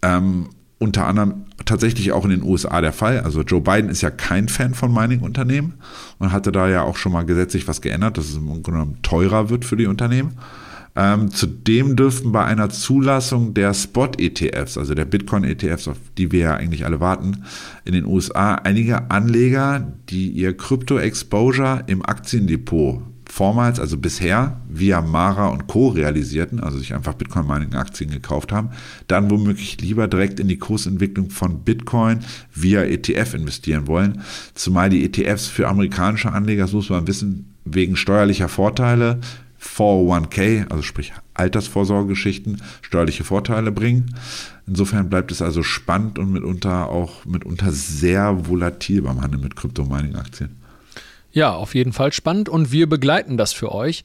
Ähm, 0.03 0.51
unter 0.79 1.07
anderem 1.07 1.45
tatsächlich 1.67 2.13
auch 2.13 2.25
in 2.25 2.31
den 2.31 2.43
USA 2.43 2.81
der 2.81 2.95
Fall. 2.95 3.21
Also 3.21 3.43
Joe 3.43 3.61
Biden 3.61 3.91
ist 3.91 4.01
ja 4.01 4.11
kein 4.11 4.49
Fan 4.49 4.73
von 4.73 4.95
Mining-Unternehmen 4.95 5.75
und 6.19 6.33
hatte 6.33 6.53
da 6.53 6.71
ja 6.71 6.83
auch 6.85 6.97
schon 6.97 7.13
mal 7.13 7.27
gesetzlich 7.27 7.69
was 7.69 7.83
geändert, 7.83 8.17
dass 8.17 8.31
es 8.31 8.37
im 8.37 8.47
Grunde 8.47 8.63
genommen 8.63 8.99
teurer 9.03 9.51
wird 9.51 9.67
für 9.67 9.77
die 9.77 9.87
Unternehmen. 9.87 10.39
Ähm, 11.01 11.31
zudem 11.31 11.97
dürften 11.97 12.31
bei 12.31 12.45
einer 12.45 12.69
Zulassung 12.69 13.55
der 13.55 13.73
Spot-ETFs, 13.73 14.77
also 14.77 14.93
der 14.95 15.07
Bitcoin-ETFs, 15.07 15.89
auf 15.89 15.97
die 16.19 16.31
wir 16.31 16.41
ja 16.41 16.55
eigentlich 16.57 16.85
alle 16.85 17.01
warten, 17.01 17.45
in 17.87 17.95
den 17.95 18.05
USA 18.05 18.57
einige 18.57 19.11
Anleger, 19.11 19.95
die 20.11 20.29
ihr 20.29 20.55
Krypto-Exposure 20.55 21.85
im 21.87 22.05
Aktiendepot 22.05 23.01
vormals, 23.25 23.81
also 23.81 23.97
bisher, 23.97 24.61
via 24.69 25.01
Mara 25.01 25.49
und 25.49 25.69
Co. 25.69 25.89
realisierten, 25.89 26.61
also 26.61 26.77
sich 26.77 26.93
einfach 26.93 27.15
Bitcoin-Mining-Aktien 27.15 28.11
gekauft 28.11 28.53
haben, 28.53 28.69
dann 29.07 29.31
womöglich 29.31 29.81
lieber 29.81 30.07
direkt 30.07 30.39
in 30.39 30.49
die 30.49 30.59
Kursentwicklung 30.59 31.31
von 31.31 31.61
Bitcoin 31.61 32.21
via 32.53 32.83
ETF 32.83 33.35
investieren 33.35 33.87
wollen. 33.87 34.21
Zumal 34.53 34.91
die 34.91 35.03
ETFs 35.07 35.47
für 35.47 35.67
amerikanische 35.67 36.31
Anleger, 36.31 36.65
das 36.65 36.75
muss 36.75 36.91
man 36.91 37.07
wissen, 37.07 37.55
wegen 37.65 37.97
steuerlicher 37.97 38.49
Vorteile 38.49 39.21
401k, 39.61 40.71
also 40.71 40.83
sprich 40.83 41.13
Altersvorsorgegeschichten, 41.35 42.63
steuerliche 42.83 43.25
Vorteile 43.25 43.73
bringen. 43.73 44.15
Insofern 44.67 45.09
bleibt 45.09 45.33
es 45.33 45.43
also 45.43 45.63
spannend 45.63 46.19
und 46.19 46.33
mitunter 46.33 46.89
auch 46.89 47.25
mitunter 47.25 47.73
sehr 47.73 48.49
volatil 48.49 49.03
beim 49.03 49.21
Handel 49.21 49.41
mit 49.41 49.57
Kryptomining-Aktien. 49.57 50.57
Ja, 51.33 51.53
auf 51.53 51.75
jeden 51.75 51.93
Fall 51.93 52.13
spannend 52.13 52.49
und 52.49 52.73
wir 52.73 52.89
begleiten 52.89 53.37
das 53.37 53.53
für 53.53 53.73
euch. 53.73 54.03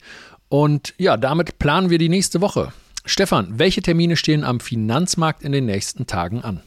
Und 0.48 0.94
ja, 0.98 1.16
damit 1.16 1.58
planen 1.58 1.90
wir 1.90 1.98
die 1.98 2.08
nächste 2.08 2.40
Woche. 2.40 2.72
Stefan, 3.04 3.58
welche 3.58 3.82
Termine 3.82 4.16
stehen 4.16 4.44
am 4.44 4.60
Finanzmarkt 4.60 5.42
in 5.42 5.52
den 5.52 5.66
nächsten 5.66 6.06
Tagen 6.06 6.42
an? 6.42 6.62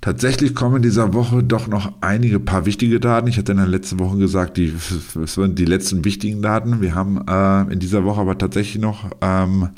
Tatsächlich 0.00 0.54
kommen 0.54 0.76
in 0.76 0.82
dieser 0.82 1.12
Woche 1.12 1.42
doch 1.42 1.66
noch 1.66 1.92
einige 2.00 2.40
paar 2.40 2.64
wichtige 2.64 3.00
Daten. 3.00 3.28
Ich 3.28 3.36
hatte 3.36 3.52
in 3.52 3.58
der 3.58 3.66
letzten 3.66 3.98
Woche 3.98 4.16
gesagt, 4.16 4.56
die, 4.56 4.72
sind 5.26 5.58
die 5.58 5.66
letzten 5.66 6.06
wichtigen 6.06 6.40
Daten. 6.40 6.80
Wir 6.80 6.94
haben 6.94 7.20
äh, 7.28 7.70
in 7.70 7.80
dieser 7.80 8.02
Woche 8.04 8.22
aber 8.22 8.38
tatsächlich 8.38 8.80
noch 8.80 9.10
ähm, 9.20 9.68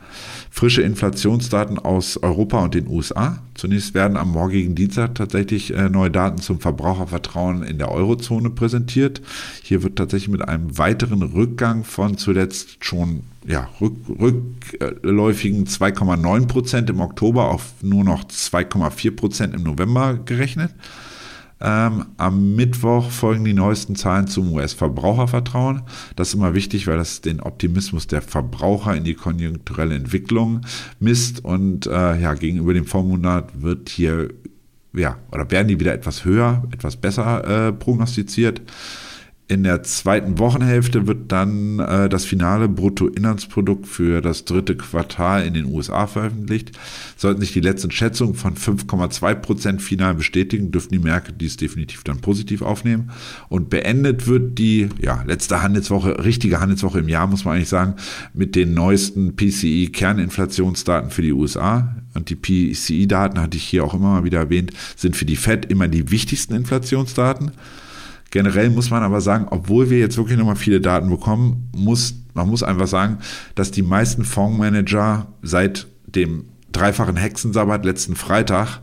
frische 0.49 0.83
Inflationsdaten 0.83 1.77
aus 1.81 2.19
Europa 2.19 2.63
und 2.63 2.75
den 2.75 2.87
USA. 2.87 3.43
Zunächst 3.55 3.95
werden 3.95 4.17
am 4.17 4.31
morgigen 4.31 4.77
Dienstag 4.77 5.17
tatsächlich 5.17 5.75
äh, 5.75 5.89
neue 5.89 6.13
Daten 6.13 6.39
zum 6.39 6.61
Verbrauchervertrauen 6.61 7.65
in 7.65 7.79
der 7.79 7.91
Eurozone 7.91 8.51
präsentiert. 8.51 9.23
Hier 9.65 9.83
wird 9.83 9.97
tatsächlich 9.97 10.29
mit 10.29 10.49
einem 10.49 10.79
weiteren 10.79 11.23
Rückgang 11.25 11.83
von 11.83 12.17
zuletzt 12.17 12.85
schon 12.85 13.25
ja, 13.47 13.69
rück, 13.81 13.97
rückläufigen 14.09 15.67
2,9 15.67 16.47
Prozent 16.47 16.91
im 16.91 17.01
Oktober 17.01 17.51
auf 17.51 17.75
nur 17.83 18.05
noch 18.05 18.25
2,4 18.25 19.17
Prozent 19.17 19.55
im 19.55 19.63
November 19.63 20.15
gerechnet. 20.15 20.75
Ähm, 21.65 22.07
am 22.17 22.57
Mittwoch 22.57 23.11
folgen 23.11 23.45
die 23.45 23.55
neuesten 23.55 23.95
Zahlen 23.95 24.27
zum 24.27 24.53
US-Verbrauchervertrauen. 24.53 25.83
Das 26.17 26.29
ist 26.29 26.35
immer 26.35 26.55
wichtig, 26.55 26.89
weil 26.89 26.97
das 26.97 27.21
den 27.21 27.41
Optimismus 27.41 28.09
der 28.09 28.21
Verbraucher 28.21 28.97
in 28.97 29.05
die 29.05 29.15
konjunkturelle 29.15 29.95
Entwicklung 29.95 30.63
misst. 30.99 31.45
Und 31.45 31.87
äh, 31.87 32.21
ja, 32.21 32.35
gegenüber 32.35 32.75
dem 32.75 32.85
Vormonat 32.85 33.63
wird 33.63 33.91
hier, 33.91 34.31
ja, 34.93 35.19
oder 35.31 35.49
werden 35.53 35.69
die 35.69 35.79
wieder 35.79 35.95
etwas 35.95 36.25
höher, 36.25 36.65
etwas 36.73 36.97
besser 36.97 37.69
äh, 37.69 37.73
prognostiziert. 37.73 38.61
In 39.53 39.65
der 39.65 39.83
zweiten 39.83 40.39
Wochenhälfte 40.39 41.07
wird 41.07 41.31
dann 41.31 41.79
äh, 41.79 42.09
das 42.09 42.25
finale 42.25 42.71
Bruttoinlandsprodukt 42.71 43.87
für 43.87 44.23
das 44.23 44.47
dritte 44.47 44.79
Quartal 44.79 45.45
in 45.45 45.53
den 45.53 45.67
USA 45.67 46.07
veröffentlicht. 46.07 46.73
Sollten 47.19 47.43
sich 47.43 47.53
die 47.53 47.61
letzten 47.61 47.91
Schätzungen 47.91 48.35
von 48.35 48.55
5,2 48.55 49.35
Prozent 49.35 49.83
final 49.83 50.15
bestätigen, 50.15 50.73
dürften 50.73 50.95
die 50.95 51.01
Märkte 51.01 51.35
dies 51.35 51.59
definitiv 51.59 52.03
dann 52.03 52.23
positiv 52.23 52.63
aufnehmen. 52.63 53.11
Und 53.51 53.69
beendet 53.69 54.27
wird 54.27 54.59
die 54.59 54.89
ja, 54.99 55.23
letzte 55.27 55.61
Handelswoche, 55.61 56.25
richtige 56.25 56.59
Handelswoche 56.59 57.01
im 57.01 57.11
Jahr, 57.11 57.27
muss 57.27 57.45
man 57.45 57.57
eigentlich 57.57 57.69
sagen, 57.69 57.97
mit 58.33 58.57
den 58.57 58.73
neuesten 58.73 59.37
PCI-Kerninflationsdaten 59.37 61.11
für 61.11 61.21
die 61.21 61.35
USA. 61.35 61.95
Und 62.15 62.31
die 62.31 62.37
PCI-Daten, 62.37 63.39
hatte 63.39 63.59
ich 63.59 63.65
hier 63.65 63.85
auch 63.85 63.93
immer 63.93 64.13
mal 64.13 64.25
wieder 64.25 64.39
erwähnt, 64.39 64.71
sind 64.97 65.15
für 65.15 65.27
die 65.27 65.37
Fed 65.37 65.67
immer 65.67 65.89
die 65.89 66.11
wichtigsten 66.11 66.55
Inflationsdaten. 66.55 67.51
Generell 68.33 68.71
muss 68.71 68.89
man 68.89 69.03
aber 69.03 69.21
sagen, 69.21 69.47
obwohl 69.51 69.91
wir 69.91 69.99
jetzt 69.99 70.17
wirklich 70.17 70.39
nochmal 70.39 70.57
viele 70.57 70.81
Daten 70.81 71.11
bekommen, 71.11 71.69
muss, 71.77 72.15
man 72.33 72.49
muss 72.49 72.63
einfach 72.63 72.87
sagen, 72.87 73.19
dass 73.55 73.71
die 73.71 73.83
meisten 73.83 74.25
Fondsmanager 74.25 75.27
seit 75.43 75.87
dem 76.07 76.47
dreifachen 76.73 77.17
Hexensabbat 77.17 77.85
letzten 77.85 78.17
Freitag 78.17 78.81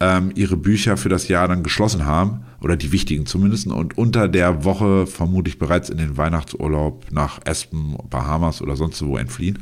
ähm, 0.00 0.32
ihre 0.34 0.56
Bücher 0.56 0.96
für 0.96 1.08
das 1.08 1.28
Jahr 1.28 1.46
dann 1.46 1.62
geschlossen 1.62 2.04
haben, 2.04 2.40
oder 2.60 2.76
die 2.76 2.90
wichtigen 2.90 3.26
zumindest, 3.26 3.68
und 3.68 3.96
unter 3.96 4.26
der 4.26 4.64
Woche 4.64 5.06
vermutlich 5.06 5.60
bereits 5.60 5.88
in 5.88 5.98
den 5.98 6.16
Weihnachtsurlaub 6.16 7.06
nach 7.12 7.38
Aspen, 7.46 7.96
Bahamas 8.10 8.60
oder 8.60 8.74
sonst 8.74 9.00
wo 9.06 9.16
entfliehen. 9.16 9.60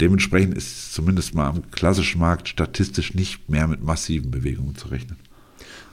Dementsprechend 0.00 0.56
ist 0.56 0.92
zumindest 0.92 1.36
mal 1.36 1.46
am 1.46 1.70
klassischen 1.70 2.18
Markt 2.18 2.48
statistisch 2.48 3.14
nicht 3.14 3.48
mehr 3.48 3.68
mit 3.68 3.84
massiven 3.84 4.32
Bewegungen 4.32 4.74
zu 4.74 4.88
rechnen. 4.88 5.18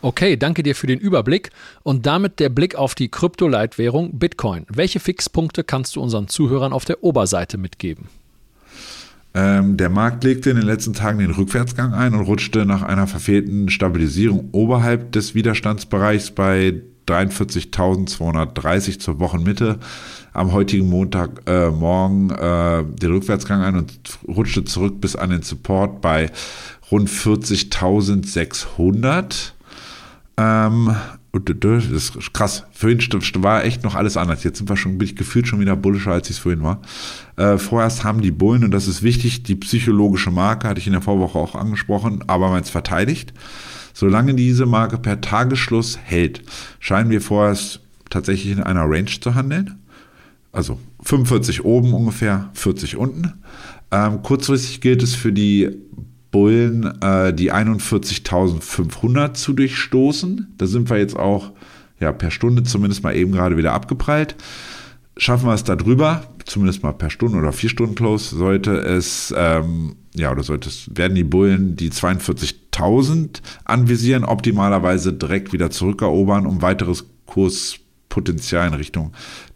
Okay, 0.03 0.35
danke 0.35 0.63
dir 0.63 0.75
für 0.75 0.85
den 0.85 0.99
Überblick 0.99 1.51
und 1.81 2.05
damit 2.05 2.41
der 2.41 2.49
Blick 2.49 2.75
auf 2.75 2.93
die 2.93 3.07
Kryptoleitwährung 3.07 4.19
Bitcoin. 4.19 4.65
Welche 4.67 4.99
Fixpunkte 4.99 5.63
kannst 5.63 5.95
du 5.95 6.01
unseren 6.01 6.27
Zuhörern 6.27 6.73
auf 6.73 6.83
der 6.83 7.05
Oberseite 7.05 7.57
mitgeben? 7.57 8.09
Ähm, 9.33 9.77
der 9.77 9.87
Markt 9.87 10.25
legte 10.25 10.49
in 10.49 10.57
den 10.57 10.65
letzten 10.65 10.91
Tagen 10.91 11.19
den 11.19 11.31
Rückwärtsgang 11.31 11.93
ein 11.93 12.13
und 12.13 12.25
rutschte 12.25 12.65
nach 12.65 12.81
einer 12.81 13.07
verfehlten 13.07 13.69
Stabilisierung 13.69 14.49
oberhalb 14.51 15.13
des 15.13 15.35
Widerstandsbereichs 15.35 16.31
bei 16.31 16.81
43.230 17.07 18.99
zur 18.99 19.21
Wochenmitte 19.21 19.79
am 20.33 20.51
heutigen 20.51 20.89
Montagmorgen 20.89 22.29
äh, 22.29 22.81
äh, 22.81 22.83
den 22.83 23.13
Rückwärtsgang 23.13 23.61
ein 23.61 23.77
und 23.77 23.93
rutschte 24.27 24.65
zurück 24.65 24.99
bis 24.99 25.15
an 25.15 25.29
den 25.29 25.43
Support 25.43 26.01
bei 26.01 26.29
rund 26.91 27.09
40.600. 27.09 29.53
Ähm, 30.37 30.95
das 31.33 31.85
ist 31.85 32.33
krass. 32.33 32.65
Vorhin 32.71 32.99
war 33.39 33.65
echt 33.65 33.83
noch 33.83 33.95
alles 33.95 34.17
anders. 34.17 34.43
Jetzt 34.43 34.59
sind 34.59 34.69
wir 34.69 34.77
schon, 34.77 34.99
bin 34.99 35.07
ich 35.07 35.15
gefühlt 35.15 35.47
schon 35.47 35.59
wieder 35.59 35.75
bullischer, 35.75 36.11
als 36.11 36.29
ich 36.29 36.35
es 36.35 36.41
vorhin 36.41 36.61
war. 36.61 36.81
Äh, 37.37 37.57
vorerst 37.57 38.03
haben 38.03 38.21
die 38.21 38.31
Bullen, 38.31 38.63
und 38.63 38.71
das 38.71 38.87
ist 38.87 39.01
wichtig, 39.01 39.41
die 39.43 39.55
psychologische 39.55 40.29
Marke, 40.29 40.67
hatte 40.67 40.79
ich 40.79 40.85
in 40.85 40.93
der 40.93 41.01
Vorwoche 41.01 41.39
auch 41.39 41.55
angesprochen, 41.55 42.23
aber 42.27 42.51
es 42.63 42.69
verteidigt. 42.69 43.33
Solange 43.93 44.35
diese 44.35 44.65
Marke 44.67 44.97
per 44.97 45.21
Tagesschluss 45.21 45.97
hält, 46.03 46.43
scheinen 46.79 47.09
wir 47.09 47.21
vorerst 47.21 47.81
tatsächlich 48.09 48.51
in 48.51 48.61
einer 48.61 48.83
Range 48.83 49.05
zu 49.05 49.33
handeln. 49.33 49.79
Also 50.51 50.79
45 51.01 51.65
oben 51.65 51.93
ungefähr, 51.93 52.49
40 52.53 52.95
unten. 52.95 53.33
Ähm, 53.91 54.21
kurzfristig 54.21 54.81
gilt 54.81 55.01
es 55.01 55.15
für 55.15 55.33
die 55.33 55.69
Bullen 56.33 56.99
äh, 57.01 57.31
die 57.31 57.53
41.500 57.53 59.33
zu 59.35 59.53
durchstoßen. 59.53 60.55
Da 60.57 60.65
sind 60.65 60.89
wir 60.89 60.97
jetzt 60.97 61.15
auch 61.15 61.51
ja, 61.99 62.11
per 62.11 62.31
Stunde 62.31 62.63
zumindest 62.63 63.03
mal 63.03 63.15
eben 63.15 63.31
gerade 63.31 63.55
wieder 63.55 63.71
abgeprallt. 63.71 64.35
Schaffen 65.15 65.47
wir 65.47 65.53
es 65.53 65.63
da 65.63 65.75
drüber, 65.75 66.23
zumindest 66.43 66.81
mal 66.81 66.91
per 66.91 67.11
Stunde 67.11 67.37
oder 67.37 67.53
vier 67.53 67.69
Stunden 67.69 67.93
Close, 67.93 68.35
sollte 68.35 68.71
es, 68.71 69.31
ähm, 69.37 69.95
ja, 70.15 70.31
oder 70.31 70.41
sollte 70.41 70.69
es, 70.69 70.89
werden 70.95 71.13
die 71.13 71.23
Bullen 71.23 71.75
die 71.75 71.91
42.000 71.91 73.41
anvisieren, 73.63 74.25
optimalerweise 74.25 75.13
direkt 75.13 75.53
wieder 75.53 75.69
zurückerobern, 75.69 76.47
um 76.47 76.63
weiteres 76.63 77.05
Kurspotenzial 77.27 78.69
in 78.69 78.73
Richtung 78.73 79.13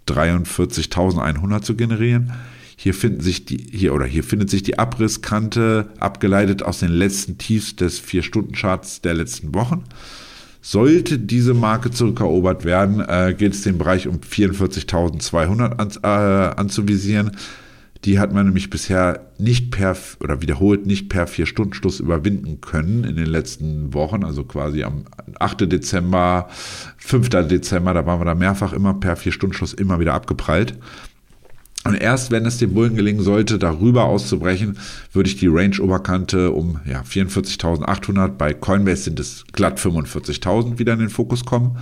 43.100 0.08 1.62
zu 1.64 1.76
generieren. 1.76 2.34
Hier 2.80 2.94
finden 2.94 3.22
sich 3.22 3.44
die, 3.44 3.58
hier 3.72 3.96
oder 3.96 4.06
hier 4.06 4.24
findet 4.24 4.52
sich 4.52 4.62
die 4.62 4.78
Abrisskante 4.78 5.90
abgeleitet 6.00 6.62
aus 6.62 6.80
den 6.80 6.92
letzten 6.92 7.40
Tiefs 7.40 7.76
des 7.76 7.98
Vier-Stunden-Charts 7.98 9.02
der 9.02 9.16
letzten 9.16 9.56
Wochen. 9.56 9.84
Sollte 10.62 11.18
diese 11.18 11.56
Marke 11.56 11.90
zurückerobert 11.90 12.66
werden, 12.66 13.00
äh, 13.00 13.34
gilt 13.36 13.56
es 13.56 13.62
den 13.64 13.80
Bereich 13.80 14.08
um 14.08 14.20
44.200 14.20 15.80
an, 15.80 15.92
äh, 16.04 16.56
anzuvisieren. 16.56 17.32
Die 18.06 18.20
hat 18.20 18.32
man 18.32 18.46
nämlich 18.46 18.70
bisher 18.70 19.32
nicht 19.40 19.72
per 19.72 19.98
oder 20.20 20.44
wiederholt 20.44 20.86
nicht 20.86 21.10
per 21.10 21.26
Vier-Stunden-Schluss 21.26 22.00
überwinden 22.00 22.62
können 22.62 23.04
in 23.06 23.16
den 23.16 23.26
letzten 23.26 23.96
Wochen, 23.96 24.24
also 24.24 24.44
quasi 24.44 24.84
am 24.84 25.06
8. 25.40 25.66
Dezember, 25.66 26.48
5. 26.98 27.30
Dezember, 27.48 27.96
da 27.96 28.06
waren 28.06 28.20
wir 28.20 28.26
da 28.26 28.36
mehrfach 28.36 28.72
immer 28.72 28.94
per 28.94 29.16
Vier-Stunden-Schluss 29.16 29.74
immer 29.74 30.00
wieder 30.00 30.14
abgeprallt. 30.14 30.78
Und 31.84 31.96
erst 31.96 32.32
wenn 32.32 32.46
es 32.46 32.58
den 32.58 32.74
Bullen 32.74 32.96
gelingen 32.96 33.22
sollte, 33.22 33.58
darüber 33.58 34.06
auszubrechen, 34.06 34.78
würde 35.14 35.30
ich 35.30 35.38
die 35.38 35.48
Range-Oberkante 35.48 36.52
um 36.52 36.80
ja, 36.86 37.02
44.800, 37.02 38.30
bei 38.30 38.54
Coinbase 38.54 39.04
sind 39.04 39.20
es 39.20 39.46
glatt 39.54 39.80
45.000 39.80 40.80
wieder 40.80 40.94
in 40.94 41.00
den 41.00 41.10
Fokus 41.10 41.46
kommen. 41.46 41.78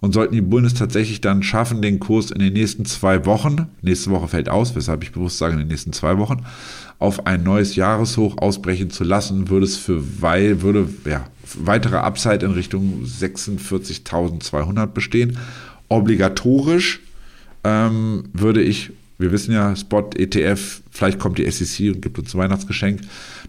Und 0.00 0.14
sollten 0.14 0.34
die 0.34 0.40
Bullen 0.40 0.64
es 0.64 0.74
tatsächlich 0.74 1.20
dann 1.20 1.44
schaffen, 1.44 1.80
den 1.80 2.00
Kurs 2.00 2.32
in 2.32 2.40
den 2.40 2.52
nächsten 2.52 2.84
zwei 2.84 3.24
Wochen, 3.24 3.68
nächste 3.82 4.10
Woche 4.10 4.26
fällt 4.26 4.48
aus, 4.48 4.74
weshalb 4.74 5.04
ich 5.04 5.12
bewusst 5.12 5.38
sage 5.38 5.52
in 5.52 5.60
den 5.60 5.68
nächsten 5.68 5.92
zwei 5.92 6.18
Wochen, 6.18 6.44
auf 6.98 7.26
ein 7.26 7.44
neues 7.44 7.76
Jahreshoch 7.76 8.38
ausbrechen 8.38 8.90
zu 8.90 9.04
lassen, 9.04 9.48
würde 9.48 9.64
es 9.64 9.76
für 9.76 10.02
weil, 10.20 10.62
würde 10.62 10.88
ja, 11.04 11.24
weitere 11.56 11.96
Upside 11.96 12.44
in 12.44 12.50
Richtung 12.50 13.04
46.200 13.04 14.86
bestehen. 14.86 15.38
Obligatorisch 15.88 17.00
ähm, 17.62 18.24
würde 18.32 18.62
ich 18.62 18.90
wir 19.22 19.32
wissen 19.32 19.54
ja, 19.54 19.74
Spot, 19.74 20.10
ETF, 20.14 20.82
vielleicht 20.90 21.18
kommt 21.18 21.38
die 21.38 21.50
SEC 21.50 21.94
und 21.94 22.02
gibt 22.02 22.18
uns 22.18 22.34
ein 22.34 22.38
Weihnachtsgeschenk, 22.38 23.00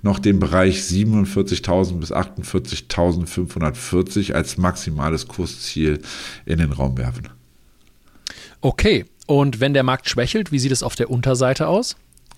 noch 0.02 0.20
den 0.20 0.40
Bereich 0.40 0.80
47.000 0.80 2.00
bis 2.00 2.14
48.540 2.14 4.32
als 4.32 4.58
maximales 4.58 5.28
Kursziel 5.28 6.00
in 6.46 6.60
den 6.60 6.72
Raum 6.72 6.98
werfen. 6.98 7.28
Okay, 8.62 9.04
und 9.28 9.60
wenn 9.60 9.74
der 9.74 9.84
Markt 9.84 10.08
schwächelt, 10.08 10.54
wie 10.54 10.60
sieht 10.60 10.72
es 10.72 10.84
auf 10.84 10.96
der 10.96 11.10
Unterseite 11.10 11.68
aus? 11.68 11.98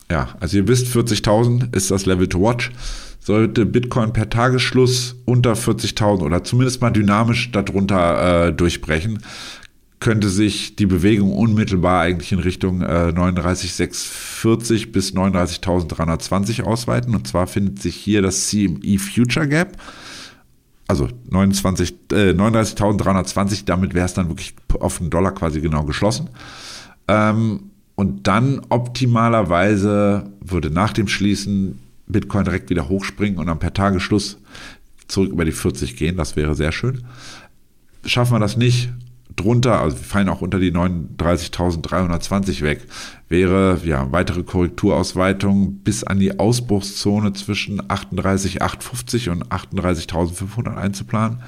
Ja, 0.10 0.36
also 0.40 0.58
ihr 0.58 0.68
wisst, 0.68 0.88
40.000 0.88 1.76
ist 1.76 1.92
das 1.92 2.06
Level 2.06 2.28
to 2.28 2.42
watch. 2.42 2.72
Sollte 3.20 3.66
Bitcoin 3.66 4.14
per 4.14 4.30
Tagesschluss 4.30 5.16
unter 5.26 5.54
40.000 5.54 6.22
oder 6.22 6.44
zumindest 6.44 6.82
mal 6.82 6.92
dynamisch 6.92 7.52
darunter 7.52 8.48
äh, 8.48 8.54
durchbrechen, 8.54 9.24
könnte 10.06 10.30
sich 10.30 10.76
die 10.76 10.86
Bewegung 10.86 11.34
unmittelbar 11.34 12.02
eigentlich 12.02 12.32
in 12.32 12.38
Richtung 12.38 12.84
äh, 12.84 13.12
39,640 13.12 14.92
bis 14.92 15.16
39.320 15.16 16.62
ausweiten. 16.62 17.16
Und 17.16 17.28
zwar 17.28 17.48
findet 17.48 17.82
sich 17.82 17.96
hier 17.96 18.22
das 18.22 18.48
CME 18.48 19.00
Future 19.00 19.48
Gap. 19.48 19.82
Also 20.88 21.10
29, 21.32 21.96
äh, 22.12 22.34
39.320, 22.34 23.66
damit 23.66 23.96
wäre 23.96 24.06
es 24.06 24.14
dann 24.14 24.28
wirklich 24.28 24.54
auf 24.80 25.00
den 25.00 25.10
Dollar 25.10 25.34
quasi 25.34 25.60
genau 25.60 25.86
geschlossen. 25.86 26.30
Ähm, 27.08 27.72
und 27.96 28.28
dann 28.28 28.62
optimalerweise 28.70 30.30
würde 30.40 30.70
nach 30.70 30.94
dem 30.94 31.08
Schließen 31.08 31.80
Bitcoin 32.06 32.44
direkt 32.44 32.70
wieder 32.70 32.90
hochspringen 32.90 33.40
und 33.40 33.48
dann 33.48 33.58
per 33.58 33.74
Tagesschluss 33.74 34.38
zurück 35.08 35.32
über 35.32 35.46
die 35.46 35.52
40 35.52 35.96
gehen. 35.96 36.16
Das 36.16 36.36
wäre 36.36 36.54
sehr 36.54 36.72
schön. 36.72 37.06
Schaffen 38.06 38.34
wir 38.34 38.40
das 38.40 38.56
nicht, 38.56 38.92
drunter, 39.36 39.82
also 39.82 39.98
wir 39.98 40.04
fallen 40.04 40.30
auch 40.30 40.42
unter 40.42 40.60
die 40.60 40.72
39.320 40.72 42.62
weg, 42.62 42.88
wäre 43.30 43.80
ja 43.84 44.12
weitere 44.12 44.44
Korrekturausweitung 44.44 45.80
bis 45.80 46.04
an 46.04 46.20
die 46.20 46.40
Ausbruchszone 46.40 47.34
zwischen 47.34 47.82
38.850 47.82 49.30
und 49.30 49.48
38.500 49.48 50.76
einzuplanen. 50.76 51.40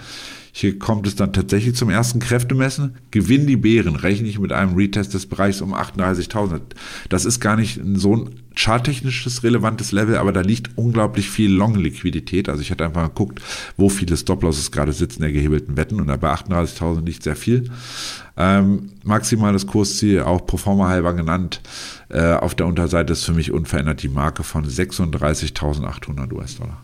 Hier 0.60 0.80
kommt 0.80 1.06
es 1.06 1.16
dann 1.16 1.34
tatsächlich 1.34 1.76
zum 1.76 1.92
ersten 1.92 2.18
Kräftemessen. 2.18 2.96
Gewinn 3.12 3.46
die 3.46 3.58
Bären, 3.58 3.96
rechne 3.96 4.28
ich 4.28 4.40
mit 4.40 4.52
einem 4.52 4.74
Retest 4.74 5.14
des 5.14 5.28
Bereichs 5.28 5.62
um 5.62 5.76
38.000. 5.76 6.62
Das 7.10 7.26
ist 7.26 7.40
gar 7.40 7.56
nicht 7.56 7.80
so 7.94 8.16
ein 8.16 8.30
charttechnisches 8.56 9.44
relevantes 9.44 9.92
Level, 9.92 10.18
aber 10.18 10.32
da 10.32 10.42
liegt 10.42 10.76
unglaublich 10.76 11.30
viel 11.30 11.52
Long-Liquidität. 11.52 12.50
Also 12.50 12.64
ich 12.64 12.72
hatte 12.72 12.86
einfach 12.86 13.04
geguckt, 13.10 13.40
wo 13.78 13.88
viele 13.88 14.18
Stop-Losses 14.18 14.72
gerade 14.72 14.94
sitzen 14.94 15.22
der 15.22 15.32
gehebelten 15.32 15.78
Wetten 15.78 16.02
und 16.02 16.08
da 16.08 16.18
bei 16.18 16.34
38.000 16.34 17.06
liegt 17.06 17.22
sehr 17.22 17.36
viel. 17.36 17.70
Ähm, 18.36 18.90
maximales 19.04 19.68
Kursziel, 19.68 20.22
auch 20.22 20.44
pro 20.48 20.58
forma 20.58 20.90
halber 20.90 21.14
genannt, 21.14 21.62
äh, 22.10 22.34
auf 22.34 22.56
der 22.56 22.66
Unterseite 22.66 23.14
ist 23.14 23.26
für 23.26 23.34
mich 23.34 23.52
unverändert 23.52 24.02
die 24.02 24.10
Marke 24.10 24.42
von 24.42 24.66
36.800 24.66 26.34
US-Dollar. 26.34 26.82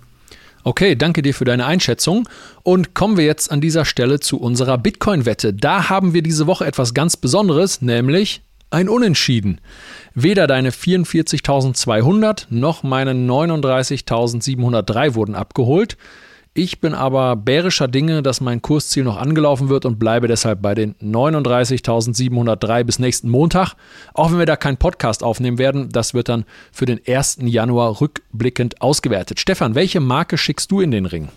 Okay, 0.63 0.95
danke 0.95 1.21
dir 1.21 1.33
für 1.33 1.45
deine 1.45 1.65
Einschätzung. 1.65 2.29
Und 2.63 2.93
kommen 2.93 3.17
wir 3.17 3.25
jetzt 3.25 3.51
an 3.51 3.59
dieser 3.59 3.83
Stelle 3.83 4.21
zu 4.21 4.39
unserer 4.39 4.77
Bitcoin-Wette. 4.77 5.53
Da 5.53 5.89
haben 5.89 6.13
wir 6.13 6.23
diese 6.23 6.47
Woche 6.47 6.65
etwas 6.65 6.93
ganz 6.93 7.17
Besonderes, 7.17 7.81
nämlich 7.81 8.41
ein 8.69 8.87
Unentschieden. 8.89 9.59
Weder 10.15 10.47
deine 10.47 10.71
44.200 10.71 12.45
noch 12.49 12.83
meine 12.83 13.11
39.703 13.13 15.15
wurden 15.15 15.35
abgeholt. 15.35 15.97
Ich 16.55 16.79
bin 16.79 16.93
aber 16.93 17.35
bärischer 17.35 17.87
Dinge, 17.87 18.21
dass 18.21 18.39
mein 18.39 18.61
Kursziel 18.61 19.03
noch 19.03 19.17
angelaufen 19.17 19.69
wird 19.69 19.85
und 19.85 19.97
bleibe 19.97 20.27
deshalb 20.27 20.61
bei 20.61 20.75
den 20.75 20.93
39.703 21.01 22.83
bis 22.83 22.99
nächsten 22.99 23.27
Montag. 23.27 23.73
Auch 24.13 24.31
wenn 24.31 24.37
wir 24.37 24.45
da 24.45 24.55
keinen 24.55 24.77
Podcast 24.77 25.23
aufnehmen 25.23 25.57
werden, 25.57 25.89
das 25.89 26.13
wird 26.13 26.29
dann 26.29 26.45
für 26.71 26.85
den 26.85 26.99
1. 27.07 27.39
Januar 27.41 27.99
rückblickend 28.01 28.83
ausgewertet. 28.83 29.39
Stefan, 29.39 29.73
welche 29.73 29.99
Marke 29.99 30.37
schickst 30.37 30.69
du 30.69 30.79
in 30.79 30.91
den 30.91 31.07
Ring? 31.07 31.29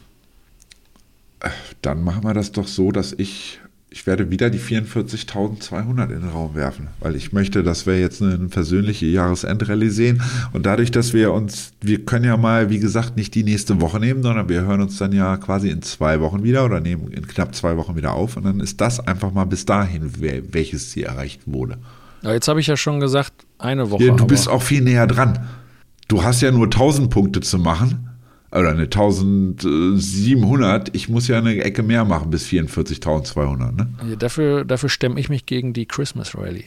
Dann 1.81 2.05
machen 2.05 2.25
wir 2.25 2.35
das 2.35 2.53
doch 2.53 2.67
so, 2.67 2.93
dass 2.93 3.15
ich 3.15 3.59
ich 3.89 4.07
werde 4.07 4.31
wieder 4.31 4.51
die 4.51 4.59
44.200 4.59 6.03
in 6.05 6.21
den 6.21 6.29
Raum 6.29 6.55
werfen, 6.55 6.89
weil 7.01 7.15
ich 7.15 7.33
möchte, 7.33 7.63
dass 7.63 7.87
wir 7.87 7.99
jetzt 8.01 8.21
eine 8.21 8.37
persönliche 8.49 9.07
Jahresendrallye 9.07 9.91
sehen 9.91 10.23
und 10.53 10.67
dadurch, 10.67 10.91
dass 10.91 11.13
wir 11.13 11.33
uns, 11.33 11.73
wir 11.81 12.05
können 12.05 12.25
ja 12.25 12.37
mal, 12.37 12.69
wie 12.69 12.81
gesagt, 12.81 13.17
nicht 13.17 13.35
die 13.35 13.45
nächste 13.45 13.81
Woche 13.81 14.01
nehmen, 14.01 14.23
sondern 14.23 14.49
wir 14.49 14.63
hören 14.63 14.81
uns 14.81 14.99
dann 14.99 15.13
ja 15.13 15.37
quasi 15.37 15.71
in 15.71 15.83
zwei 15.83 16.21
Wochen 16.21 16.43
wieder 16.43 16.65
oder 16.65 16.81
nehmen 16.81 17.13
in 17.13 17.29
knapp 17.29 17.55
zwei 17.55 17.77
Wochen 17.77 17.97
wieder 17.97 18.13
auf 18.13 18.37
und 18.37 18.45
dann 18.45 18.61
ist 18.61 18.81
das 18.81 19.01
einfach 19.01 19.33
mal 19.33 19.45
bis 19.45 19.67
dahin, 19.67 20.11
welches 20.19 20.91
Ziel 20.91 21.05
erreicht 21.05 21.43
wurde. 21.47 21.79
Ja, 22.23 22.33
jetzt 22.33 22.49
habe 22.49 22.59
ich 22.59 22.67
ja 22.67 22.77
schon 22.77 22.99
gesagt, 22.99 23.33
eine 23.59 23.91
Woche. 23.91 24.05
Ja, 24.05 24.15
du 24.15 24.27
bist 24.27 24.49
auch 24.49 24.63
viel 24.63 24.83
näher 24.83 25.07
dran. 25.07 25.47
Du 26.09 26.25
hast 26.25 26.41
ja 26.41 26.51
nur 26.51 26.67
1000 26.67 27.09
Punkte 27.09 27.41
zu 27.41 27.59
machen 27.59 28.16
oder 28.59 28.71
eine 28.71 28.85
1700, 28.85 30.95
ich 30.95 31.09
muss 31.09 31.27
ja 31.29 31.39
eine 31.39 31.63
Ecke 31.63 31.83
mehr 31.83 32.05
machen 32.05 32.31
bis 32.31 32.47
44.200. 32.47 33.73
Ne? 33.73 33.89
Ja, 34.09 34.17
dafür, 34.17 34.65
dafür 34.65 34.89
stemme 34.89 35.21
ich 35.21 35.29
mich 35.29 35.47
gegen 35.47 35.73
die 35.73 35.87
Christmas 35.87 36.37
Rally. 36.37 36.65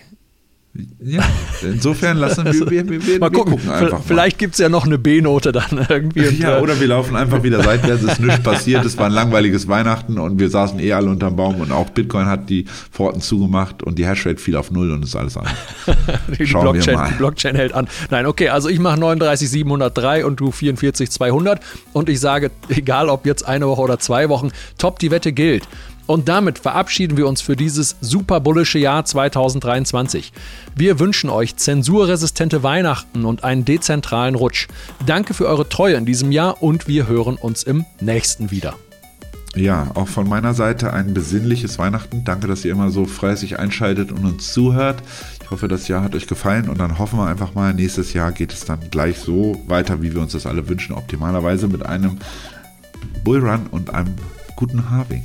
Ja, 1.01 1.23
insofern 1.61 2.17
lassen 2.17 2.45
wir, 2.45 2.69
wir, 2.69 2.89
wir, 2.89 3.05
wir 3.05 3.19
mal 3.19 3.32
gucken. 3.32 3.53
gucken 3.53 3.69
einfach 3.69 4.03
Vielleicht 4.03 4.38
gibt 4.38 4.53
es 4.53 4.59
ja 4.59 4.69
noch 4.69 4.86
eine 4.86 4.97
B-Note 4.97 5.51
dann 5.51 5.86
irgendwie. 5.89 6.21
ja, 6.38 6.57
äh, 6.57 6.61
oder 6.61 6.80
wir 6.80 6.88
laufen 6.88 7.15
einfach 7.15 7.43
wieder 7.43 7.63
seitwärts, 7.63 8.03
es 8.03 8.13
ist 8.13 8.19
nichts 8.21 8.43
passiert, 8.43 8.86
es 8.86 8.97
war 8.97 9.07
ein 9.07 9.11
langweiliges 9.11 9.67
Weihnachten 9.67 10.17
und 10.17 10.39
wir 10.39 10.49
saßen 10.49 10.80
eh 10.80 10.93
alle 10.93 11.09
unterm 11.09 11.36
Baum 11.36 11.61
und 11.61 11.71
auch 11.71 11.89
Bitcoin 11.89 12.27
hat 12.27 12.49
die 12.49 12.65
Pforten 12.91 13.21
zugemacht 13.21 13.84
und 13.84 13.99
die 13.99 14.05
Hashrate 14.05 14.38
fiel 14.38 14.55
auf 14.55 14.71
Null 14.71 14.91
und 14.91 15.03
ist 15.03 15.15
alles 15.15 15.38
an. 15.38 15.47
die, 16.39 16.43
Blockchain, 16.43 16.99
die 17.09 17.15
Blockchain 17.15 17.55
hält 17.55 17.73
an. 17.73 17.88
Nein, 18.09 18.25
okay, 18.25 18.49
also 18.49 18.69
ich 18.69 18.80
mache 18.80 18.99
39,703 18.99 20.23
und 20.23 20.39
du 20.39 20.51
44,200 20.51 21.59
und 21.93 22.09
ich 22.09 22.19
sage, 22.19 22.51
egal 22.69 23.09
ob 23.09 23.25
jetzt 23.25 23.47
eine 23.47 23.67
Woche 23.67 23.82
oder 23.82 23.99
zwei 23.99 24.30
Wochen, 24.30 24.51
top, 24.77 24.99
die 24.99 25.11
Wette 25.11 25.34
gilt. 25.34 25.67
Und 26.10 26.28
damit 26.28 26.57
verabschieden 26.57 27.18
wir 27.18 27.28
uns 27.28 27.39
für 27.39 27.55
dieses 27.55 27.95
super 28.01 28.39
bullische 28.39 28.80
Jahr 28.80 29.05
2023. 29.05 30.34
Wir 30.76 30.97
wünschen 30.97 31.30
euch 31.30 31.55
zensurresistente 31.55 32.64
Weihnachten 32.64 33.26
und 33.26 33.43
einen 33.43 33.64
dezentralen 33.64 34.34
Rutsch. 34.34 34.68
Danke 35.05 35.36
für 35.36 35.45
eure 35.45 35.70
Treue 35.70 35.93
in 35.97 36.07
diesem 36.07 36.32
Jahr 36.32 36.64
und 36.64 36.88
wir 36.88 37.05
hören 37.05 37.36
uns 37.36 37.62
im 37.62 37.86
nächsten 38.01 38.49
wieder. 38.49 38.74
Ja, 39.55 39.91
auch 39.93 40.07
von 40.07 40.28
meiner 40.28 40.55
Seite 40.55 40.93
ein 40.93 41.14
besinnliches 41.14 41.78
Weihnachten. 41.78 42.24
Danke, 42.24 42.47
dass 42.47 42.66
ihr 42.66 42.72
immer 42.72 42.89
so 42.89 43.05
fleißig 43.05 43.60
einschaltet 43.60 44.12
und 44.12 44.26
uns 44.26 44.51
zuhört. 44.51 45.03
Ich 45.43 45.51
hoffe, 45.51 45.68
das 45.68 45.88
Jahr 45.88 46.01
hat 46.01 46.16
euch 46.16 46.26
gefallen 46.26 46.70
und 46.70 46.80
dann 46.80 46.97
hoffen 46.97 47.20
wir 47.20 47.28
einfach 47.28 47.53
mal, 47.53 47.72
nächstes 47.76 48.14
Jahr 48.14 48.32
geht 48.32 48.51
es 48.51 48.66
dann 48.66 48.80
gleich 48.89 49.20
so 49.20 49.62
weiter, 49.68 50.01
wie 50.01 50.16
wir 50.16 50.22
uns 50.22 50.32
das 50.32 50.47
alle 50.47 50.68
wünschen. 50.68 50.95
Optimalerweise 50.95 51.68
mit 51.68 51.86
einem 51.86 52.18
Bullrun 53.24 53.68
und 53.70 53.93
einem 53.93 54.16
guten 54.55 54.89
Harving. 54.89 55.24